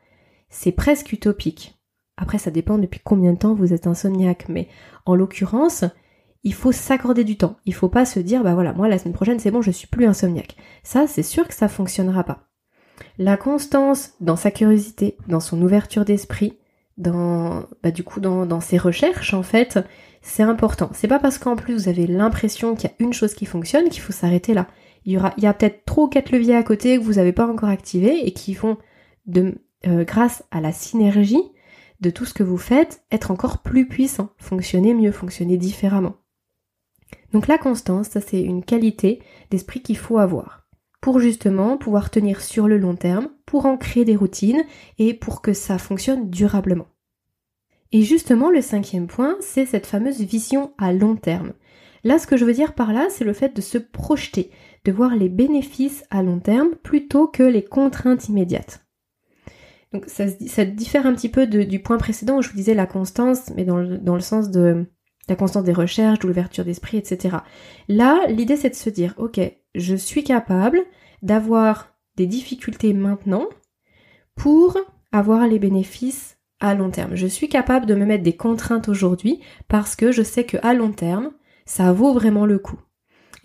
c'est 0.49 0.71
presque 0.71 1.11
utopique. 1.11 1.77
Après, 2.17 2.37
ça 2.37 2.51
dépend 2.51 2.77
depuis 2.77 3.01
combien 3.03 3.33
de 3.33 3.37
temps 3.37 3.53
vous 3.53 3.73
êtes 3.73 3.87
insomniaque, 3.87 4.45
mais 4.47 4.67
en 5.05 5.15
l'occurrence, 5.15 5.85
il 6.43 6.53
faut 6.53 6.71
s'accorder 6.71 7.23
du 7.23 7.37
temps. 7.37 7.57
Il 7.65 7.73
faut 7.73 7.89
pas 7.89 8.05
se 8.05 8.19
dire, 8.19 8.43
bah 8.43 8.53
voilà, 8.53 8.73
moi 8.73 8.87
la 8.87 8.97
semaine 8.97 9.13
prochaine 9.13 9.39
c'est 9.39 9.51
bon, 9.51 9.61
je 9.61 9.71
suis 9.71 9.87
plus 9.87 10.05
insomniaque. 10.05 10.55
Ça, 10.83 11.07
c'est 11.07 11.23
sûr 11.23 11.47
que 11.47 11.53
ça 11.53 11.67
fonctionnera 11.67 12.23
pas. 12.23 12.50
La 13.17 13.37
constance 13.37 14.13
dans 14.19 14.35
sa 14.35 14.51
curiosité, 14.51 15.17
dans 15.27 15.39
son 15.39 15.61
ouverture 15.61 16.05
d'esprit, 16.05 16.57
dans 16.97 17.65
bah, 17.83 17.91
du 17.91 18.03
coup 18.03 18.19
dans, 18.19 18.61
ses 18.61 18.77
recherches 18.77 19.33
en 19.33 19.43
fait, 19.43 19.79
c'est 20.21 20.43
important. 20.43 20.89
C'est 20.93 21.07
pas 21.07 21.19
parce 21.19 21.37
qu'en 21.37 21.55
plus 21.55 21.73
vous 21.73 21.89
avez 21.89 22.07
l'impression 22.07 22.75
qu'il 22.75 22.89
y 22.89 22.93
a 22.93 22.95
une 23.05 23.13
chose 23.13 23.33
qui 23.33 23.45
fonctionne 23.45 23.89
qu'il 23.89 24.01
faut 24.01 24.13
s'arrêter 24.13 24.53
là. 24.53 24.67
Il 25.05 25.13
y 25.13 25.17
aura 25.17 25.33
a 25.41 25.53
peut-être 25.53 25.97
ou 25.97 26.07
quatre 26.07 26.31
leviers 26.31 26.55
à 26.55 26.63
côté 26.63 26.97
que 26.97 27.03
vous 27.03 27.13
n'avez 27.13 27.33
pas 27.33 27.47
encore 27.47 27.69
activés 27.69 28.25
et 28.25 28.33
qui 28.33 28.53
vont 28.53 28.77
de 29.25 29.55
euh, 29.87 30.03
grâce 30.03 30.43
à 30.51 30.61
la 30.61 30.71
synergie 30.71 31.41
de 32.01 32.09
tout 32.09 32.25
ce 32.25 32.33
que 32.33 32.43
vous 32.43 32.57
faites 32.57 33.03
être 33.11 33.31
encore 33.31 33.59
plus 33.59 33.87
puissant, 33.87 34.29
fonctionner 34.37 34.93
mieux, 34.93 35.11
fonctionner 35.11 35.57
différemment. 35.57 36.15
Donc 37.33 37.47
la 37.47 37.57
constance, 37.57 38.09
ça 38.09 38.21
c'est 38.21 38.41
une 38.41 38.63
qualité 38.63 39.21
d'esprit 39.49 39.81
qu'il 39.81 39.97
faut 39.97 40.17
avoir 40.17 40.60
pour 41.01 41.19
justement 41.19 41.77
pouvoir 41.77 42.11
tenir 42.11 42.41
sur 42.41 42.67
le 42.67 42.77
long 42.77 42.95
terme, 42.95 43.29
pour 43.45 43.65
en 43.65 43.77
créer 43.77 44.05
des 44.05 44.15
routines 44.15 44.63
et 44.99 45.13
pour 45.13 45.41
que 45.41 45.53
ça 45.53 45.77
fonctionne 45.77 46.29
durablement. 46.29 46.87
Et 47.91 48.03
justement, 48.03 48.49
le 48.49 48.61
cinquième 48.61 49.07
point, 49.07 49.35
c'est 49.41 49.65
cette 49.65 49.87
fameuse 49.87 50.21
vision 50.21 50.73
à 50.77 50.93
long 50.93 51.15
terme. 51.15 51.53
Là, 52.03 52.17
ce 52.17 52.27
que 52.27 52.37
je 52.37 52.45
veux 52.45 52.53
dire 52.53 52.73
par 52.73 52.93
là, 52.93 53.07
c'est 53.09 53.25
le 53.25 53.33
fait 53.33 53.55
de 53.55 53.61
se 53.61 53.77
projeter, 53.77 54.49
de 54.85 54.91
voir 54.91 55.15
les 55.15 55.29
bénéfices 55.29 56.05
à 56.09 56.23
long 56.23 56.39
terme 56.39 56.75
plutôt 56.83 57.27
que 57.27 57.43
les 57.43 57.63
contraintes 57.63 58.29
immédiates. 58.29 58.85
Donc 59.91 60.05
ça, 60.07 60.25
ça 60.47 60.63
diffère 60.63 61.05
un 61.05 61.13
petit 61.13 61.29
peu 61.29 61.47
du 61.47 61.79
point 61.79 61.97
précédent 61.97 62.37
où 62.37 62.41
je 62.41 62.49
vous 62.49 62.55
disais 62.55 62.73
la 62.73 62.85
constance, 62.85 63.51
mais 63.55 63.65
dans 63.65 63.83
dans 63.83 64.15
le 64.15 64.21
sens 64.21 64.49
de 64.49 64.85
la 65.31 65.37
constance 65.37 65.63
des 65.63 65.73
recherches, 65.73 66.19
de 66.19 66.27
l'ouverture 66.27 66.65
d'esprit, 66.65 66.97
etc. 66.97 67.37
Là, 67.87 68.19
l'idée 68.27 68.57
c'est 68.57 68.69
de 68.69 68.75
se 68.75 68.89
dire, 68.89 69.13
ok, 69.17 69.39
je 69.75 69.95
suis 69.95 70.25
capable 70.25 70.81
d'avoir 71.21 71.93
des 72.17 72.27
difficultés 72.27 72.93
maintenant 72.93 73.47
pour 74.35 74.77
avoir 75.13 75.47
les 75.47 75.57
bénéfices 75.57 76.37
à 76.59 76.75
long 76.75 76.91
terme. 76.91 77.15
Je 77.15 77.27
suis 77.27 77.47
capable 77.47 77.85
de 77.85 77.95
me 77.95 78.05
mettre 78.05 78.23
des 78.23 78.35
contraintes 78.35 78.89
aujourd'hui 78.89 79.39
parce 79.69 79.95
que 79.95 80.11
je 80.11 80.21
sais 80.21 80.43
que 80.43 80.57
à 80.63 80.73
long 80.73 80.91
terme, 80.91 81.31
ça 81.65 81.93
vaut 81.93 82.13
vraiment 82.13 82.45
le 82.45 82.59
coup. 82.59 82.79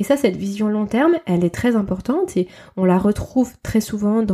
Et 0.00 0.04
ça, 0.04 0.16
cette 0.16 0.36
vision 0.36 0.68
long 0.68 0.86
terme, 0.86 1.14
elle 1.24 1.44
est 1.44 1.54
très 1.54 1.76
importante 1.76 2.36
et 2.36 2.48
on 2.76 2.84
la 2.84 2.98
retrouve 2.98 3.54
très 3.62 3.80
souvent 3.80 4.26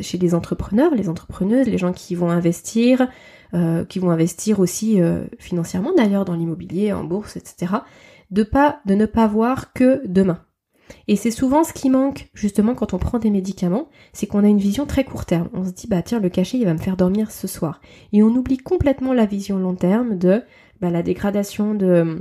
chez 0.00 0.16
les 0.16 0.34
entrepreneurs, 0.34 0.94
les 0.94 1.08
entrepreneuses, 1.08 1.66
les 1.66 1.76
gens 1.76 1.92
qui 1.92 2.14
vont 2.14 2.30
investir, 2.30 3.08
euh, 3.54 3.84
qui 3.84 3.98
vont 3.98 4.10
investir 4.10 4.60
aussi 4.60 5.00
euh, 5.00 5.24
financièrement 5.38 5.92
d'ailleurs 5.96 6.24
dans 6.24 6.34
l'immobilier, 6.34 6.92
en 6.92 7.04
bourse, 7.04 7.36
etc. 7.36 7.76
De 8.30 8.42
pas, 8.42 8.80
de 8.84 8.94
ne 8.94 9.06
pas 9.06 9.26
voir 9.26 9.72
que 9.72 10.02
demain. 10.06 10.44
Et 11.06 11.16
c'est 11.16 11.30
souvent 11.30 11.64
ce 11.64 11.72
qui 11.72 11.90
manque 11.90 12.28
justement 12.34 12.74
quand 12.74 12.94
on 12.94 12.98
prend 12.98 13.18
des 13.18 13.30
médicaments, 13.30 13.88
c'est 14.12 14.26
qu'on 14.26 14.44
a 14.44 14.48
une 14.48 14.58
vision 14.58 14.86
très 14.86 15.04
court 15.04 15.24
terme. 15.24 15.48
On 15.52 15.64
se 15.64 15.70
dit 15.70 15.86
bah 15.86 16.02
tiens 16.02 16.20
le 16.20 16.28
cachet 16.28 16.58
il 16.58 16.64
va 16.64 16.74
me 16.74 16.78
faire 16.78 16.96
dormir 16.96 17.30
ce 17.30 17.46
soir. 17.46 17.80
Et 18.12 18.22
on 18.22 18.28
oublie 18.28 18.58
complètement 18.58 19.12
la 19.12 19.26
vision 19.26 19.58
long 19.58 19.74
terme 19.74 20.18
de 20.18 20.42
bah, 20.80 20.90
la 20.90 21.02
dégradation 21.02 21.74
de, 21.74 22.18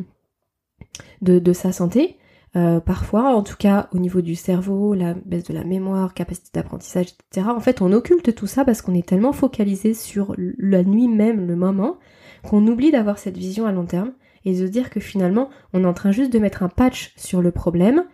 de, 1.22 1.40
de 1.40 1.54
sa 1.54 1.72
santé, 1.72 2.18
euh, 2.58 2.80
parfois, 2.80 3.36
en 3.36 3.44
tout 3.44 3.56
cas 3.56 3.88
au 3.92 4.00
niveau 4.00 4.22
du 4.22 4.34
cerveau, 4.34 4.96
la 4.96 5.14
baisse 5.14 5.44
de 5.44 5.54
la 5.54 5.64
mémoire, 5.64 6.16
capacité 6.16 6.50
d'apprentissage, 6.54 7.08
etc. 7.30 7.50
En 7.50 7.60
fait, 7.60 7.82
on 7.84 7.92
occulte 7.92 8.34
tout 8.34 8.48
ça 8.48 8.66
parce 8.66 8.82
qu'on 8.82 8.96
est 8.96 9.08
tellement 9.08 9.32
focalisé 9.32 9.94
sur 9.94 10.34
la 10.38 10.84
nuit 10.84 11.08
même, 11.08 11.46
le 11.46 11.56
moment, 11.56 11.98
qu'on 12.44 12.66
oublie 12.66 12.92
d'avoir 12.92 13.20
cette 13.20 13.38
vision 13.38 13.68
à 13.68 13.72
long 13.72 13.86
terme 13.86 14.14
et 14.44 14.60
de 14.60 14.68
dire 14.68 14.90
que 14.90 15.00
finalement, 15.00 15.50
on 15.74 15.84
est 15.84 15.88
en 15.88 15.94
train 15.94 16.12
juste 16.12 16.34
de 16.34 16.40
mettre 16.40 16.64
un 16.64 16.70
patch 16.70 17.14
sur 17.16 17.44
le 17.44 17.52
problème 17.52 18.06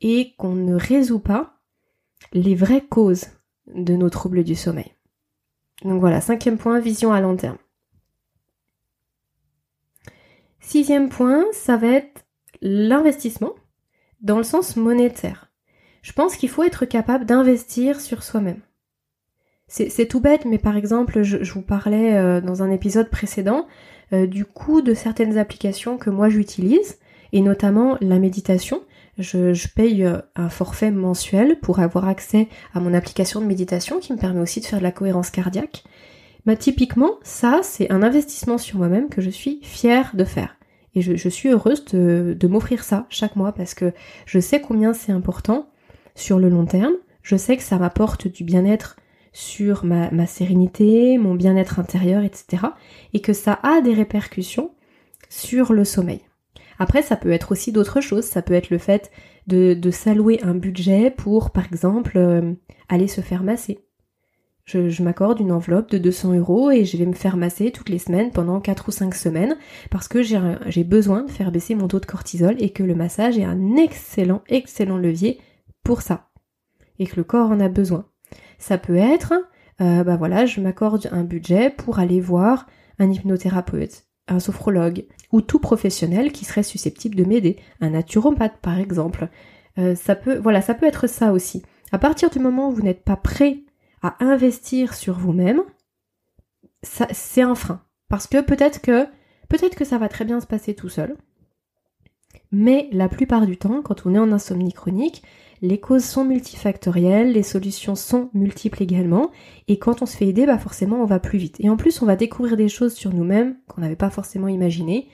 et 0.00 0.34
qu'on 0.36 0.54
ne 0.54 0.74
résout 0.74 1.20
pas 1.20 1.60
les 2.32 2.56
vraies 2.56 2.84
causes 2.84 3.26
de 3.72 3.94
nos 3.94 4.10
troubles 4.10 4.42
du 4.42 4.56
sommeil. 4.56 4.94
Donc 5.84 6.00
voilà, 6.00 6.20
cinquième 6.20 6.58
point, 6.58 6.80
vision 6.80 7.12
à 7.12 7.20
long 7.20 7.36
terme. 7.36 7.58
Sixième 10.58 11.08
point, 11.08 11.44
ça 11.52 11.76
va 11.76 11.88
être 11.88 12.24
l'investissement 12.60 13.54
dans 14.22 14.38
le 14.38 14.44
sens 14.44 14.76
monétaire. 14.76 15.50
Je 16.02 16.12
pense 16.12 16.36
qu'il 16.36 16.48
faut 16.48 16.62
être 16.62 16.84
capable 16.84 17.26
d'investir 17.26 18.00
sur 18.00 18.22
soi-même. 18.22 18.60
C'est 19.68 20.06
tout 20.06 20.20
bête, 20.20 20.44
mais 20.44 20.58
par 20.58 20.76
exemple, 20.76 21.22
je, 21.22 21.50
vous 21.50 21.62
parlais 21.62 22.14
euh, 22.14 22.42
dans 22.42 22.62
un 22.62 22.70
épisode 22.70 23.08
précédent 23.08 23.66
euh, 24.12 24.26
du 24.26 24.44
coût 24.44 24.82
de 24.82 24.92
certaines 24.92 25.38
applications 25.38 25.96
que 25.96 26.10
moi 26.10 26.28
j'utilise, 26.28 26.98
et 27.32 27.40
notamment 27.40 27.96
la 28.02 28.18
méditation. 28.18 28.82
Je, 29.16 29.54
je, 29.54 29.68
paye 29.68 30.04
euh, 30.04 30.18
un 30.36 30.50
forfait 30.50 30.90
mensuel 30.90 31.58
pour 31.60 31.80
avoir 31.80 32.06
accès 32.06 32.48
à 32.74 32.80
mon 32.80 32.92
application 32.92 33.40
de 33.40 33.46
méditation 33.46 33.98
qui 33.98 34.12
me 34.12 34.18
permet 34.18 34.40
aussi 34.40 34.60
de 34.60 34.66
faire 34.66 34.78
de 34.78 34.84
la 34.84 34.92
cohérence 34.92 35.30
cardiaque. 35.30 35.84
Bah, 36.44 36.56
typiquement, 36.56 37.12
ça, 37.22 37.60
c'est 37.62 37.90
un 37.90 38.02
investissement 38.02 38.58
sur 38.58 38.76
moi-même 38.76 39.08
que 39.08 39.22
je 39.22 39.30
suis 39.30 39.60
fière 39.62 40.10
de 40.14 40.24
faire. 40.24 40.56
Et 40.94 41.00
je, 41.00 41.28
suis 41.28 41.48
heureuse 41.48 41.84
de, 41.86 42.46
m'offrir 42.46 42.84
ça 42.84 43.06
chaque 43.08 43.36
mois 43.36 43.52
parce 43.52 43.72
que 43.72 43.92
je 44.26 44.38
sais 44.38 44.60
combien 44.60 44.92
c'est 44.92 45.12
important 45.12 45.70
sur 46.14 46.38
le 46.38 46.50
long 46.50 46.66
terme. 46.66 46.92
Je 47.22 47.36
sais 47.36 47.56
que 47.56 47.62
ça 47.62 47.78
m'apporte 47.78 48.28
du 48.28 48.44
bien-être 48.44 48.96
sur 49.32 49.86
ma, 49.86 50.26
sérénité, 50.26 51.16
mon 51.16 51.34
bien-être 51.34 51.78
intérieur, 51.78 52.22
etc. 52.22 52.64
Et 53.14 53.20
que 53.20 53.32
ça 53.32 53.58
a 53.62 53.80
des 53.80 53.94
répercussions 53.94 54.72
sur 55.30 55.72
le 55.72 55.84
sommeil. 55.84 56.20
Après, 56.78 57.00
ça 57.00 57.16
peut 57.16 57.32
être 57.32 57.52
aussi 57.52 57.72
d'autres 57.72 58.02
choses. 58.02 58.24
Ça 58.24 58.42
peut 58.42 58.54
être 58.54 58.68
le 58.68 58.78
fait 58.78 59.10
de, 59.46 59.72
de 59.72 59.90
s'allouer 59.90 60.40
un 60.42 60.54
budget 60.54 61.10
pour, 61.10 61.52
par 61.52 61.64
exemple, 61.66 62.18
euh, 62.18 62.52
aller 62.90 63.08
se 63.08 63.22
faire 63.22 63.42
masser. 63.42 63.78
Je, 64.64 65.02
m'accorde 65.02 65.40
une 65.40 65.50
enveloppe 65.50 65.90
de 65.90 65.98
200 65.98 66.34
euros 66.34 66.70
et 66.70 66.84
je 66.84 66.96
vais 66.96 67.06
me 67.06 67.14
faire 67.14 67.36
masser 67.36 67.72
toutes 67.72 67.88
les 67.88 67.98
semaines 67.98 68.30
pendant 68.30 68.60
4 68.60 68.88
ou 68.88 68.92
5 68.92 69.14
semaines 69.14 69.56
parce 69.90 70.06
que 70.06 70.22
j'ai 70.22 70.84
besoin 70.84 71.24
de 71.24 71.30
faire 71.30 71.50
baisser 71.50 71.74
mon 71.74 71.88
taux 71.88 71.98
de 71.98 72.06
cortisol 72.06 72.54
et 72.58 72.70
que 72.70 72.84
le 72.84 72.94
massage 72.94 73.38
est 73.38 73.44
un 73.44 73.76
excellent, 73.76 74.42
excellent 74.48 74.98
levier 74.98 75.40
pour 75.82 76.00
ça. 76.00 76.28
Et 76.98 77.06
que 77.06 77.16
le 77.16 77.24
corps 77.24 77.50
en 77.50 77.58
a 77.58 77.68
besoin. 77.68 78.06
Ça 78.58 78.78
peut 78.78 78.96
être, 78.96 79.34
euh, 79.80 80.04
bah 80.04 80.16
voilà, 80.16 80.46
je 80.46 80.60
m'accorde 80.60 81.08
un 81.10 81.24
budget 81.24 81.70
pour 81.70 81.98
aller 81.98 82.20
voir 82.20 82.68
un 83.00 83.10
hypnothérapeute, 83.10 84.04
un 84.28 84.38
sophrologue 84.38 85.06
ou 85.32 85.40
tout 85.40 85.58
professionnel 85.58 86.30
qui 86.30 86.44
serait 86.44 86.62
susceptible 86.62 87.16
de 87.16 87.24
m'aider, 87.24 87.56
un 87.80 87.90
naturopathe 87.90 88.58
par 88.62 88.78
exemple. 88.78 89.28
Euh, 89.78 89.96
ça 89.96 90.14
peut, 90.14 90.38
voilà, 90.38 90.62
ça 90.62 90.74
peut 90.74 90.86
être 90.86 91.08
ça 91.08 91.32
aussi. 91.32 91.62
À 91.90 91.98
partir 91.98 92.30
du 92.30 92.38
moment 92.38 92.68
où 92.68 92.72
vous 92.72 92.82
n'êtes 92.82 93.02
pas 93.02 93.16
prêt 93.16 93.64
à 94.02 94.16
investir 94.24 94.94
sur 94.94 95.18
vous-même, 95.18 95.62
c'est 96.82 97.42
un 97.42 97.54
frein. 97.54 97.82
Parce 98.08 98.26
que 98.26 98.40
peut-être 98.40 98.80
que 98.80 99.06
peut-être 99.48 99.76
que 99.76 99.84
ça 99.84 99.98
va 99.98 100.08
très 100.08 100.24
bien 100.24 100.40
se 100.40 100.46
passer 100.46 100.74
tout 100.74 100.88
seul. 100.88 101.16
Mais 102.50 102.88
la 102.92 103.08
plupart 103.08 103.46
du 103.46 103.56
temps, 103.56 103.82
quand 103.82 104.06
on 104.06 104.14
est 104.14 104.18
en 104.18 104.32
insomnie 104.32 104.72
chronique, 104.72 105.22
les 105.62 105.78
causes 105.78 106.04
sont 106.04 106.24
multifactorielles, 106.24 107.32
les 107.32 107.44
solutions 107.44 107.94
sont 107.94 108.30
multiples 108.34 108.82
également, 108.82 109.30
et 109.68 109.78
quand 109.78 110.02
on 110.02 110.06
se 110.06 110.16
fait 110.16 110.26
aider, 110.26 110.44
bah 110.44 110.58
forcément 110.58 111.00
on 111.00 111.06
va 111.06 111.20
plus 111.20 111.38
vite. 111.38 111.56
Et 111.60 111.70
en 111.70 111.76
plus, 111.76 112.02
on 112.02 112.06
va 112.06 112.16
découvrir 112.16 112.56
des 112.56 112.68
choses 112.68 112.94
sur 112.94 113.14
nous-mêmes 113.14 113.56
qu'on 113.68 113.80
n'avait 113.80 113.96
pas 113.96 114.10
forcément 114.10 114.48
imaginées, 114.48 115.08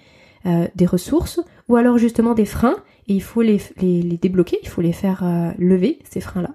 euh, 0.47 0.67
des 0.75 0.87
ressources, 0.87 1.41
ou 1.69 1.77
alors 1.77 1.99
justement 1.99 2.35
des 2.35 2.47
freins, 2.47 2.77
et 3.09 3.15
il 3.15 3.23
faut 3.23 3.43
les, 3.43 3.61
débloquer, 3.77 4.59
il 4.63 4.69
faut 4.69 4.81
les 4.81 4.93
faire 4.93 5.23
euh, 5.23 5.51
lever, 5.59 5.99
ces 6.09 6.21
freins-là. 6.21 6.55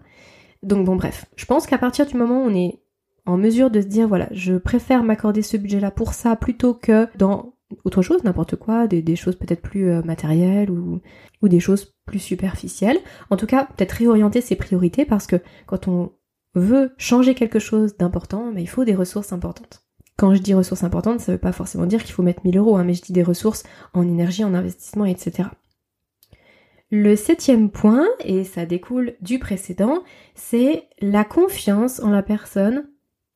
Donc 0.64 0.86
bon 0.86 0.96
bref, 0.96 1.26
je 1.36 1.46
pense 1.46 1.68
qu'à 1.68 1.78
partir 1.78 2.06
du 2.06 2.16
moment 2.16 2.44
où 2.44 2.48
on 2.50 2.56
est 2.56 2.80
en 3.26 3.38
mesure 3.38 3.70
de 3.70 3.82
se 3.82 3.88
dire 3.88 4.08
voilà, 4.08 4.28
je 4.32 4.56
préfère 4.56 5.04
m'accorder 5.04 5.42
ce 5.42 5.58
budget-là 5.58 5.92
pour 5.92 6.14
ça 6.14 6.36
plutôt 6.36 6.74
que 6.74 7.08
dans 7.18 7.54
autre 7.86 8.02
chose, 8.02 8.24
n'importe 8.24 8.56
quoi, 8.56 8.88
des, 8.88 9.16
choses 9.16 9.36
peut-être 9.36 9.62
plus 9.62 9.90
euh, 9.90 10.02
matérielles 10.04 10.70
ou, 10.70 11.02
des 11.42 11.60
choses 11.60 11.94
plus 12.06 12.20
superficielles. 12.20 13.00
En 13.30 13.36
tout 13.36 13.48
cas, 13.48 13.66
peut-être 13.66 13.94
réorienter 13.94 14.42
ses 14.42 14.56
priorités 14.56 15.06
parce 15.06 15.28
que 15.28 15.36
quand 15.66 15.88
on 15.88 16.14
veut 16.56 16.94
changer 16.98 17.36
quelque 17.36 17.60
chose 17.60 17.98
d'important, 17.98 18.52
mais 18.54 18.62
il 18.62 18.68
faut 18.68 18.86
des 18.86 18.96
ressources 18.96 19.34
importantes. 19.34 19.84
Quand 20.16 20.36
je 20.36 20.42
dis 20.42 20.54
ressources 20.54 20.84
importantes, 20.84 21.20
ça 21.20 21.32
veut 21.32 21.40
pas 21.40 21.52
forcément 21.52 21.86
dire 21.86 22.04
qu'il 22.04 22.14
faut 22.14 22.24
mettre 22.24 22.46
1000 22.46 22.58
euros, 22.58 22.78
hein, 22.78 22.84
mais 22.84 22.94
je 22.94 23.02
dis 23.02 23.14
des 23.14 23.24
ressources 23.24 23.64
en 23.94 24.04
énergie, 24.04 24.44
en 24.44 24.54
investissement, 24.54 25.06
etc. 25.06 25.50
Le 26.96 27.16
septième 27.16 27.72
point, 27.72 28.06
et 28.24 28.44
ça 28.44 28.68
découle 28.68 29.16
du 29.20 29.40
précédent, 29.40 30.04
c'est 30.36 30.84
la 31.02 31.24
confiance 31.24 32.00
en 32.00 32.12
la 32.12 32.22
personne 32.22 32.86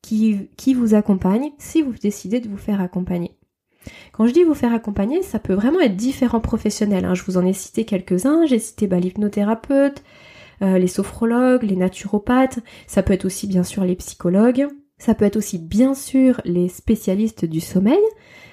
qui, 0.00 0.48
vous 0.76 0.94
accompagne 0.94 1.50
si 1.58 1.82
vous 1.82 1.92
décidez 2.00 2.38
de 2.38 2.48
vous 2.48 2.56
faire 2.56 2.80
accompagner. 2.80 3.32
Quand 4.12 4.28
je 4.28 4.32
dis 4.32 4.44
vous 4.44 4.54
faire 4.54 4.72
accompagner, 4.72 5.24
ça 5.24 5.40
peut 5.40 5.54
vraiment 5.54 5.80
être 5.80 5.96
différents 5.96 6.38
professionnels. 6.38 7.04
Hein. 7.04 7.14
Je 7.14 7.24
vous 7.24 7.36
en 7.36 7.44
ai 7.44 7.52
cité 7.52 7.84
quelques-uns. 7.84 8.46
J'ai 8.46 8.60
cité 8.60 8.86
bah, 8.86 9.00
l'hypnothérapeute, 9.00 10.04
euh, 10.62 10.78
les 10.78 10.86
sophrologues, 10.86 11.64
les 11.64 11.74
naturopathes. 11.74 12.60
Ça 12.86 13.02
peut 13.02 13.12
être 13.12 13.24
aussi 13.24 13.48
bien 13.48 13.64
sûr 13.64 13.84
les 13.84 13.96
psychologues. 13.96 14.68
Ça 14.98 15.16
peut 15.16 15.24
être 15.24 15.36
aussi 15.36 15.58
bien 15.58 15.94
sûr 15.94 16.40
les 16.44 16.68
spécialistes 16.68 17.44
du 17.44 17.60
sommeil. 17.60 17.98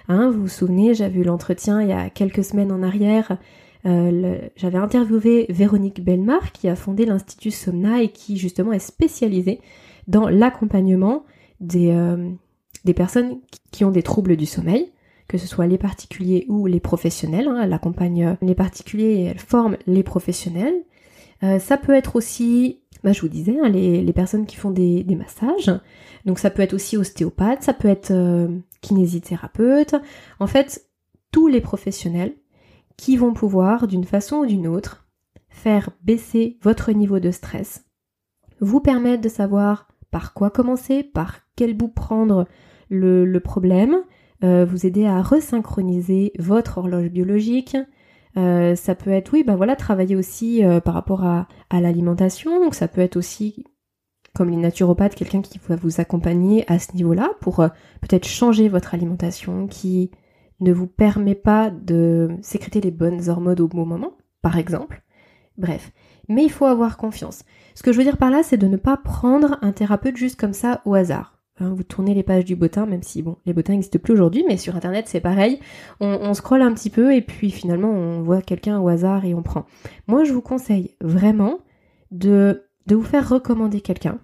Hein, 0.08 0.32
vous 0.32 0.42
vous 0.42 0.48
souvenez, 0.48 0.96
j'avais 0.96 1.20
eu 1.20 1.24
l'entretien 1.24 1.84
il 1.84 1.90
y 1.90 1.94
a 1.94 2.10
quelques 2.10 2.44
semaines 2.44 2.72
en 2.72 2.82
arrière 2.82 3.38
euh, 3.86 4.40
j'avais 4.56 4.78
interviewé 4.78 5.46
Véronique 5.50 6.04
Belmar 6.04 6.52
qui 6.52 6.68
a 6.68 6.76
fondé 6.76 7.06
l'Institut 7.06 7.52
Somna 7.52 8.02
et 8.02 8.10
qui 8.10 8.38
justement 8.38 8.74
est 8.74 8.80
spécialisée 8.80 9.62
dans 10.08 10.28
l'accompagnement 10.28 11.24
des, 11.60 11.92
euh, 11.92 12.32
des 12.84 12.94
personnes 12.94 13.40
qui 13.72 13.86
ont 13.86 13.92
des 13.92 14.04
troubles 14.04 14.38
du 14.38 14.46
sommeil, 14.46 14.92
que 15.28 15.38
ce 15.38 15.48
soit 15.48 15.68
les 15.68 15.78
particuliers 15.78 16.46
ou 16.50 16.66
les 16.66 16.80
professionnels. 16.80 17.48
Hein. 17.48 17.62
elle 17.64 17.74
accompagne 17.74 18.26
euh, 18.26 18.34
les 18.42 18.56
particuliers 18.56 19.14
et 19.14 19.24
elle 19.26 19.40
forme 19.40 19.78
les 19.86 20.04
professionnels. 20.04 20.84
ça 21.60 21.78
peut 21.78 21.94
être 21.94 22.16
aussi, 22.16 22.80
bah, 23.04 23.12
je 23.12 23.22
vous 23.22 23.28
disais, 23.28 23.58
hein, 23.62 23.70
les, 23.70 24.02
les, 24.02 24.14
personnes 24.14 24.48
qui 24.48 24.56
font 24.56 24.72
des, 24.72 25.04
des, 25.04 25.16
massages. 25.16 25.72
Donc 26.26 26.40
ça 26.40 26.50
peut 26.50 26.64
être 26.64 26.74
aussi 26.74 26.98
ostéopathe, 26.98 27.62
ça 27.62 27.74
peut 27.74 27.88
être 27.88 28.12
kinésithérapeute. 28.82 29.94
En 30.40 30.48
fait, 30.48 30.88
tous 31.32 31.48
les 31.48 31.62
professionnels 31.62 32.34
qui 32.98 33.18
vont 33.18 33.34
pouvoir, 33.34 33.88
d'une 33.88 34.06
façon 34.06 34.38
ou 34.38 34.46
d'une 34.46 34.68
autre, 34.68 35.06
faire 35.50 35.90
baisser 36.04 36.58
votre 36.62 36.92
niveau 36.92 37.20
de 37.20 37.32
stress, 37.32 37.86
vous 38.60 38.80
permettre 38.80 39.22
de 39.22 39.30
savoir 39.30 39.88
par 40.12 40.34
quoi 40.34 40.50
commencer, 40.50 41.04
par 41.04 41.40
quel 41.56 41.76
bout 41.76 41.88
prendre 41.88 42.46
le, 42.90 43.38
problème, 43.40 43.98
euh, 44.44 44.66
vous 44.66 44.86
aider 44.86 45.06
à 45.06 45.22
resynchroniser 45.22 46.34
votre 46.40 46.78
horloge 46.78 47.10
biologique. 47.10 47.78
Euh, 48.38 48.76
ça 48.76 48.96
peut 48.96 49.12
être, 49.12 49.34
oui, 49.34 49.44
bah 49.44 49.56
voilà, 49.56 49.76
travailler 49.76 50.16
aussi 50.16 50.64
euh, 50.64 50.80
par 50.80 50.94
rapport 50.94 51.24
à, 51.24 51.48
à 51.70 51.82
l'alimentation. 51.82 52.60
Donc 52.60 52.76
ça 52.76 52.88
peut 52.88 53.02
être 53.02 53.16
aussi, 53.18 53.66
comme 54.34 54.50
les 54.50 54.58
naturopathes, 54.58 55.16
quelqu'un 55.16 55.42
qui 55.42 55.60
va 55.68 55.76
vous 55.76 56.00
accompagner 56.00 56.70
à 56.72 56.80
ce 56.80 56.94
niveau-là 56.96 57.32
pour 57.42 57.58
peut-être 58.02 58.28
changer 58.28 58.70
votre 58.70 58.94
alimentation, 58.94 59.68
qui 59.68 60.12
ne 60.60 60.74
vous 60.74 60.88
permet 60.88 61.36
pas 61.36 61.70
de 61.70 62.30
sécréter 62.42 62.82
les 62.82 62.92
bonnes 62.92 63.30
hormones 63.30 63.62
au 63.62 63.68
bon 63.68 63.86
moment, 63.86 64.14
par 64.42 64.58
exemple. 64.58 65.04
Bref. 65.58 65.92
Mais 66.28 66.44
il 66.44 66.52
faut 66.52 66.66
avoir 66.66 66.98
confiance. 66.98 67.44
Ce 67.76 67.84
que 67.84 67.92
je 67.92 67.98
veux 67.98 68.04
dire 68.04 68.18
par 68.18 68.32
là, 68.32 68.42
c'est 68.44 68.58
de 68.58 68.68
ne 68.68 68.78
pas 68.78 68.98
prendre 68.98 69.58
un 69.62 69.72
thérapeute 69.72 70.18
juste 70.18 70.40
comme 70.40 70.54
ça 70.54 70.82
au 70.86 70.96
hasard. 70.96 71.36
Hein, 71.60 71.74
vous 71.74 71.84
tournez 71.84 72.14
les 72.14 72.24
pages 72.24 72.44
du 72.44 72.58
bottin, 72.58 72.86
même 72.86 73.04
si 73.04 73.22
bon, 73.22 73.38
les 73.46 73.54
bottins 73.54 73.74
n'existent 73.74 74.00
plus 74.00 74.14
aujourd'hui, 74.14 74.44
mais 74.46 74.58
sur 74.58 74.76
internet 74.76 75.08
c'est 75.08 75.22
pareil. 75.22 75.60
On, 76.02 76.08
on 76.08 76.34
scrolle 76.34 76.62
un 76.62 76.74
petit 76.74 76.90
peu 76.90 77.16
et 77.16 77.22
puis 77.22 77.50
finalement 77.50 77.92
on 77.92 78.24
voit 78.24 78.42
quelqu'un 78.42 78.80
au 78.80 78.90
hasard 78.90 79.24
et 79.24 79.34
on 79.34 79.42
prend. 79.42 79.66
Moi 80.08 80.26
je 80.26 80.34
vous 80.34 80.42
conseille 80.42 80.96
vraiment 81.00 81.60
de, 82.12 82.66
de 82.88 82.96
vous 82.96 83.04
faire 83.04 83.30
recommander 83.30 83.80
quelqu'un. 83.80 84.20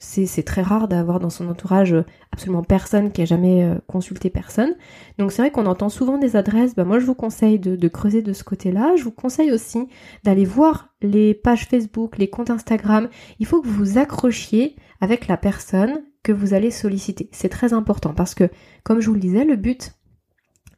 C'est 0.00 0.44
très 0.44 0.62
rare 0.62 0.86
d'avoir 0.86 1.18
dans 1.18 1.30
son 1.30 1.48
entourage 1.48 1.92
absolument 2.30 2.62
personne 2.62 3.10
qui 3.10 3.22
a 3.22 3.24
jamais 3.24 3.64
euh, 3.64 3.74
consulté 3.88 4.30
personne. 4.30 4.76
Donc 5.18 5.32
c'est 5.32 5.42
vrai 5.42 5.50
qu'on 5.50 5.66
entend 5.66 5.88
souvent 5.88 6.18
des 6.18 6.36
adresses. 6.36 6.76
Bah 6.76 6.84
moi 6.84 7.00
je 7.00 7.04
vous 7.04 7.16
conseille 7.16 7.58
de, 7.58 7.88
creuser 7.88 8.22
de 8.22 8.32
ce 8.32 8.44
côté-là. 8.44 8.94
Je 8.96 9.02
vous 9.02 9.10
conseille 9.10 9.50
aussi 9.50 9.88
d'aller 10.22 10.44
voir 10.44 10.94
les 11.02 11.34
pages 11.34 11.66
Facebook, 11.66 12.16
les 12.16 12.30
comptes 12.30 12.50
Instagram. 12.50 13.08
Il 13.40 13.46
faut 13.46 13.60
que 13.60 13.66
vous 13.66 13.84
vous 13.84 13.98
accrochiez 13.98 14.76
avec 15.00 15.26
la 15.26 15.36
personne 15.36 16.04
que 16.22 16.30
vous 16.30 16.54
allez 16.54 16.70
solliciter. 16.70 17.28
C'est 17.32 17.48
très 17.48 17.72
important 17.72 18.14
parce 18.14 18.36
que, 18.36 18.48
comme 18.84 19.00
je 19.00 19.08
vous 19.08 19.14
le 19.14 19.20
disais, 19.20 19.44
le 19.44 19.56
but, 19.56 19.94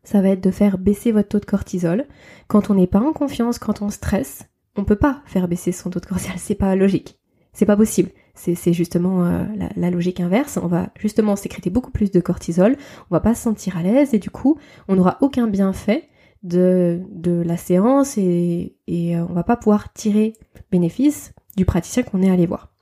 ça 0.03 0.23
va 0.23 0.31
être 0.31 0.43
de 0.43 0.51
faire 0.51 0.79
baisser 0.79 1.13
votre 1.13 1.29
taux 1.29 1.41
de 1.41 1.45
cortisol. 1.45 2.07
Quand 2.49 2.71
on 2.71 2.75
n'est 2.75 2.87
pas 2.87 3.01
en 3.01 3.13
confiance, 3.13 3.59
quand 3.59 3.83
on 3.83 3.91
stresse, 3.91 4.47
on 4.77 4.85
peut 4.85 4.97
pas 4.97 5.21
faire 5.27 5.47
baisser 5.47 5.73
son 5.73 5.91
taux 5.91 6.01
de 6.01 6.07
cortisol. 6.07 6.35
C'est 6.39 6.55
pas 6.55 6.75
logique. 6.75 7.19
C'est 7.53 7.67
pas 7.67 7.77
possible. 7.77 8.11
C'est 8.41 8.73
justement 8.73 9.27
euh, 9.27 9.45
la, 9.77 9.91
logique 9.91 10.19
inverse. 10.21 10.59
On 10.63 10.67
va 10.67 10.89
justement 10.99 11.37
sécréter 11.37 11.69
beaucoup 11.69 11.91
plus 11.91 12.11
de 12.11 12.21
cortisol. 12.21 12.77
On 13.11 13.15
va 13.15 13.21
pas 13.21 13.35
se 13.35 13.43
sentir 13.43 13.77
à 13.77 13.83
l'aise 13.83 14.15
et 14.15 14.19
du 14.19 14.31
coup, 14.31 14.59
on 14.89 14.97
n'aura 14.97 15.19
aucun 15.21 15.47
bienfait 15.47 16.09
de, 16.43 17.03
de 17.11 17.43
la 17.43 17.59
séance 17.59 18.17
et, 18.17 18.77
euh, 18.89 19.27
on 19.29 19.35
va 19.35 19.43
pas 19.43 19.57
pouvoir 19.57 19.93
tirer 19.93 20.33
bénéfice 20.71 21.35
du 21.57 21.67
praticien 21.67 22.03
qu'on 22.03 22.23
est 22.23 22.31
allé 22.31 22.47
voir. 22.47 22.73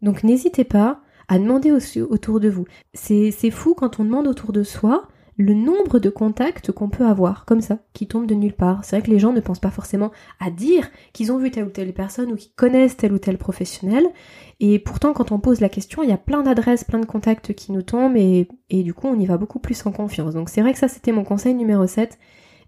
Donc 0.00 0.24
n'hésitez 0.24 0.64
pas 0.64 1.02
à 1.28 1.38
demander 1.38 1.70
autour 1.70 2.40
de 2.40 2.48
vous. 2.48 2.64
C'est 2.94 3.50
fou 3.50 3.74
quand 3.74 4.00
on 4.00 4.04
demande 4.04 4.26
autour 4.26 4.52
de 4.52 4.62
soi 4.62 5.06
le 5.38 5.54
nombre 5.54 6.00
de 6.00 6.10
contacts 6.10 6.72
qu'on 6.72 6.88
peut 6.88 7.06
avoir, 7.06 7.44
comme 7.44 7.60
ça, 7.60 7.78
qui 7.92 8.08
tombent 8.08 8.26
de 8.26 8.34
nulle 8.34 8.52
part. 8.52 8.84
C'est 8.84 8.96
vrai 8.96 9.06
que 9.06 9.10
les 9.10 9.20
gens 9.20 9.32
ne 9.32 9.38
pensent 9.38 9.60
pas 9.60 9.70
forcément 9.70 10.10
à 10.40 10.50
dire 10.50 10.90
qu'ils 11.12 11.30
ont 11.30 11.38
vu 11.38 11.52
telle 11.52 11.64
ou 11.64 11.70
telle 11.70 11.94
personne 11.94 12.32
ou 12.32 12.36
qu'ils 12.36 12.52
connaissent 12.56 12.96
tel 12.96 13.12
ou 13.12 13.18
tel 13.18 13.38
professionnel. 13.38 14.04
Et 14.58 14.80
pourtant, 14.80 15.12
quand 15.12 15.30
on 15.30 15.38
pose 15.38 15.60
la 15.60 15.68
question, 15.68 16.02
il 16.02 16.08
y 16.08 16.12
a 16.12 16.18
plein 16.18 16.42
d'adresses, 16.42 16.82
plein 16.82 16.98
de 16.98 17.06
contacts 17.06 17.54
qui 17.54 17.70
nous 17.70 17.82
tombent 17.82 18.16
et, 18.16 18.48
du 18.68 18.92
coup, 18.92 19.06
on 19.06 19.18
y 19.18 19.26
va 19.26 19.38
beaucoup 19.38 19.60
plus 19.60 19.86
en 19.86 19.92
confiance. 19.92 20.34
Donc 20.34 20.48
c'est 20.48 20.60
vrai 20.60 20.72
que 20.72 20.78
ça, 20.80 20.88
c'était 20.88 21.12
mon 21.12 21.22
conseil 21.22 21.54
numéro 21.54 21.86
7. 21.86 22.18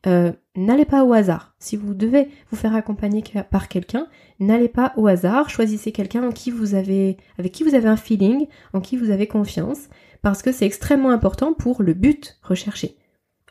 Euh, 0.06 0.32
n'allez 0.56 0.84
pas 0.84 1.04
au 1.04 1.12
hasard. 1.12 1.54
Si 1.58 1.76
vous 1.76 1.94
devez 1.94 2.28
vous 2.50 2.56
faire 2.56 2.74
accompagner 2.74 3.22
par 3.50 3.68
quelqu'un, 3.68 4.06
n'allez 4.38 4.68
pas 4.68 4.92
au 4.96 5.06
hasard. 5.06 5.50
Choisissez 5.50 5.92
quelqu'un 5.92 6.26
en 6.26 6.32
qui 6.32 6.50
vous 6.50 6.74
avez, 6.74 7.18
avec 7.38 7.52
qui 7.52 7.64
vous 7.64 7.74
avez 7.74 7.88
un 7.88 7.96
feeling, 7.96 8.46
en 8.72 8.80
qui 8.80 8.96
vous 8.96 9.10
avez 9.10 9.26
confiance, 9.26 9.88
parce 10.22 10.42
que 10.42 10.52
c'est 10.52 10.66
extrêmement 10.66 11.10
important 11.10 11.52
pour 11.52 11.82
le 11.82 11.94
but 11.94 12.38
recherché. 12.42 12.96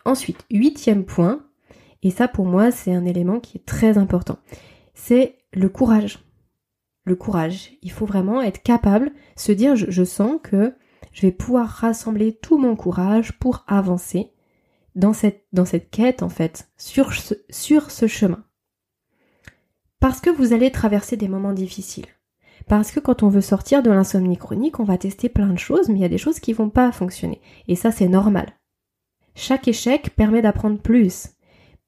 Ensuite, 0.05 0.45
huitième 0.49 1.05
point, 1.05 1.45
et 2.01 2.09
ça 2.09 2.27
pour 2.27 2.45
moi 2.45 2.71
c'est 2.71 2.93
un 2.93 3.05
élément 3.05 3.39
qui 3.39 3.57
est 3.57 3.65
très 3.65 3.97
important, 3.97 4.39
c'est 4.93 5.37
le 5.53 5.69
courage. 5.69 6.19
Le 7.05 7.15
courage. 7.15 7.73
Il 7.81 7.91
faut 7.91 8.05
vraiment 8.05 8.41
être 8.41 8.61
capable, 8.61 9.11
se 9.35 9.51
dire 9.51 9.75
je 9.75 10.03
sens 10.03 10.39
que 10.43 10.75
je 11.11 11.21
vais 11.21 11.31
pouvoir 11.31 11.67
rassembler 11.67 12.33
tout 12.33 12.57
mon 12.57 12.75
courage 12.75 13.37
pour 13.39 13.63
avancer 13.67 14.31
dans 14.95 15.13
cette, 15.13 15.89
quête, 15.91 16.23
en 16.23 16.29
fait, 16.29 16.69
sur 16.77 17.13
ce, 17.13 17.33
sur 17.49 17.91
ce 17.91 18.07
chemin. 18.07 18.43
Parce 19.99 20.21
que 20.21 20.29
vous 20.29 20.53
allez 20.53 20.71
traverser 20.71 21.17
des 21.17 21.27
moments 21.27 21.53
difficiles. 21.53 22.07
Parce 22.67 22.91
que 22.91 22.99
quand 22.99 23.23
on 23.23 23.29
veut 23.29 23.41
sortir 23.41 23.83
de 23.83 23.89
l'insomnie 23.89 24.37
chronique, 24.37 24.79
on 24.79 24.83
va 24.83 24.97
tester 24.97 25.29
plein 25.29 25.49
de 25.49 25.57
choses, 25.57 25.89
mais 25.89 25.95
il 25.95 26.01
y 26.01 26.05
a 26.05 26.09
des 26.09 26.17
choses 26.17 26.39
qui 26.39 26.53
vont 26.53 26.69
pas 26.69 26.91
fonctionner. 26.91 27.41
Et 27.67 27.75
ça, 27.75 27.91
c'est 27.91 28.07
normal. 28.07 28.47
Chaque 29.35 29.67
échec 29.67 30.15
permet 30.15 30.41
d'apprendre 30.41 30.79
plus. 30.79 31.29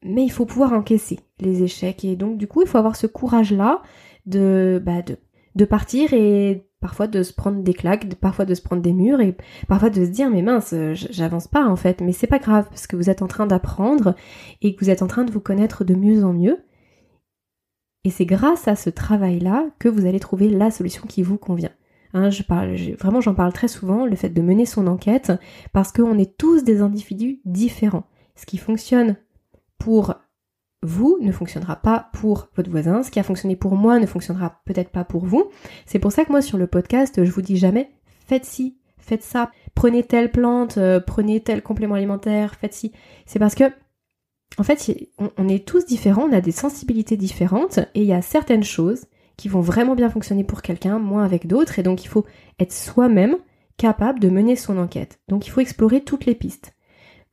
Mais 0.03 0.23
il 0.23 0.31
faut 0.31 0.45
pouvoir 0.45 0.73
encaisser 0.73 1.19
les 1.39 1.63
échecs. 1.63 2.03
Et 2.03 2.15
donc, 2.15 2.37
du 2.37 2.47
coup, 2.47 2.61
il 2.61 2.67
faut 2.67 2.77
avoir 2.77 2.95
ce 2.95 3.07
courage-là 3.07 3.81
de, 4.25 4.81
bah, 4.83 5.01
de, 5.01 5.17
de 5.55 5.65
partir 5.65 6.13
et 6.13 6.65
parfois 6.79 7.07
de 7.07 7.23
se 7.23 7.33
prendre 7.33 7.61
des 7.61 7.73
claques, 7.73 8.13
parfois 8.15 8.45
de 8.45 8.55
se 8.55 8.61
prendre 8.61 8.81
des 8.81 8.93
murs 8.93 9.21
et 9.21 9.35
parfois 9.67 9.89
de 9.89 10.05
se 10.05 10.09
dire 10.09 10.29
mais 10.29 10.41
mince, 10.41 10.73
j'avance 10.93 11.47
pas 11.47 11.65
en 11.65 11.75
fait, 11.75 12.01
mais 12.01 12.13
c'est 12.13 12.27
pas 12.27 12.39
grave 12.39 12.67
parce 12.69 12.87
que 12.87 12.95
vous 12.95 13.09
êtes 13.09 13.21
en 13.21 13.27
train 13.27 13.47
d'apprendre 13.47 14.15
et 14.61 14.75
que 14.75 14.83
vous 14.83 14.89
êtes 14.89 15.01
en 15.01 15.07
train 15.07 15.23
de 15.23 15.31
vous 15.31 15.39
connaître 15.39 15.83
de 15.83 15.95
mieux 15.95 16.23
en 16.23 16.33
mieux. 16.33 16.59
Et 18.03 18.09
c'est 18.09 18.25
grâce 18.25 18.67
à 18.67 18.75
ce 18.75 18.89
travail-là 18.89 19.67
que 19.77 19.87
vous 19.87 20.07
allez 20.07 20.19
trouver 20.19 20.49
la 20.49 20.71
solution 20.71 21.05
qui 21.07 21.21
vous 21.21 21.37
convient. 21.37 21.71
Hein, 22.13 22.29
je 22.29 22.43
parle, 22.43 22.75
vraiment, 22.99 23.21
j'en 23.21 23.35
parle 23.35 23.53
très 23.53 23.67
souvent, 23.67 24.05
le 24.05 24.15
fait 24.15 24.29
de 24.29 24.41
mener 24.41 24.65
son 24.65 24.87
enquête, 24.87 25.31
parce 25.71 25.91
qu'on 25.91 26.17
est 26.17 26.37
tous 26.37 26.63
des 26.63 26.81
individus 26.81 27.39
différents. 27.45 28.07
Ce 28.35 28.45
qui 28.45 28.57
fonctionne 28.57 29.17
pour 29.77 30.15
vous 30.83 31.17
ne 31.21 31.31
fonctionnera 31.31 31.75
pas 31.75 32.09
pour 32.13 32.49
votre 32.55 32.69
voisin. 32.69 33.03
Ce 33.03 33.11
qui 33.11 33.19
a 33.19 33.23
fonctionné 33.23 33.55
pour 33.55 33.75
moi 33.75 33.99
ne 33.99 34.05
fonctionnera 34.05 34.61
peut-être 34.65 34.89
pas 34.89 35.03
pour 35.03 35.25
vous. 35.25 35.49
C'est 35.85 35.99
pour 35.99 36.11
ça 36.11 36.25
que 36.25 36.31
moi 36.31 36.41
sur 36.41 36.57
le 36.57 36.67
podcast, 36.67 37.23
je 37.23 37.31
vous 37.31 37.41
dis 37.41 37.57
jamais 37.57 37.91
faites 38.25 38.45
ci, 38.45 38.77
faites 38.97 39.23
ça, 39.23 39.51
prenez 39.75 40.03
telle 40.03 40.31
plante, 40.31 40.77
euh, 40.77 40.99
prenez 40.99 41.41
tel 41.41 41.61
complément 41.61 41.95
alimentaire, 41.95 42.55
faites 42.55 42.73
ci. 42.73 42.91
C'est 43.25 43.39
parce 43.39 43.55
que 43.55 43.65
en 44.57 44.63
fait, 44.63 45.07
on, 45.37 45.47
est 45.47 45.65
tous 45.65 45.85
différents, 45.85 46.27
on 46.29 46.33
a 46.33 46.41
des 46.41 46.51
sensibilités 46.51 47.15
différentes 47.15 47.79
et 47.95 48.01
il 48.01 48.05
y 48.05 48.13
a 48.13 48.21
certaines 48.21 48.63
choses 48.63 49.05
qui 49.37 49.47
vont 49.47 49.61
vraiment 49.61 49.95
bien 49.95 50.09
fonctionner 50.09 50.43
pour 50.43 50.61
quelqu'un, 50.61 50.99
moins 50.99 51.23
avec 51.23 51.47
d'autres 51.47 51.79
et 51.79 51.83
donc 51.83 52.03
il 52.03 52.07
faut 52.07 52.25
être 52.59 52.73
soi-même 52.73 53.37
capable 53.77 54.19
de 54.19 54.29
mener 54.29 54.55
son 54.55 54.77
enquête. 54.77 55.19
Donc 55.29 55.47
il 55.47 55.49
faut 55.49 55.61
explorer 55.61 56.01
toutes 56.01 56.25
les 56.25 56.35
pistes. 56.35 56.73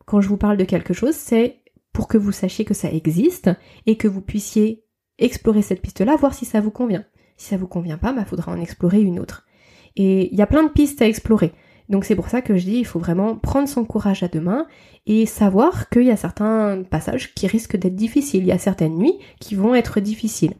Quand 0.06 0.20
je 0.20 0.28
vous 0.28 0.36
parle 0.36 0.56
de 0.56 0.64
quelque 0.64 0.94
chose, 0.94 1.14
c'est 1.14 1.60
pour 1.98 2.06
que 2.06 2.16
vous 2.16 2.30
sachiez 2.30 2.64
que 2.64 2.74
ça 2.74 2.92
existe 2.92 3.50
et 3.86 3.96
que 3.96 4.06
vous 4.06 4.20
puissiez 4.20 4.84
explorer 5.18 5.62
cette 5.62 5.82
piste-là, 5.82 6.14
voir 6.14 6.32
si 6.32 6.44
ça 6.44 6.60
vous 6.60 6.70
convient. 6.70 7.04
Si 7.36 7.48
ça 7.48 7.56
vous 7.56 7.66
convient 7.66 7.98
pas, 7.98 8.12
bah 8.12 8.24
faudra 8.24 8.52
en 8.52 8.60
explorer 8.60 9.02
une 9.02 9.18
autre. 9.18 9.48
Et 9.96 10.32
il 10.32 10.38
y 10.38 10.42
a 10.42 10.46
plein 10.46 10.62
de 10.62 10.68
pistes 10.68 11.02
à 11.02 11.08
explorer. 11.08 11.52
Donc 11.88 12.04
c'est 12.04 12.14
pour 12.14 12.28
ça 12.28 12.40
que 12.40 12.56
je 12.56 12.66
dis 12.66 12.76
il 12.76 12.86
faut 12.86 13.00
vraiment 13.00 13.34
prendre 13.34 13.66
son 13.66 13.84
courage 13.84 14.22
à 14.22 14.28
deux 14.28 14.40
mains 14.40 14.68
et 15.06 15.26
savoir 15.26 15.88
qu'il 15.88 16.04
y 16.04 16.12
a 16.12 16.16
certains 16.16 16.84
passages 16.84 17.34
qui 17.34 17.48
risquent 17.48 17.76
d'être 17.76 17.96
difficiles, 17.96 18.42
il 18.42 18.46
y 18.46 18.52
a 18.52 18.58
certaines 18.58 18.96
nuits 18.96 19.18
qui 19.40 19.56
vont 19.56 19.74
être 19.74 19.98
difficiles. 19.98 20.54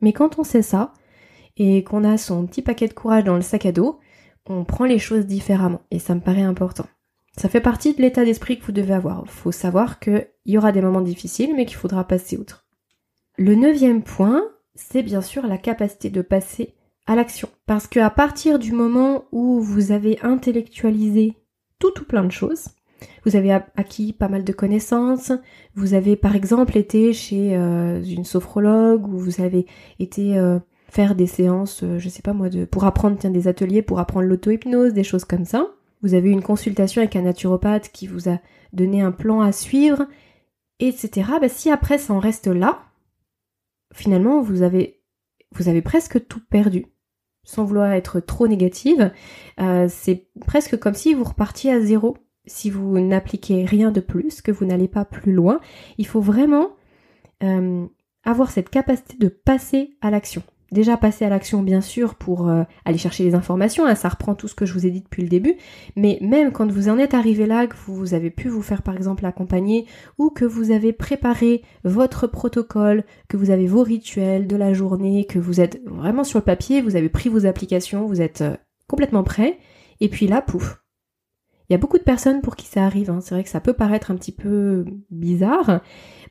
Mais 0.00 0.12
quand 0.12 0.40
on 0.40 0.42
sait 0.42 0.62
ça 0.62 0.92
et 1.56 1.84
qu'on 1.84 2.02
a 2.02 2.18
son 2.18 2.48
petit 2.48 2.62
paquet 2.62 2.88
de 2.88 2.94
courage 2.94 3.22
dans 3.22 3.36
le 3.36 3.42
sac 3.42 3.64
à 3.64 3.70
dos, 3.70 4.00
on 4.48 4.64
prend 4.64 4.86
les 4.86 4.98
choses 4.98 5.24
différemment 5.24 5.82
et 5.92 6.00
ça 6.00 6.16
me 6.16 6.20
paraît 6.20 6.42
important. 6.42 6.86
Ça 7.36 7.48
fait 7.50 7.60
partie 7.60 7.94
de 7.94 8.00
l'état 8.00 8.24
d'esprit 8.24 8.58
que 8.58 8.64
vous 8.64 8.72
devez 8.72 8.94
avoir. 8.94 9.22
Il 9.24 9.30
faut 9.30 9.52
savoir 9.52 10.00
qu'il 10.00 10.26
y 10.46 10.56
aura 10.56 10.72
des 10.72 10.80
moments 10.80 11.02
difficiles, 11.02 11.54
mais 11.54 11.66
qu'il 11.66 11.76
faudra 11.76 12.04
passer 12.04 12.38
outre. 12.38 12.66
Le 13.36 13.54
neuvième 13.54 14.02
point, 14.02 14.42
c'est 14.74 15.02
bien 15.02 15.20
sûr 15.20 15.46
la 15.46 15.58
capacité 15.58 16.08
de 16.08 16.22
passer 16.22 16.74
à 17.06 17.14
l'action. 17.14 17.48
Parce 17.66 17.86
qu'à 17.86 18.08
partir 18.08 18.58
du 18.58 18.72
moment 18.72 19.24
où 19.32 19.60
vous 19.60 19.92
avez 19.92 20.18
intellectualisé 20.22 21.34
tout 21.78 22.00
ou 22.00 22.04
plein 22.04 22.24
de 22.24 22.32
choses, 22.32 22.68
vous 23.26 23.36
avez 23.36 23.52
acquis 23.52 24.14
pas 24.14 24.28
mal 24.28 24.42
de 24.42 24.52
connaissances, 24.52 25.32
vous 25.74 25.92
avez 25.92 26.16
par 26.16 26.34
exemple 26.34 26.78
été 26.78 27.12
chez 27.12 27.54
euh, 27.54 28.02
une 28.02 28.24
sophrologue 28.24 29.06
ou 29.06 29.18
vous 29.18 29.42
avez 29.42 29.66
été 29.98 30.38
euh, 30.38 30.58
faire 30.88 31.14
des 31.14 31.26
séances, 31.26 31.82
euh, 31.82 31.98
je 31.98 32.08
sais 32.08 32.22
pas 32.22 32.32
moi, 32.32 32.48
pour 32.70 32.84
apprendre 32.84 33.18
tiens, 33.18 33.30
des 33.30 33.48
ateliers, 33.48 33.82
pour 33.82 33.98
apprendre 33.98 34.26
l'auto-hypnose, 34.26 34.94
des 34.94 35.04
choses 35.04 35.26
comme 35.26 35.44
ça 35.44 35.75
vous 36.02 36.14
avez 36.14 36.28
eu 36.28 36.32
une 36.32 36.42
consultation 36.42 37.00
avec 37.00 37.16
un 37.16 37.22
naturopathe 37.22 37.90
qui 37.92 38.06
vous 38.06 38.28
a 38.28 38.38
donné 38.72 39.00
un 39.00 39.12
plan 39.12 39.40
à 39.40 39.52
suivre, 39.52 40.06
etc. 40.78 41.30
Bah, 41.40 41.48
si 41.48 41.70
après 41.70 41.98
ça 41.98 42.12
en 42.12 42.18
reste 42.18 42.46
là, 42.46 42.84
finalement 43.92 44.40
vous 44.40 44.62
avez, 44.62 45.02
presque 45.82 46.26
tout 46.26 46.40
perdu. 46.50 46.86
Sans 47.44 47.64
vouloir 47.64 47.92
être 47.92 48.18
trop 48.18 48.48
négative, 48.48 49.12
euh, 49.60 49.86
c'est 49.88 50.26
presque 50.46 50.78
comme 50.78 50.94
si 50.94 51.14
vous 51.14 51.24
repartiez 51.24 51.72
à 51.72 51.80
zéro. 51.80 52.16
Si 52.46 52.70
vous 52.70 52.98
n'appliquez 52.98 53.64
rien 53.64 53.92
de 53.92 54.00
plus, 54.00 54.42
que 54.42 54.50
vous 54.50 54.64
n'allez 54.64 54.88
pas 54.88 55.04
plus 55.04 55.32
loin, 55.32 55.60
il 55.98 56.06
faut 56.06 56.20
vraiment 56.20 56.70
euh, 57.42 57.86
avoir 58.24 58.50
cette 58.50 58.70
capacité 58.70 59.16
de 59.16 59.28
passer 59.28 59.96
à 60.00 60.10
l'action 60.10 60.42
déjà 60.72 60.96
passer 60.96 61.24
à 61.24 61.28
l'action 61.28 61.62
bien 61.62 61.80
sûr 61.80 62.14
pour 62.14 62.48
euh, 62.48 62.64
aller 62.84 62.98
chercher 62.98 63.24
les 63.24 63.34
informations, 63.34 63.86
hein, 63.86 63.94
ça 63.94 64.08
reprend 64.08 64.34
tout 64.34 64.48
ce 64.48 64.54
que 64.54 64.66
je 64.66 64.72
vous 64.72 64.86
ai 64.86 64.90
dit 64.90 65.00
depuis 65.00 65.22
le 65.22 65.28
début, 65.28 65.56
mais 65.94 66.18
même 66.20 66.52
quand 66.52 66.70
vous 66.70 66.88
en 66.88 66.98
êtes 66.98 67.14
arrivé 67.14 67.46
là, 67.46 67.66
que 67.66 67.76
vous 67.86 68.14
avez 68.14 68.30
pu 68.30 68.48
vous 68.48 68.62
faire 68.62 68.82
par 68.82 68.96
exemple 68.96 69.24
accompagner, 69.26 69.86
ou 70.18 70.30
que 70.30 70.44
vous 70.44 70.70
avez 70.70 70.92
préparé 70.92 71.62
votre 71.84 72.26
protocole, 72.26 73.04
que 73.28 73.36
vous 73.36 73.50
avez 73.50 73.66
vos 73.66 73.82
rituels 73.82 74.46
de 74.46 74.56
la 74.56 74.72
journée, 74.72 75.24
que 75.24 75.38
vous 75.38 75.60
êtes 75.60 75.80
vraiment 75.86 76.24
sur 76.24 76.38
le 76.38 76.44
papier, 76.44 76.82
vous 76.82 76.96
avez 76.96 77.08
pris 77.08 77.28
vos 77.28 77.46
applications, 77.46 78.06
vous 78.06 78.20
êtes 78.20 78.42
euh, 78.42 78.56
complètement 78.88 79.22
prêt, 79.22 79.58
et 80.00 80.08
puis 80.08 80.26
là, 80.26 80.42
pouf. 80.42 80.82
Il 81.68 81.72
y 81.72 81.74
a 81.74 81.78
beaucoup 81.78 81.98
de 81.98 82.04
personnes 82.04 82.42
pour 82.42 82.54
qui 82.54 82.66
ça 82.66 82.84
arrive, 82.84 83.10
hein. 83.10 83.20
c'est 83.20 83.34
vrai 83.34 83.42
que 83.42 83.50
ça 83.50 83.60
peut 83.60 83.72
paraître 83.72 84.12
un 84.12 84.16
petit 84.16 84.32
peu 84.32 84.84
bizarre, 85.10 85.80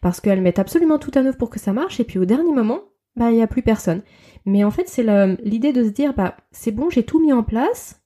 parce 0.02 0.22
qu'elles 0.22 0.42
mettent 0.42 0.60
absolument 0.60 0.98
tout 0.98 1.12
à 1.16 1.22
neuf 1.22 1.38
pour 1.38 1.50
que 1.50 1.60
ça 1.60 1.74
marche, 1.74 2.00
et 2.00 2.04
puis 2.04 2.20
au 2.20 2.26
dernier 2.26 2.54
moment, 2.54 2.82
bah 3.16 3.32
il 3.32 3.38
y 3.38 3.42
a 3.42 3.48
plus 3.48 3.62
personne. 3.62 4.02
Mais 4.46 4.64
en 4.64 4.72
fait, 4.72 4.88
c'est 4.88 5.06
l'idée 5.44 5.74
de 5.74 5.84
se 5.84 5.90
dire 5.90 6.14
bah 6.14 6.38
c'est 6.52 6.72
bon, 6.72 6.90
j'ai 6.90 7.04
tout 7.04 7.20
mis 7.20 7.34
en 7.34 7.44
place 7.44 8.02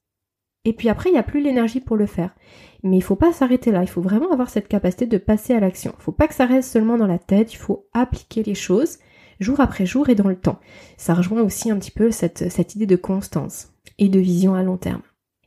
et 0.65 0.73
puis 0.73 0.89
après 0.89 1.09
il 1.09 1.13
n'y 1.13 1.19
a 1.19 1.23
plus 1.23 1.41
l'énergie 1.41 1.81
pour 1.81 1.97
le 1.97 2.05
faire. 2.05 2.35
Mais 2.83 2.97
il 2.97 3.03
faut 3.03 3.15
pas 3.15 3.33
s'arrêter 3.33 3.71
là, 3.71 3.81
il 3.81 3.89
faut 3.89 4.01
vraiment 4.01 4.31
avoir 4.31 4.49
cette 4.49 4.67
capacité 4.67 5.05
de 5.05 5.17
passer 5.17 5.53
à 5.53 5.59
l'action. 5.59 5.93
Il 5.99 6.03
faut 6.03 6.11
pas 6.11 6.27
que 6.27 6.33
ça 6.33 6.45
reste 6.45 6.71
seulement 6.71 6.97
dans 6.97 7.07
la 7.07 7.19
tête, 7.19 7.53
il 7.53 7.57
faut 7.57 7.87
appliquer 7.93 8.43
les 8.43 8.55
choses 8.55 8.99
jour 9.39 9.59
après 9.59 9.85
jour 9.85 10.09
et 10.09 10.15
dans 10.15 10.27
le 10.27 10.35
temps. 10.35 10.59
Ça 10.97 11.13
rejoint 11.13 11.41
aussi 11.41 11.71
un 11.71 11.77
petit 11.77 11.91
peu 11.91 12.11
cette, 12.11 12.51
cette 12.51 12.75
idée 12.75 12.85
de 12.85 12.95
constance 12.95 13.73
et 13.97 14.09
de 14.09 14.19
vision 14.19 14.53
à 14.53 14.63
long 14.63 14.77
terme. 14.77 15.01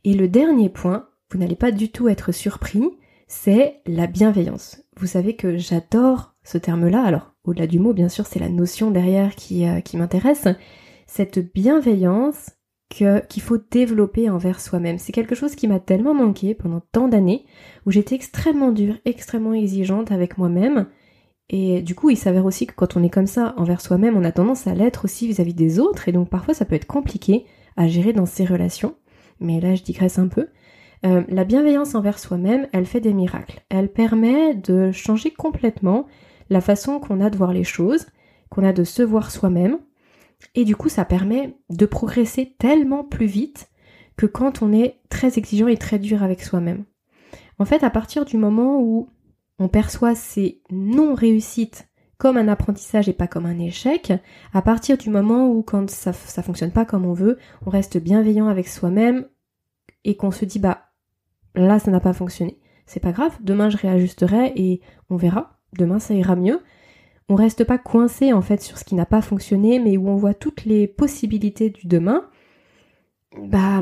Et 0.05 0.15
le 0.15 0.29
dernier 0.29 0.69
point, 0.69 1.09
vous 1.31 1.39
n'allez 1.39 1.57
pas 1.57 1.73
du 1.73 1.91
tout 1.91 2.09
être 2.09 2.33
surpris, 2.33 2.85
c'est 3.29 3.81
la 3.87 4.07
bienveillance. 4.07 4.83
Vous 4.97 5.07
savez 5.07 5.37
que 5.37 5.57
j'adore 5.57 6.35
ce 6.43 6.59
terme-là, 6.59 7.03
alors 7.03 7.32
au-delà 7.45 7.67
du 7.67 7.79
mot, 7.79 7.93
bien 7.93 8.09
sûr, 8.09 8.27
c'est 8.27 8.39
la 8.39 8.49
notion 8.49 8.91
derrière 8.91 9.35
qui, 9.35 9.67
euh, 9.67 9.81
m'intéresse, 9.95 10.49
cette 11.07 11.39
bienveillance 11.53 12.51
qu'il 12.89 13.43
faut 13.43 13.59
développer 13.71 14.29
envers 14.29 14.61
soi-même. 14.61 14.99
C'est 14.99 15.13
quelque 15.13 15.35
chose 15.35 15.55
qui 15.55 15.67
m'a 15.67 15.81
tellement 15.81 16.13
manqué 16.13 16.55
pendant 16.55 16.81
tant 16.93 17.09
d'années, 17.09 17.47
où 17.87 17.91
j'étais 17.91 18.15
extrêmement 18.15 18.71
dure, 18.71 18.99
extrêmement 19.07 19.55
exigeante 19.55 20.13
avec 20.13 20.37
moi-même, 20.37 20.87
et 21.53 21.83
du 21.83 21.95
coup, 21.95 22.09
il 22.11 22.17
s'avère 22.17 22.47
aussi 22.47 22.67
que 22.67 22.75
quand 22.75 22.97
on 22.97 23.03
est 23.03 23.11
comme 23.11 23.27
ça 23.27 23.55
envers 23.59 23.83
soi-même, 23.83 24.17
on 24.17 24.25
a 24.25 24.33
tendance 24.33 24.67
à 24.67 24.75
l'être 24.75 25.05
aussi 25.05 25.27
vis-à-vis 25.27 25.55
des 25.55 25.79
autres, 25.79 26.09
et 26.09 26.13
donc 26.13 26.31
parfois 26.31 26.55
ça 26.55 26.65
peut 26.65 26.75
être 26.75 26.87
compliqué 26.87 27.45
à 27.77 27.89
gérer 27.89 28.15
dans 28.15 28.27
ces 28.27 28.47
relations. 28.47 28.95
Mais 29.39 29.61
là, 29.61 29.75
je 29.75 29.83
digresse 29.83 30.19
un 30.19 30.29
peu. 30.29 30.49
Euh, 31.05 31.23
la 31.29 31.45
bienveillance 31.45 31.95
envers 31.95 32.19
soi-même, 32.19 32.69
elle 32.73 32.87
fait 32.87 33.01
des 33.01 33.13
miracles. 33.13 33.61
Elle 33.69 33.93
permet 33.93 34.55
de 34.55 34.93
changer 34.93 35.31
complètement 35.31 36.07
la 36.53 36.61
façon 36.61 37.01
qu'on 37.01 37.21
a 37.21 37.31
de 37.31 37.37
voir 37.37 37.53
les 37.53 37.65
choses, 37.65 38.07
qu'on 38.51 38.65
a 38.65 38.73
de 38.73 38.85
se 38.85 39.03
voir 39.03 39.31
soi-même, 39.31 39.79
et 40.55 40.65
du 40.65 40.77
coup, 40.77 40.89
ça 40.89 41.05
permet 41.05 41.57
de 41.71 41.87
progresser 41.87 42.55
tellement 42.59 43.05
plus 43.05 43.27
vite 43.27 43.71
que 44.17 44.27
quand 44.27 44.63
on 44.63 44.73
est 44.73 45.01
très 45.09 45.39
exigeant 45.39 45.69
et 45.69 45.77
très 45.77 45.99
dur 45.99 46.23
avec 46.23 46.43
soi-même. 46.43 46.85
En 47.59 47.65
fait, 47.65 47.83
à 47.83 47.91
partir 47.91 48.25
du 48.25 48.37
moment 48.37 48.81
où 48.81 49.09
on 49.59 49.69
perçoit 49.69 50.15
ces 50.15 50.63
non-réussites 50.71 51.89
comme 52.19 52.37
un 52.37 52.49
apprentissage 52.49 53.09
et 53.09 53.13
pas 53.13 53.27
comme 53.27 53.47
un 53.47 53.59
échec, 53.59 54.13
à 54.53 54.63
partir 54.63 54.97
du 54.97 55.11
moment 55.11 55.49
où 55.49 55.63
quand 55.63 55.91
ça, 55.91 56.13
ça 56.13 56.43
fonctionne 56.43 56.71
pas 56.71 56.85
comme 56.85 57.05
on 57.05 57.13
veut, 57.13 57.39
on 57.67 57.71
reste 57.71 57.99
bienveillant 57.99 58.49
avec 58.49 58.69
soi-même 58.69 59.27
et 60.05 60.17
qu'on 60.17 60.31
se 60.31 60.45
dit 60.45 60.59
bah 60.59 60.91
là 61.55 61.79
ça 61.79 61.91
n'a 61.91 62.01
pas 62.01 62.13
fonctionné. 62.13 62.61
C'est 62.87 63.01
pas 63.01 63.13
grave, 63.13 63.37
demain 63.41 63.71
je 63.71 63.77
réajusterai 63.77 64.53
et 64.57 64.81
on 65.11 65.17
verra, 65.17 65.59
demain 65.77 65.99
ça 65.99 66.15
ira 66.15 66.37
mieux. 66.37 66.61
On 67.29 67.35
reste 67.35 67.65
pas 67.65 67.79
coincé 67.79 68.33
en 68.33 68.43
fait 68.43 68.63
sur 68.63 68.79
ce 68.79 68.85
qui 68.85 68.95
n'a 68.95 69.07
pas 69.07 69.23
fonctionné, 69.23 69.79
mais 69.79 69.97
où 69.97 70.09
on 70.09 70.17
voit 70.17 70.35
toutes 70.35 70.65
les 70.65 70.87
possibilités 70.87 71.71
du 71.71 71.87
demain, 71.87 72.29
bah 73.39 73.81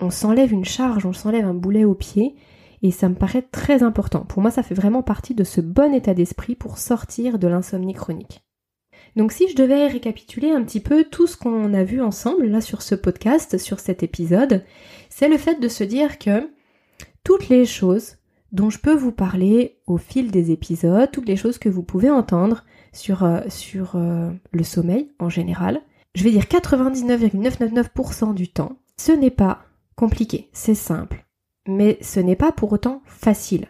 on 0.00 0.10
s'enlève 0.10 0.52
une 0.52 0.64
charge, 0.64 1.06
on 1.06 1.12
s'enlève 1.12 1.46
un 1.46 1.54
boulet 1.54 1.84
au 1.84 1.94
pied 1.94 2.34
et 2.82 2.90
ça 2.90 3.08
me 3.08 3.14
paraît 3.14 3.42
très 3.42 3.82
important. 3.82 4.20
Pour 4.20 4.42
moi, 4.42 4.50
ça 4.50 4.62
fait 4.62 4.74
vraiment 4.74 5.02
partie 5.02 5.34
de 5.34 5.44
ce 5.44 5.60
bon 5.60 5.94
état 5.94 6.14
d'esprit 6.14 6.54
pour 6.54 6.78
sortir 6.78 7.38
de 7.38 7.48
l'insomnie 7.48 7.94
chronique. 7.94 8.44
Donc 9.16 9.32
si 9.32 9.48
je 9.48 9.56
devais 9.56 9.86
récapituler 9.86 10.50
un 10.50 10.62
petit 10.62 10.80
peu 10.80 11.04
tout 11.04 11.26
ce 11.26 11.36
qu'on 11.36 11.72
a 11.72 11.84
vu 11.84 12.02
ensemble 12.02 12.46
là 12.46 12.60
sur 12.60 12.82
ce 12.82 12.94
podcast, 12.94 13.58
sur 13.58 13.80
cet 13.80 14.02
épisode, 14.02 14.64
c'est 15.08 15.28
le 15.28 15.38
fait 15.38 15.60
de 15.60 15.68
se 15.68 15.84
dire 15.84 16.18
que 16.18 16.50
toutes 17.22 17.48
les 17.48 17.64
choses 17.64 18.16
dont 18.54 18.70
je 18.70 18.78
peux 18.78 18.94
vous 18.94 19.12
parler 19.12 19.76
au 19.86 19.98
fil 19.98 20.30
des 20.30 20.50
épisodes, 20.50 21.10
toutes 21.12 21.28
les 21.28 21.36
choses 21.36 21.58
que 21.58 21.68
vous 21.68 21.82
pouvez 21.82 22.08
entendre 22.10 22.64
sur, 22.92 23.24
euh, 23.24 23.40
euh, 23.94 24.32
le 24.52 24.62
sommeil 24.62 25.10
en 25.18 25.28
général, 25.28 25.82
je 26.14 26.24
vais 26.24 26.30
dire 26.30 26.44
99,999% 26.44 28.32
du 28.32 28.48
temps, 28.48 28.78
ce 28.96 29.12
n'est 29.12 29.30
pas 29.30 29.64
compliqué, 29.96 30.48
c'est 30.52 30.74
simple 30.74 31.24
mais 31.66 31.98
ce 32.00 32.20
n'est 32.20 32.36
pas 32.36 32.52
pour 32.52 32.72
autant 32.72 33.02
facile. 33.06 33.68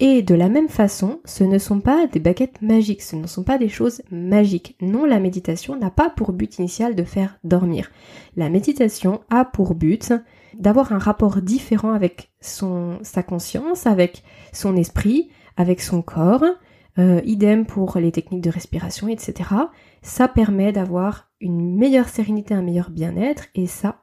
Et 0.00 0.22
de 0.22 0.34
la 0.34 0.48
même 0.48 0.68
façon, 0.68 1.20
ce 1.24 1.44
ne 1.44 1.58
sont 1.58 1.80
pas 1.80 2.08
des 2.08 2.18
baguettes 2.18 2.60
magiques, 2.62 3.02
ce 3.02 3.14
ne 3.14 3.28
sont 3.28 3.44
pas 3.44 3.58
des 3.58 3.68
choses 3.68 4.02
magiques. 4.10 4.76
Non, 4.80 5.04
la 5.04 5.20
méditation 5.20 5.76
n'a 5.76 5.90
pas 5.90 6.10
pour 6.10 6.32
but 6.32 6.58
initial 6.58 6.96
de 6.96 7.04
faire 7.04 7.38
dormir. 7.44 7.90
La 8.36 8.48
méditation 8.48 9.20
a 9.30 9.44
pour 9.44 9.74
but 9.74 10.12
d'avoir 10.58 10.92
un 10.92 10.98
rapport 10.98 11.42
différent 11.42 11.92
avec 11.92 12.32
son, 12.40 12.98
sa 13.02 13.22
conscience, 13.22 13.86
avec 13.86 14.22
son 14.52 14.76
esprit, 14.76 15.30
avec 15.56 15.80
son 15.80 16.02
corps, 16.02 16.44
euh, 16.98 17.20
idem 17.24 17.66
pour 17.66 17.98
les 17.98 18.12
techniques 18.12 18.42
de 18.42 18.50
respiration, 18.50 19.08
etc. 19.08 19.50
Ça 20.02 20.28
permet 20.28 20.72
d'avoir 20.72 21.30
une 21.40 21.76
meilleure 21.76 22.08
sérénité, 22.08 22.54
un 22.54 22.62
meilleur 22.62 22.90
bien-être, 22.90 23.46
et 23.54 23.66
ça, 23.66 24.02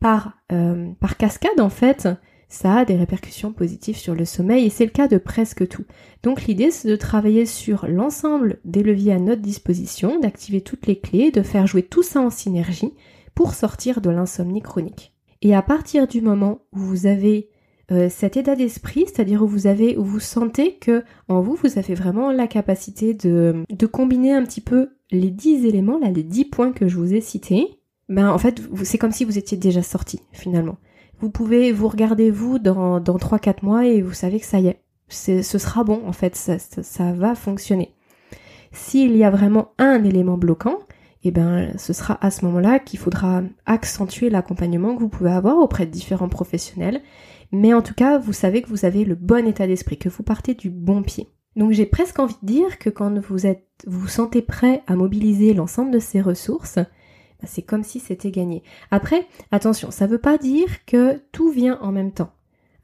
par, 0.00 0.32
euh, 0.52 0.90
par 1.00 1.16
cascade, 1.16 1.60
en 1.60 1.68
fait, 1.68 2.08
ça 2.48 2.78
a 2.78 2.84
des 2.84 2.96
répercussions 2.96 3.52
positives 3.52 3.96
sur 3.96 4.14
le 4.14 4.24
sommeil 4.24 4.66
et 4.66 4.70
c'est 4.70 4.84
le 4.84 4.90
cas 4.90 5.08
de 5.08 5.18
presque 5.18 5.66
tout. 5.68 5.84
Donc 6.22 6.44
l'idée 6.44 6.70
c'est 6.70 6.88
de 6.88 6.96
travailler 6.96 7.44
sur 7.44 7.86
l'ensemble 7.88 8.60
des 8.64 8.82
leviers 8.82 9.12
à 9.12 9.18
notre 9.18 9.42
disposition, 9.42 10.20
d'activer 10.20 10.60
toutes 10.60 10.86
les 10.86 10.98
clés, 10.98 11.32
de 11.32 11.42
faire 11.42 11.66
jouer 11.66 11.82
tout 11.82 12.04
ça 12.04 12.20
en 12.20 12.30
synergie 12.30 12.92
pour 13.34 13.54
sortir 13.54 14.00
de 14.00 14.10
l'insomnie 14.10 14.62
chronique. 14.62 15.15
Et 15.46 15.54
à 15.54 15.62
partir 15.62 16.08
du 16.08 16.22
moment 16.22 16.62
où 16.72 16.78
vous 16.80 17.06
avez 17.06 17.50
euh, 17.92 18.08
cet 18.10 18.36
état 18.36 18.56
d'esprit, 18.56 19.04
c'est-à-dire 19.06 19.44
où 19.44 19.46
vous 19.46 19.68
avez, 19.68 19.96
où 19.96 20.02
vous 20.02 20.18
sentez 20.18 20.74
que 20.74 21.04
en 21.28 21.40
vous, 21.40 21.54
vous 21.54 21.78
avez 21.78 21.94
vraiment 21.94 22.32
la 22.32 22.48
capacité 22.48 23.14
de, 23.14 23.64
combiner 23.86 24.32
un 24.32 24.42
petit 24.42 24.60
peu 24.60 24.88
les 25.12 25.30
10 25.30 25.64
éléments, 25.64 26.00
là, 26.00 26.10
les 26.10 26.24
10 26.24 26.46
points 26.46 26.72
que 26.72 26.88
je 26.88 26.96
vous 26.96 27.14
ai 27.14 27.20
cités, 27.20 27.78
ben 28.08 28.28
en 28.28 28.38
fait, 28.38 28.60
c'est 28.82 28.98
comme 28.98 29.12
si 29.12 29.24
vous 29.24 29.38
étiez 29.38 29.56
déjà 29.56 29.84
sorti 29.84 30.18
finalement. 30.32 30.78
Vous 31.20 31.30
pouvez 31.30 31.70
vous 31.70 31.86
regarder 31.86 32.32
vous 32.32 32.58
dans, 32.58 32.98
dans 32.98 33.16
3-4 33.16 33.64
mois 33.64 33.86
et 33.86 34.02
vous 34.02 34.14
savez 34.14 34.40
que 34.40 34.46
ça 34.46 34.58
y 34.58 34.66
est, 34.66 34.80
ce 35.08 35.42
sera 35.42 35.84
bon 35.84 36.02
en 36.08 36.12
fait, 36.12 36.34
ça, 36.34 37.12
va 37.12 37.36
fonctionner. 37.36 37.94
S'il 38.72 39.16
y 39.16 39.22
a 39.22 39.30
vraiment 39.30 39.68
un 39.78 40.02
élément 40.02 40.38
bloquant, 40.38 40.80
eh 41.24 41.30
ben 41.30 41.72
ce 41.78 41.92
sera 41.92 42.18
à 42.24 42.30
ce 42.30 42.44
moment-là 42.44 42.78
qu'il 42.78 42.98
faudra 42.98 43.42
accentuer 43.64 44.30
l'accompagnement 44.30 44.94
que 44.94 45.00
vous 45.00 45.08
pouvez 45.08 45.30
avoir 45.32 45.58
auprès 45.58 45.86
de 45.86 45.90
différents 45.90 46.28
professionnels. 46.28 47.02
Mais 47.52 47.74
en 47.74 47.82
tout 47.82 47.94
cas, 47.94 48.18
vous 48.18 48.32
savez 48.32 48.62
que 48.62 48.68
vous 48.68 48.84
avez 48.84 49.04
le 49.04 49.14
bon 49.14 49.46
état 49.46 49.66
d'esprit, 49.66 49.98
que 49.98 50.08
vous 50.08 50.22
partez 50.22 50.54
du 50.54 50.70
bon 50.70 51.02
pied. 51.02 51.28
Donc 51.56 51.72
j'ai 51.72 51.86
presque 51.86 52.18
envie 52.18 52.36
de 52.42 52.46
dire 52.46 52.78
que 52.78 52.90
quand 52.90 53.18
vous 53.18 53.46
êtes, 53.46 53.66
vous, 53.86 54.00
vous 54.00 54.08
sentez 54.08 54.42
prêt 54.42 54.82
à 54.86 54.94
mobiliser 54.94 55.54
l'ensemble 55.54 55.90
de 55.90 55.98
ces 55.98 56.20
ressources, 56.20 56.76
bah, 56.76 57.46
c'est 57.46 57.62
comme 57.62 57.82
si 57.82 57.98
c'était 57.98 58.30
gagné. 58.30 58.62
Après, 58.90 59.26
attention, 59.52 59.90
ça 59.90 60.06
ne 60.06 60.12
veut 60.12 60.18
pas 60.18 60.38
dire 60.38 60.84
que 60.84 61.22
tout 61.32 61.50
vient 61.50 61.78
en 61.80 61.92
même 61.92 62.12
temps. 62.12 62.32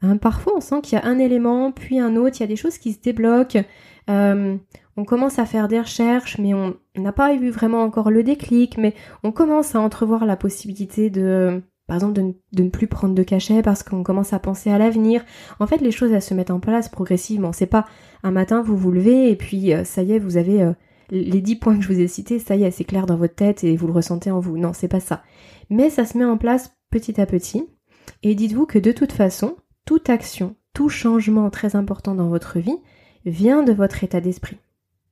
Hein, 0.01 0.17
parfois, 0.17 0.53
on 0.55 0.61
sent 0.61 0.81
qu'il 0.81 0.97
y 0.97 1.01
a 1.01 1.05
un 1.05 1.17
élément, 1.17 1.71
puis 1.71 1.99
un 1.99 2.15
autre, 2.15 2.37
il 2.37 2.41
y 2.41 2.43
a 2.43 2.47
des 2.47 2.55
choses 2.55 2.77
qui 2.77 2.93
se 2.93 2.99
débloquent. 2.99 3.63
Euh, 4.09 4.57
on 4.97 5.05
commence 5.05 5.39
à 5.39 5.45
faire 5.45 5.67
des 5.67 5.79
recherches, 5.79 6.37
mais 6.39 6.53
on 6.53 6.75
n'a 7.01 7.11
pas 7.11 7.33
eu 7.33 7.49
vraiment 7.49 7.81
encore 7.81 8.11
le 8.11 8.23
déclic, 8.23 8.77
mais 8.77 8.93
on 9.23 9.31
commence 9.31 9.75
à 9.75 9.79
entrevoir 9.79 10.25
la 10.25 10.35
possibilité 10.35 11.09
de, 11.09 11.61
par 11.87 11.97
exemple, 11.97 12.33
de 12.53 12.63
ne, 12.63 12.69
plus 12.69 12.87
prendre 12.87 13.15
de 13.15 13.23
cachet 13.23 13.61
parce 13.61 13.83
qu'on 13.83 14.03
commence 14.03 14.33
à 14.33 14.39
penser 14.39 14.69
à 14.69 14.77
l'avenir. 14.77 15.23
En 15.59 15.67
fait, 15.67 15.81
les 15.81 15.91
choses, 15.91 16.11
elles 16.11 16.21
se 16.21 16.33
mettent 16.33 16.51
en 16.51 16.59
place 16.59 16.89
progressivement. 16.89 17.51
C'est 17.51 17.65
pas 17.65 17.85
un 18.23 18.31
matin, 18.31 18.61
vous 18.61 18.77
vous 18.77 18.91
levez 18.91 19.31
et 19.31 19.35
puis 19.35 19.73
euh, 19.73 19.83
ça 19.83 20.03
y 20.03 20.13
est, 20.13 20.19
vous 20.19 20.37
avez 20.37 20.61
euh, 20.61 20.73
les 21.11 21.41
dix 21.41 21.55
points 21.55 21.75
que 21.77 21.83
je 21.83 21.91
vous 21.91 21.99
ai 21.99 22.07
cités, 22.07 22.39
ça 22.39 22.55
y 22.55 22.63
est, 22.63 22.71
c'est 22.71 22.83
clair 22.83 23.05
dans 23.05 23.17
votre 23.17 23.35
tête 23.35 23.63
et 23.63 23.75
vous 23.75 23.87
le 23.87 23.93
ressentez 23.93 24.31
en 24.31 24.39
vous. 24.39 24.57
Non, 24.57 24.73
c'est 24.73 24.87
pas 24.87 24.99
ça. 24.99 25.23
Mais 25.69 25.89
ça 25.89 26.05
se 26.05 26.17
met 26.17 26.25
en 26.25 26.37
place 26.37 26.75
petit 26.89 27.19
à 27.19 27.25
petit. 27.25 27.67
Et 28.21 28.35
dites-vous 28.35 28.65
que 28.65 28.79
de 28.79 28.91
toute 28.91 29.11
façon, 29.11 29.57
toute 29.85 30.09
action, 30.09 30.55
tout 30.73 30.89
changement 30.89 31.49
très 31.49 31.75
important 31.75 32.15
dans 32.15 32.29
votre 32.29 32.59
vie 32.59 32.77
vient 33.25 33.63
de 33.63 33.73
votre 33.73 34.03
état 34.03 34.21
d'esprit. 34.21 34.57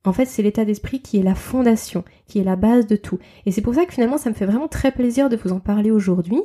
En 0.03 0.13
fait, 0.13 0.25
c'est 0.25 0.41
l'état 0.41 0.65
d'esprit 0.65 1.01
qui 1.01 1.19
est 1.19 1.23
la 1.23 1.35
fondation, 1.35 2.03
qui 2.27 2.39
est 2.39 2.43
la 2.43 2.55
base 2.55 2.87
de 2.87 2.95
tout. 2.95 3.19
Et 3.45 3.51
c'est 3.51 3.61
pour 3.61 3.75
ça 3.75 3.85
que 3.85 3.93
finalement, 3.93 4.17
ça 4.17 4.29
me 4.29 4.35
fait 4.35 4.47
vraiment 4.47 4.67
très 4.67 4.91
plaisir 4.91 5.29
de 5.29 5.35
vous 5.35 5.51
en 5.51 5.59
parler 5.59 5.91
aujourd'hui, 5.91 6.41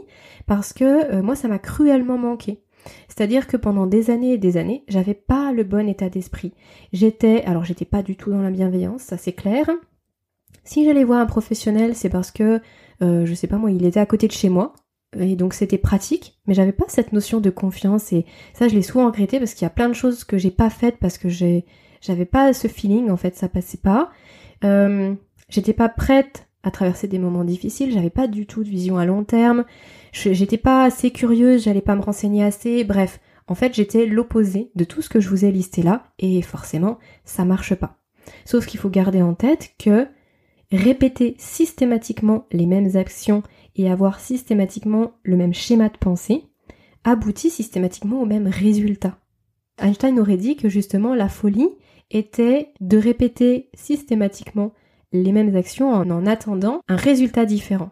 parce 0.46 0.72
que 0.72 1.14
euh, 1.14 1.22
moi, 1.22 1.36
ça 1.36 1.48
m'a 1.48 1.58
cruellement 1.58 2.18
manqué. 2.18 2.62
C'est-à-dire 3.08 3.46
que 3.46 3.56
pendant 3.56 3.86
des 3.86 4.10
années 4.10 4.34
et 4.34 4.38
des 4.38 4.58
années, 4.58 4.84
j'avais 4.88 5.14
pas 5.14 5.52
le 5.52 5.64
bon 5.64 5.88
état 5.88 6.10
d'esprit. 6.10 6.52
J'étais, 6.92 7.42
alors 7.44 7.64
j'étais 7.64 7.86
pas 7.86 8.02
du 8.02 8.16
tout 8.16 8.30
dans 8.30 8.42
la 8.42 8.50
bienveillance, 8.50 9.02
ça 9.02 9.16
c'est 9.16 9.32
clair. 9.32 9.68
Si 10.62 10.84
j'allais 10.84 11.04
voir 11.04 11.20
un 11.20 11.26
professionnel, 11.26 11.94
c'est 11.94 12.10
parce 12.10 12.30
que, 12.30 12.60
euh, 13.02 13.24
je 13.24 13.34
sais 13.34 13.46
pas 13.46 13.56
moi, 13.56 13.70
il 13.70 13.84
était 13.86 14.00
à 14.00 14.06
côté 14.06 14.28
de 14.28 14.32
chez 14.32 14.50
moi, 14.50 14.74
et 15.18 15.34
donc 15.34 15.54
c'était 15.54 15.78
pratique, 15.78 16.38
mais 16.46 16.54
j'avais 16.54 16.72
pas 16.72 16.84
cette 16.88 17.12
notion 17.12 17.40
de 17.40 17.50
confiance, 17.50 18.12
et 18.12 18.26
ça 18.52 18.68
je 18.68 18.74
l'ai 18.74 18.82
souvent 18.82 19.06
regretté 19.06 19.38
parce 19.38 19.54
qu'il 19.54 19.64
y 19.64 19.66
a 19.66 19.70
plein 19.70 19.88
de 19.88 19.94
choses 19.94 20.24
que 20.24 20.38
j'ai 20.38 20.50
pas 20.50 20.70
faites 20.70 20.98
parce 20.98 21.18
que 21.18 21.28
j'ai, 21.28 21.64
j'avais 22.06 22.24
pas 22.24 22.52
ce 22.52 22.68
feeling, 22.68 23.10
en 23.10 23.16
fait, 23.16 23.36
ça 23.36 23.48
passait 23.48 23.78
pas. 23.78 24.10
Euh, 24.64 25.14
j'étais 25.48 25.72
pas 25.72 25.88
prête 25.88 26.46
à 26.62 26.70
traverser 26.70 27.06
des 27.06 27.18
moments 27.18 27.44
difficiles, 27.44 27.92
j'avais 27.92 28.10
pas 28.10 28.26
du 28.26 28.46
tout 28.46 28.64
de 28.64 28.68
vision 28.68 28.98
à 28.98 29.04
long 29.04 29.22
terme, 29.22 29.64
j'étais 30.12 30.56
pas 30.56 30.82
assez 30.82 31.12
curieuse, 31.12 31.62
j'allais 31.62 31.80
pas 31.80 31.94
me 31.94 32.02
renseigner 32.02 32.42
assez, 32.42 32.82
bref, 32.82 33.20
en 33.46 33.54
fait 33.54 33.72
j'étais 33.72 34.04
l'opposé 34.04 34.72
de 34.74 34.82
tout 34.82 35.00
ce 35.00 35.08
que 35.08 35.20
je 35.20 35.28
vous 35.28 35.44
ai 35.44 35.52
listé 35.52 35.82
là, 35.82 36.08
et 36.18 36.42
forcément 36.42 36.98
ça 37.24 37.44
marche 37.44 37.76
pas. 37.76 37.98
Sauf 38.44 38.66
qu'il 38.66 38.80
faut 38.80 38.90
garder 38.90 39.22
en 39.22 39.34
tête 39.34 39.74
que 39.78 40.08
répéter 40.72 41.36
systématiquement 41.38 42.46
les 42.50 42.66
mêmes 42.66 42.96
actions 42.96 43.44
et 43.76 43.88
avoir 43.88 44.18
systématiquement 44.18 45.12
le 45.22 45.36
même 45.36 45.54
schéma 45.54 45.88
de 45.88 45.96
pensée 45.96 46.46
aboutit 47.04 47.50
systématiquement 47.50 48.20
au 48.20 48.26
même 48.26 48.48
résultat. 48.48 49.20
Einstein 49.80 50.18
aurait 50.18 50.36
dit 50.36 50.56
que 50.56 50.68
justement 50.68 51.14
la 51.14 51.28
folie 51.28 51.68
était 52.10 52.72
de 52.80 52.98
répéter 52.98 53.70
systématiquement 53.74 54.72
les 55.12 55.32
mêmes 55.32 55.54
actions 55.56 55.92
en 55.92 56.10
en 56.10 56.26
attendant 56.26 56.80
un 56.88 56.96
résultat 56.96 57.44
différent. 57.44 57.90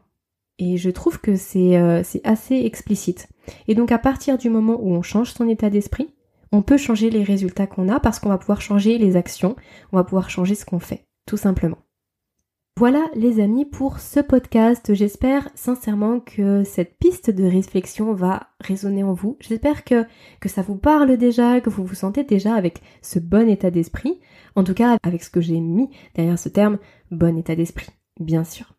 Et 0.58 0.76
je 0.76 0.90
trouve 0.90 1.20
que 1.20 1.36
c'est 1.36 1.76
euh, 1.76 2.02
assez 2.22 2.56
explicite. 2.56 3.28
Et 3.66 3.74
donc 3.74 3.90
à 3.92 3.98
partir 3.98 4.38
du 4.38 4.50
moment 4.50 4.78
où 4.80 4.92
on 4.92 5.02
change 5.02 5.32
son 5.32 5.48
état 5.48 5.70
d'esprit, 5.70 6.14
on 6.52 6.62
peut 6.62 6.76
changer 6.76 7.10
les 7.10 7.24
résultats 7.24 7.66
qu'on 7.66 7.88
a 7.88 7.98
parce 7.98 8.20
qu'on 8.20 8.28
va 8.28 8.38
pouvoir 8.38 8.60
changer 8.60 8.98
les 8.98 9.16
actions, 9.16 9.56
on 9.92 9.96
va 9.96 10.04
pouvoir 10.04 10.30
changer 10.30 10.54
ce 10.54 10.64
qu'on 10.64 10.78
fait, 10.78 11.04
tout 11.26 11.36
simplement. 11.36 11.78
Voilà 12.76 13.08
les 13.14 13.38
amis 13.38 13.64
pour 13.64 14.00
ce 14.00 14.18
podcast. 14.18 14.94
J'espère 14.94 15.48
sincèrement 15.54 16.18
que 16.18 16.64
cette 16.64 16.98
piste 16.98 17.30
de 17.30 17.44
réflexion 17.44 18.14
va 18.14 18.48
résonner 18.58 19.04
en 19.04 19.12
vous. 19.12 19.36
J'espère 19.38 19.84
que, 19.84 20.04
que 20.40 20.48
ça 20.48 20.62
vous 20.62 20.74
parle 20.74 21.16
déjà, 21.16 21.60
que 21.60 21.70
vous 21.70 21.84
vous 21.84 21.94
sentez 21.94 22.24
déjà 22.24 22.52
avec 22.56 22.82
ce 23.00 23.20
bon 23.20 23.48
état 23.48 23.70
d'esprit. 23.70 24.18
En 24.56 24.64
tout 24.64 24.74
cas 24.74 24.98
avec 25.04 25.22
ce 25.22 25.30
que 25.30 25.40
j'ai 25.40 25.60
mis 25.60 25.88
derrière 26.16 26.36
ce 26.36 26.48
terme, 26.48 26.78
bon 27.12 27.38
état 27.38 27.54
d'esprit, 27.54 27.90
bien 28.18 28.42
sûr. 28.42 28.74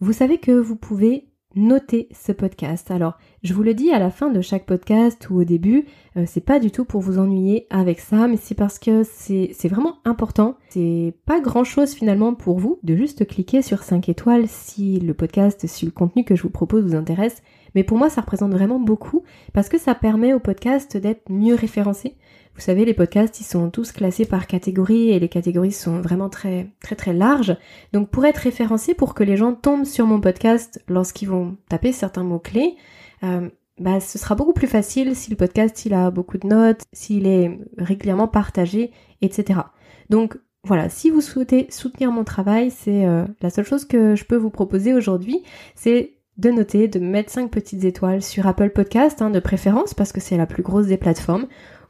Vous 0.00 0.12
savez 0.12 0.36
que 0.36 0.52
vous 0.52 0.76
pouvez 0.76 1.30
notez 1.56 2.08
ce 2.12 2.32
podcast. 2.32 2.90
Alors, 2.90 3.18
je 3.42 3.54
vous 3.54 3.62
le 3.62 3.74
dis 3.74 3.90
à 3.90 3.98
la 3.98 4.10
fin 4.10 4.30
de 4.30 4.40
chaque 4.40 4.66
podcast 4.66 5.28
ou 5.30 5.40
au 5.40 5.44
début, 5.44 5.86
euh, 6.16 6.24
c'est 6.26 6.44
pas 6.44 6.58
du 6.58 6.70
tout 6.70 6.84
pour 6.84 7.00
vous 7.00 7.18
ennuyer 7.18 7.66
avec 7.70 8.00
ça, 8.00 8.26
mais 8.26 8.36
c'est 8.36 8.54
parce 8.54 8.78
que 8.78 9.02
c'est 9.04 9.68
vraiment 9.68 9.96
important. 10.04 10.56
C'est 10.70 11.14
pas 11.26 11.40
grand 11.40 11.64
chose 11.64 11.94
finalement 11.94 12.34
pour 12.34 12.58
vous 12.58 12.78
de 12.82 12.96
juste 12.96 13.26
cliquer 13.26 13.62
sur 13.62 13.82
5 13.82 14.08
étoiles 14.08 14.48
si 14.48 15.00
le 15.00 15.14
podcast, 15.14 15.66
si 15.66 15.84
le 15.84 15.92
contenu 15.92 16.24
que 16.24 16.36
je 16.36 16.42
vous 16.42 16.50
propose 16.50 16.84
vous 16.84 16.96
intéresse. 16.96 17.42
Mais 17.74 17.84
pour 17.84 17.98
moi, 17.98 18.08
ça 18.10 18.20
représente 18.20 18.52
vraiment 18.52 18.78
beaucoup 18.78 19.22
parce 19.52 19.68
que 19.68 19.78
ça 19.78 19.94
permet 19.94 20.32
au 20.32 20.40
podcast 20.40 20.96
d'être 20.96 21.30
mieux 21.30 21.54
référencé. 21.54 22.16
Vous 22.54 22.60
savez, 22.60 22.84
les 22.84 22.94
podcasts, 22.94 23.40
ils 23.40 23.44
sont 23.44 23.68
tous 23.68 23.90
classés 23.90 24.26
par 24.26 24.46
catégorie 24.46 25.10
et 25.10 25.18
les 25.18 25.28
catégories 25.28 25.72
sont 25.72 26.00
vraiment 26.00 26.28
très 26.28 26.68
très 26.80 26.94
très 26.94 27.12
larges. 27.12 27.56
Donc 27.92 28.10
pour 28.10 28.24
être 28.24 28.38
référencé, 28.38 28.94
pour 28.94 29.14
que 29.14 29.24
les 29.24 29.36
gens 29.36 29.54
tombent 29.54 29.84
sur 29.84 30.06
mon 30.06 30.20
podcast 30.20 30.82
lorsqu'ils 30.88 31.28
vont 31.28 31.56
taper 31.68 31.90
certains 31.90 32.22
mots-clés, 32.22 32.76
euh, 33.24 33.48
bah, 33.80 33.98
ce 33.98 34.18
sera 34.18 34.36
beaucoup 34.36 34.52
plus 34.52 34.68
facile 34.68 35.16
si 35.16 35.30
le 35.30 35.36
podcast 35.36 35.84
il 35.84 35.94
a 35.94 36.12
beaucoup 36.12 36.38
de 36.38 36.46
notes, 36.46 36.82
s'il 36.92 37.26
est 37.26 37.58
régulièrement 37.76 38.28
partagé, 38.28 38.92
etc. 39.20 39.60
Donc 40.08 40.38
voilà, 40.62 40.88
si 40.88 41.10
vous 41.10 41.20
souhaitez 41.20 41.66
soutenir 41.70 42.12
mon 42.12 42.22
travail, 42.22 42.70
c'est 42.70 43.04
euh, 43.04 43.24
la 43.42 43.50
seule 43.50 43.66
chose 43.66 43.84
que 43.84 44.14
je 44.14 44.24
peux 44.24 44.36
vous 44.36 44.50
proposer 44.50 44.94
aujourd'hui, 44.94 45.42
c'est 45.74 46.14
de 46.38 46.50
noter, 46.50 46.88
de 46.88 46.98
mettre 46.98 47.30
5 47.30 47.50
petites 47.50 47.84
étoiles 47.84 48.22
sur 48.22 48.46
Apple 48.46 48.70
Podcast, 48.70 49.22
hein, 49.22 49.30
de 49.30 49.40
préférence, 49.40 49.94
parce 49.94 50.12
que 50.12 50.20
c'est 50.20 50.36
la 50.36 50.46
plus 50.46 50.62
grosse 50.62 50.86
des 50.86 50.96
plateformes, 50.96 51.46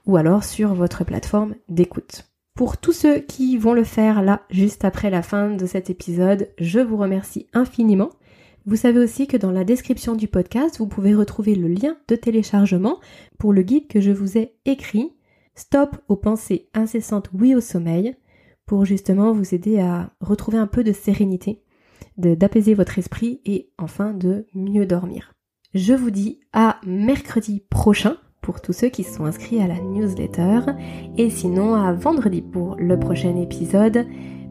ou 0.06 0.16
alors 0.16 0.44
sur 0.44 0.74
votre 0.74 1.04
plateforme 1.04 1.54
d'écoute. 1.68 2.24
Pour 2.54 2.76
tous 2.76 2.92
ceux 2.92 3.18
qui 3.18 3.56
vont 3.58 3.72
le 3.72 3.84
faire 3.84 4.22
là, 4.22 4.42
juste 4.48 4.84
après 4.84 5.10
la 5.10 5.22
fin 5.22 5.50
de 5.50 5.66
cet 5.66 5.90
épisode, 5.90 6.50
je 6.58 6.78
vous 6.78 6.96
remercie 6.96 7.48
infiniment. 7.52 8.10
Vous 8.64 8.76
savez 8.76 9.00
aussi 9.00 9.26
que 9.26 9.36
dans 9.36 9.50
la 9.50 9.64
description 9.64 10.14
du 10.14 10.28
podcast, 10.28 10.78
vous 10.78 10.86
pouvez 10.86 11.14
retrouver 11.14 11.54
le 11.54 11.68
lien 11.68 11.96
de 12.08 12.16
téléchargement 12.16 13.00
pour 13.38 13.52
le 13.52 13.62
guide 13.62 13.88
que 13.88 14.00
je 14.00 14.12
vous 14.12 14.38
ai 14.38 14.54
écrit, 14.64 15.12
Stop 15.56 15.96
aux 16.08 16.16
pensées 16.16 16.68
incessantes, 16.74 17.30
oui 17.32 17.54
au 17.54 17.60
sommeil, 17.60 18.16
pour 18.66 18.84
justement 18.84 19.32
vous 19.32 19.54
aider 19.54 19.78
à 19.80 20.12
retrouver 20.20 20.58
un 20.58 20.66
peu 20.66 20.82
de 20.82 20.92
sérénité, 20.92 21.62
d'apaiser 22.16 22.74
votre 22.74 22.98
esprit 22.98 23.40
et 23.44 23.70
enfin 23.78 24.12
de 24.12 24.46
mieux 24.54 24.86
dormir. 24.86 25.34
Je 25.74 25.92
vous 25.92 26.10
dis 26.10 26.40
à 26.52 26.80
mercredi 26.86 27.64
prochain 27.68 28.16
pour 28.44 28.60
tous 28.60 28.74
ceux 28.74 28.88
qui 28.88 29.04
sont 29.04 29.24
inscrits 29.24 29.60
à 29.60 29.66
la 29.66 29.80
newsletter 29.80 30.60
et 31.16 31.30
sinon 31.30 31.74
à 31.74 31.94
vendredi 31.94 32.42
pour 32.42 32.76
le 32.78 33.00
prochain 33.00 33.34
épisode. 33.36 34.06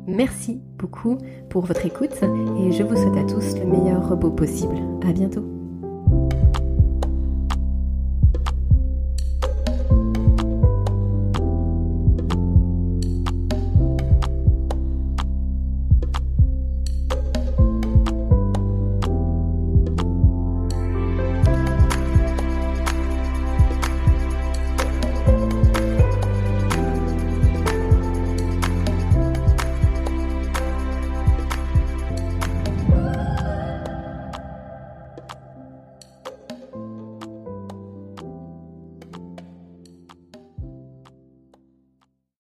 Merci 0.08 0.60
beaucoup 0.78 1.20
pour 1.50 1.66
votre 1.66 1.86
écoute 1.86 2.18
et 2.60 2.72
je 2.72 2.84
vous 2.84 2.96
souhaite 2.96 3.18
à 3.18 3.32
tous 3.32 3.58
le 3.58 3.66
meilleur 3.66 4.10
repos 4.10 4.32
possible. 4.32 4.76
À 5.08 5.14
bientôt. 5.14 5.53